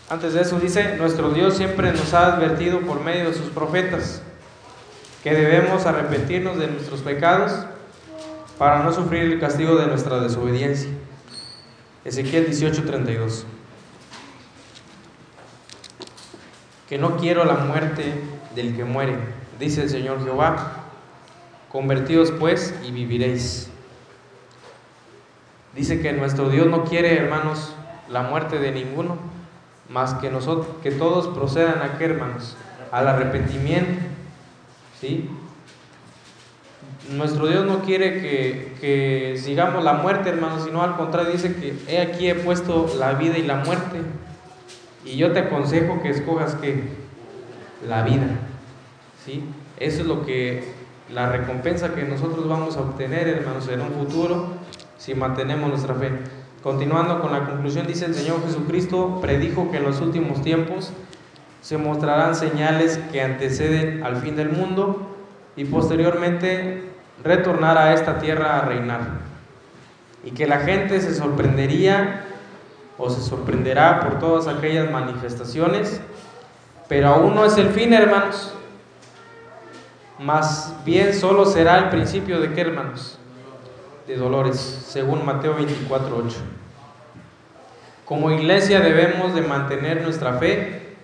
antes 0.08 0.34
de 0.34 0.42
eso 0.42 0.60
dice, 0.60 0.96
nuestro 0.96 1.30
Dios 1.30 1.56
siempre 1.56 1.92
nos 1.92 2.14
ha 2.14 2.34
advertido 2.34 2.80
por 2.80 3.02
medio 3.02 3.28
de 3.28 3.34
sus 3.34 3.50
profetas 3.50 4.22
que 5.22 5.34
debemos 5.34 5.84
arrepentirnos 5.86 6.56
de 6.58 6.68
nuestros 6.68 7.00
pecados 7.00 7.52
para 8.58 8.84
no 8.84 8.92
sufrir 8.92 9.22
el 9.22 9.40
castigo 9.40 9.74
de 9.74 9.88
nuestra 9.88 10.20
desobediencia. 10.20 10.90
Ezequiel 12.04 12.46
18:32. 12.46 13.44
Que 16.88 16.98
no 16.98 17.16
quiero 17.16 17.44
la 17.44 17.54
muerte 17.54 18.14
del 18.54 18.76
que 18.76 18.84
muere, 18.84 19.16
dice 19.58 19.82
el 19.82 19.90
Señor 19.90 20.22
Jehová. 20.22 20.84
Convertidos 21.72 22.30
pues 22.30 22.72
y 22.86 22.92
viviréis. 22.92 23.68
Dice 25.74 26.00
que 26.00 26.12
nuestro 26.12 26.48
Dios 26.48 26.68
no 26.68 26.84
quiere, 26.84 27.18
hermanos, 27.18 27.74
la 28.08 28.22
muerte 28.22 28.60
de 28.60 28.70
ninguno, 28.70 29.18
más 29.88 30.14
que 30.14 30.30
nosotros, 30.30 30.66
que 30.82 30.90
todos 30.90 31.28
procedan 31.28 31.82
a 31.82 31.98
qué, 31.98 32.06
hermanos, 32.06 32.56
al 32.90 33.08
arrepentimiento. 33.08 34.00
¿Sí? 35.00 35.28
Nuestro 37.10 37.46
Dios 37.46 37.66
no 37.66 37.82
quiere 37.82 38.20
que, 38.20 38.74
que, 38.80 39.38
sigamos 39.38 39.84
la 39.84 39.94
muerte, 39.94 40.28
hermanos, 40.30 40.64
sino 40.64 40.82
al 40.82 40.96
contrario, 40.96 41.32
dice 41.32 41.54
que 41.54 41.76
he 41.88 42.00
aquí 42.00 42.28
he 42.28 42.34
puesto 42.34 42.92
la 42.98 43.12
vida 43.14 43.38
y 43.38 43.42
la 43.42 43.56
muerte. 43.56 44.00
Y 45.04 45.16
yo 45.16 45.32
te 45.32 45.40
aconsejo 45.40 46.02
que 46.02 46.10
escojas 46.10 46.56
que 46.56 46.82
la 47.86 48.02
vida. 48.02 48.26
¿Sí? 49.24 49.44
Eso 49.78 50.00
es 50.00 50.06
lo 50.06 50.24
que 50.26 50.64
la 51.12 51.28
recompensa 51.30 51.94
que 51.94 52.02
nosotros 52.02 52.48
vamos 52.48 52.76
a 52.76 52.80
obtener, 52.80 53.28
hermanos, 53.28 53.68
en 53.68 53.80
un 53.80 53.92
futuro 53.92 54.48
si 54.98 55.14
mantenemos 55.14 55.68
nuestra 55.68 55.94
fe. 55.94 56.10
Continuando 56.66 57.20
con 57.20 57.30
la 57.30 57.44
conclusión, 57.46 57.86
dice 57.86 58.06
el 58.06 58.14
Señor 58.16 58.42
Jesucristo, 58.44 59.20
predijo 59.20 59.70
que 59.70 59.76
en 59.76 59.84
los 59.84 60.00
últimos 60.00 60.42
tiempos 60.42 60.90
se 61.62 61.78
mostrarán 61.78 62.34
señales 62.34 62.98
que 63.12 63.22
anteceden 63.22 64.02
al 64.02 64.16
fin 64.16 64.34
del 64.34 64.48
mundo 64.48 65.14
y 65.54 65.64
posteriormente 65.66 66.90
retornar 67.22 67.78
a 67.78 67.94
esta 67.94 68.18
tierra 68.18 68.58
a 68.58 68.62
reinar. 68.62 69.00
Y 70.24 70.32
que 70.32 70.48
la 70.48 70.58
gente 70.58 71.00
se 71.00 71.14
sorprendería 71.14 72.24
o 72.98 73.10
se 73.10 73.22
sorprenderá 73.22 74.00
por 74.00 74.18
todas 74.18 74.48
aquellas 74.48 74.90
manifestaciones, 74.90 76.00
pero 76.88 77.10
aún 77.10 77.36
no 77.36 77.44
es 77.44 77.56
el 77.58 77.68
fin, 77.68 77.92
hermanos. 77.92 78.52
Más 80.18 80.74
bien 80.84 81.14
solo 81.14 81.46
será 81.46 81.78
el 81.78 81.90
principio 81.90 82.40
de 82.40 82.52
qué, 82.54 82.62
hermanos? 82.62 83.20
De 84.08 84.16
dolores, 84.16 84.56
según 84.56 85.24
Mateo 85.24 85.54
24, 85.54 86.24
8. 86.26 86.55
Como 88.06 88.30
iglesia 88.30 88.78
debemos 88.78 89.34
de 89.34 89.42
mantener 89.42 90.00
nuestra 90.00 90.34
fe 90.34 90.94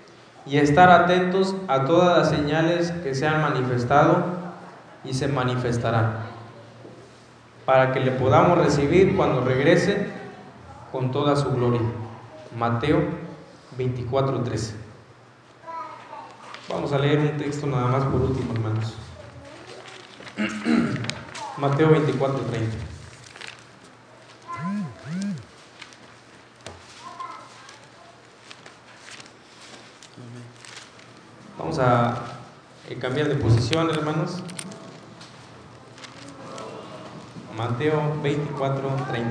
y 0.46 0.58
estar 0.58 0.88
atentos 0.88 1.56
a 1.66 1.84
todas 1.84 2.16
las 2.16 2.30
señales 2.30 2.92
que 3.02 3.16
se 3.16 3.26
han 3.26 3.42
manifestado 3.42 4.24
y 5.04 5.12
se 5.12 5.26
manifestarán, 5.26 6.18
para 7.66 7.92
que 7.92 7.98
le 7.98 8.12
podamos 8.12 8.56
recibir 8.56 9.16
cuando 9.16 9.40
regrese 9.40 10.06
con 10.92 11.10
toda 11.10 11.34
su 11.34 11.50
gloria. 11.50 11.80
Mateo 12.56 13.00
24, 13.76 14.40
13. 14.44 14.74
Vamos 16.68 16.92
a 16.92 16.98
leer 17.00 17.18
un 17.18 17.36
texto 17.36 17.66
nada 17.66 17.88
más 17.88 18.04
por 18.04 18.20
último, 18.20 18.52
hermanos. 18.52 18.94
Mateo 21.58 21.90
24, 21.90 22.40
Vamos 31.74 31.88
a 31.88 32.14
cambiar 33.00 33.28
de 33.28 33.36
posición, 33.36 33.88
hermanos. 33.88 34.42
Mateo 37.56 38.14
24, 38.22 38.90
30. 39.10 39.30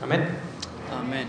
Amén. 0.00 0.28
Amén. 0.96 1.26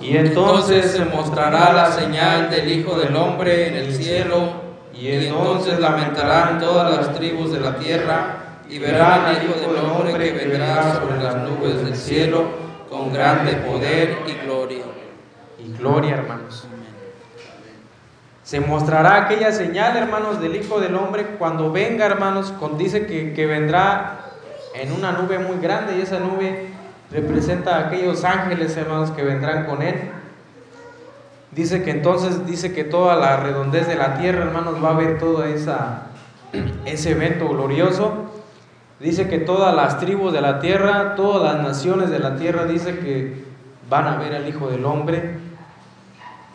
Y 0.00 0.16
entonces 0.16 0.90
se 0.90 1.04
mostrará 1.04 1.72
la 1.72 1.92
señal 1.92 2.50
del 2.50 2.72
Hijo 2.72 2.98
del 2.98 3.14
Hombre 3.14 3.68
en 3.68 3.76
el 3.76 3.94
cielo, 3.94 4.54
y 4.92 5.12
entonces 5.12 5.78
lamentarán 5.78 6.58
todas 6.58 6.92
las 6.92 7.14
tribus 7.14 7.52
de 7.52 7.60
la 7.60 7.78
tierra, 7.78 8.47
y 8.68 8.78
verán 8.78 9.24
al 9.24 9.44
Hijo 9.44 9.72
del 9.72 9.84
Hombre 9.84 10.32
que 10.32 10.32
vendrá 10.32 10.94
sobre 10.94 11.22
las 11.22 11.36
nubes 11.36 11.84
del 11.84 11.96
cielo 11.96 12.44
con 12.90 13.12
grande 13.12 13.52
poder 13.54 14.18
y 14.26 14.44
gloria. 14.44 14.84
Y 15.58 15.72
gloria, 15.76 16.14
hermanos. 16.16 16.66
Se 18.42 18.60
mostrará 18.60 19.24
aquella 19.24 19.52
señal, 19.52 19.96
hermanos, 19.96 20.40
del 20.40 20.56
Hijo 20.56 20.80
del 20.80 20.94
Hombre 20.94 21.36
cuando 21.38 21.70
venga, 21.70 22.06
hermanos, 22.06 22.52
con, 22.52 22.78
dice 22.78 23.06
que, 23.06 23.34
que 23.34 23.46
vendrá 23.46 24.20
en 24.74 24.92
una 24.92 25.12
nube 25.12 25.38
muy 25.38 25.58
grande 25.58 25.96
y 25.98 26.00
esa 26.00 26.18
nube 26.18 26.68
representa 27.10 27.76
a 27.76 27.86
aquellos 27.88 28.24
ángeles, 28.24 28.76
hermanos, 28.76 29.10
que 29.10 29.22
vendrán 29.22 29.66
con 29.66 29.82
él. 29.82 29.96
Dice 31.50 31.82
que 31.82 31.90
entonces, 31.90 32.46
dice 32.46 32.72
que 32.72 32.84
toda 32.84 33.16
la 33.16 33.38
redondez 33.38 33.86
de 33.88 33.96
la 33.96 34.18
tierra, 34.18 34.44
hermanos, 34.44 34.82
va 34.82 34.90
a 34.90 34.94
ver 34.94 35.18
todo 35.18 35.44
esa, 35.44 36.08
ese 36.84 37.10
evento 37.12 37.48
glorioso. 37.48 38.37
Dice 39.00 39.28
que 39.28 39.38
todas 39.38 39.74
las 39.74 39.98
tribus 40.00 40.32
de 40.32 40.40
la 40.40 40.58
tierra, 40.58 41.14
todas 41.14 41.54
las 41.54 41.62
naciones 41.62 42.10
de 42.10 42.18
la 42.18 42.36
tierra, 42.36 42.64
dice 42.64 42.98
que 42.98 43.44
van 43.88 44.06
a 44.06 44.16
ver 44.16 44.34
al 44.34 44.48
Hijo 44.48 44.68
del 44.68 44.84
Hombre 44.84 45.38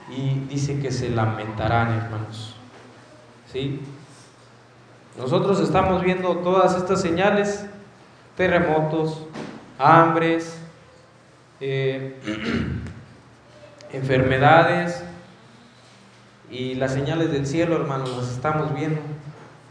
y 0.09 0.39
dice 0.49 0.79
que 0.79 0.91
se 0.91 1.09
lamentarán, 1.09 1.93
hermanos. 1.93 2.55
¿Sí? 3.51 3.81
Nosotros 5.17 5.59
estamos 5.59 6.03
viendo 6.03 6.37
todas 6.37 6.75
estas 6.75 7.01
señales, 7.01 7.65
terremotos, 8.35 9.25
hambres, 9.79 10.57
eh, 11.61 12.19
enfermedades 13.93 15.03
y 16.51 16.75
las 16.75 16.93
señales 16.93 17.31
del 17.31 17.47
cielo, 17.47 17.75
hermanos, 17.75 18.17
las 18.17 18.31
estamos 18.31 18.73
viendo. 18.75 18.99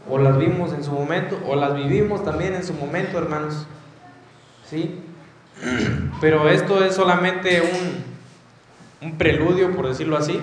O 0.09 0.17
las 0.17 0.37
vimos 0.37 0.73
en 0.73 0.83
su 0.83 0.91
momento, 0.91 1.39
o 1.47 1.55
las 1.55 1.75
vivimos 1.75 2.23
también 2.23 2.53
en 2.53 2.63
su 2.63 2.73
momento, 2.73 3.17
hermanos. 3.17 3.65
¿Sí? 4.69 4.99
Pero 6.21 6.49
esto 6.49 6.83
es 6.83 6.95
solamente 6.95 7.61
un, 7.61 9.07
un 9.07 9.17
preludio, 9.17 9.75
por 9.75 9.87
decirlo 9.87 10.17
así, 10.17 10.39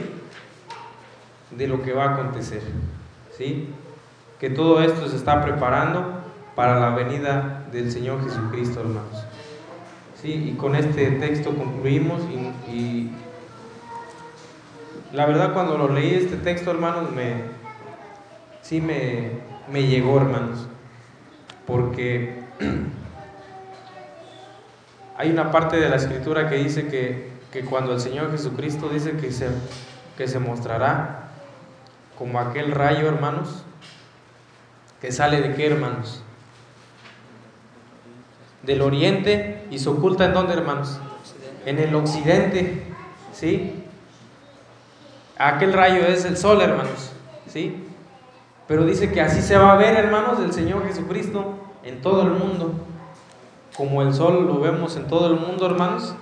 de 1.51 1.69
lo 1.69 1.83
que 1.83 1.93
va 1.93 2.05
a 2.05 2.15
acontecer. 2.15 2.63
¿Sí? 3.37 3.69
Que 4.39 4.51
todo 4.51 4.83
esto 4.83 5.09
se 5.09 5.17
está 5.17 5.43
preparando 5.43 6.21
para 6.55 6.79
la 6.81 6.91
venida 6.91 7.65
del 7.73 7.91
Señor 7.91 8.23
Jesucristo, 8.25 8.81
hermanos. 8.81 9.25
Sí, 10.21 10.51
y 10.53 10.57
con 10.57 10.77
este 10.77 11.11
texto 11.13 11.55
concluimos 11.55 12.21
y, 12.31 12.71
y, 12.71 13.11
la 15.13 15.25
verdad 15.25 15.55
cuando 15.55 15.79
lo 15.79 15.89
leí 15.89 16.15
este 16.15 16.37
texto, 16.37 16.71
hermanos, 16.71 17.11
me 17.11 17.45
sí 18.61 18.81
me, 18.81 19.31
me 19.71 19.85
llegó, 19.87 20.19
hermanos, 20.19 20.67
porque 21.67 22.41
hay 25.17 25.31
una 25.31 25.51
parte 25.51 25.79
de 25.79 25.89
la 25.89 25.97
escritura 25.97 26.49
que 26.49 26.57
dice 26.57 26.89
que, 26.89 27.31
que 27.53 27.65
cuando 27.65 27.93
el 27.93 28.01
Señor 28.01 28.31
Jesucristo 28.31 28.89
dice 28.89 29.13
que 29.13 29.33
se, 29.33 29.49
que 30.17 30.29
se 30.29 30.39
mostrará 30.39 31.31
como 32.19 32.39
aquel 32.39 32.73
rayo, 32.73 33.09
hermanos, 33.09 33.65
que 35.01 35.13
sale 35.13 35.41
de 35.41 35.55
qué, 35.55 35.67
hermanos? 35.67 36.23
del 38.63 38.83
oriente 38.83 39.65
y 39.71 39.79
se 39.79 39.89
oculta 39.89 40.27
en 40.27 40.35
dónde, 40.35 40.55
hermanos? 40.55 40.99
En 41.67 41.79
el 41.79 41.95
occidente, 41.95 42.83
¿sí? 43.33 43.85
Aquel 45.39 45.73
rayo 45.73 46.07
es 46.07 46.25
el 46.25 46.37
sol, 46.37 46.61
hermanos, 46.61 47.13
¿sí? 47.49 47.87
Pero 48.71 48.85
dice 48.85 49.11
que 49.11 49.21
así 49.21 49.43
se 49.43 49.59
va 49.59 49.73
a 49.73 49.77
ver, 49.77 49.97
hermanos, 49.97 50.39
del 50.39 50.53
Señor 50.53 50.87
Jesucristo 50.87 51.55
en 51.83 52.01
todo 52.01 52.23
el 52.23 52.31
mundo. 52.31 52.73
Como 53.77 54.01
el 54.01 54.15
sol 54.15 54.47
lo 54.47 54.61
vemos 54.61 54.97
en 54.97 55.09
todo 55.09 55.27
el 55.27 55.41
mundo, 55.41 55.67
hermanos, 55.67 56.15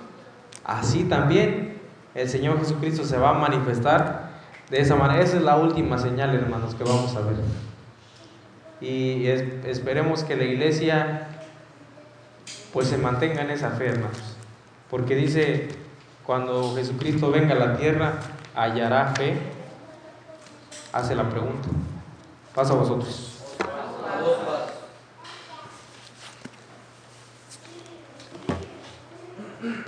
así 0.63 1.03
también 1.03 1.79
el 2.15 2.27
Señor 2.27 2.57
Jesucristo 2.57 3.03
se 3.03 3.19
va 3.19 3.29
a 3.29 3.33
manifestar 3.33 4.31
de 4.71 4.81
esa 4.81 4.95
manera. 4.95 5.23
Esa 5.23 5.37
es 5.37 5.43
la 5.43 5.57
última 5.57 5.99
señal, 5.99 6.33
hermanos, 6.33 6.73
que 6.73 6.83
vamos 6.83 7.15
a 7.15 7.19
ver. 7.19 7.35
Y 8.81 9.27
esperemos 9.27 10.23
que 10.23 10.35
la 10.35 10.45
iglesia 10.45 11.27
pues 12.73 12.87
se 12.87 12.97
mantenga 12.97 13.43
en 13.43 13.51
esa 13.51 13.69
fe, 13.69 13.89
hermanos. 13.89 14.37
Porque 14.89 15.13
dice, 15.13 15.67
cuando 16.25 16.73
Jesucristo 16.73 17.29
venga 17.29 17.53
a 17.53 17.59
la 17.59 17.77
tierra, 17.77 18.13
hallará 18.55 19.13
fe. 19.13 19.37
Hace 20.91 21.13
la 21.13 21.29
pregunta. 21.29 21.69
Pasa 22.53 22.73
a 22.73 22.75
vosotros. 22.75 23.39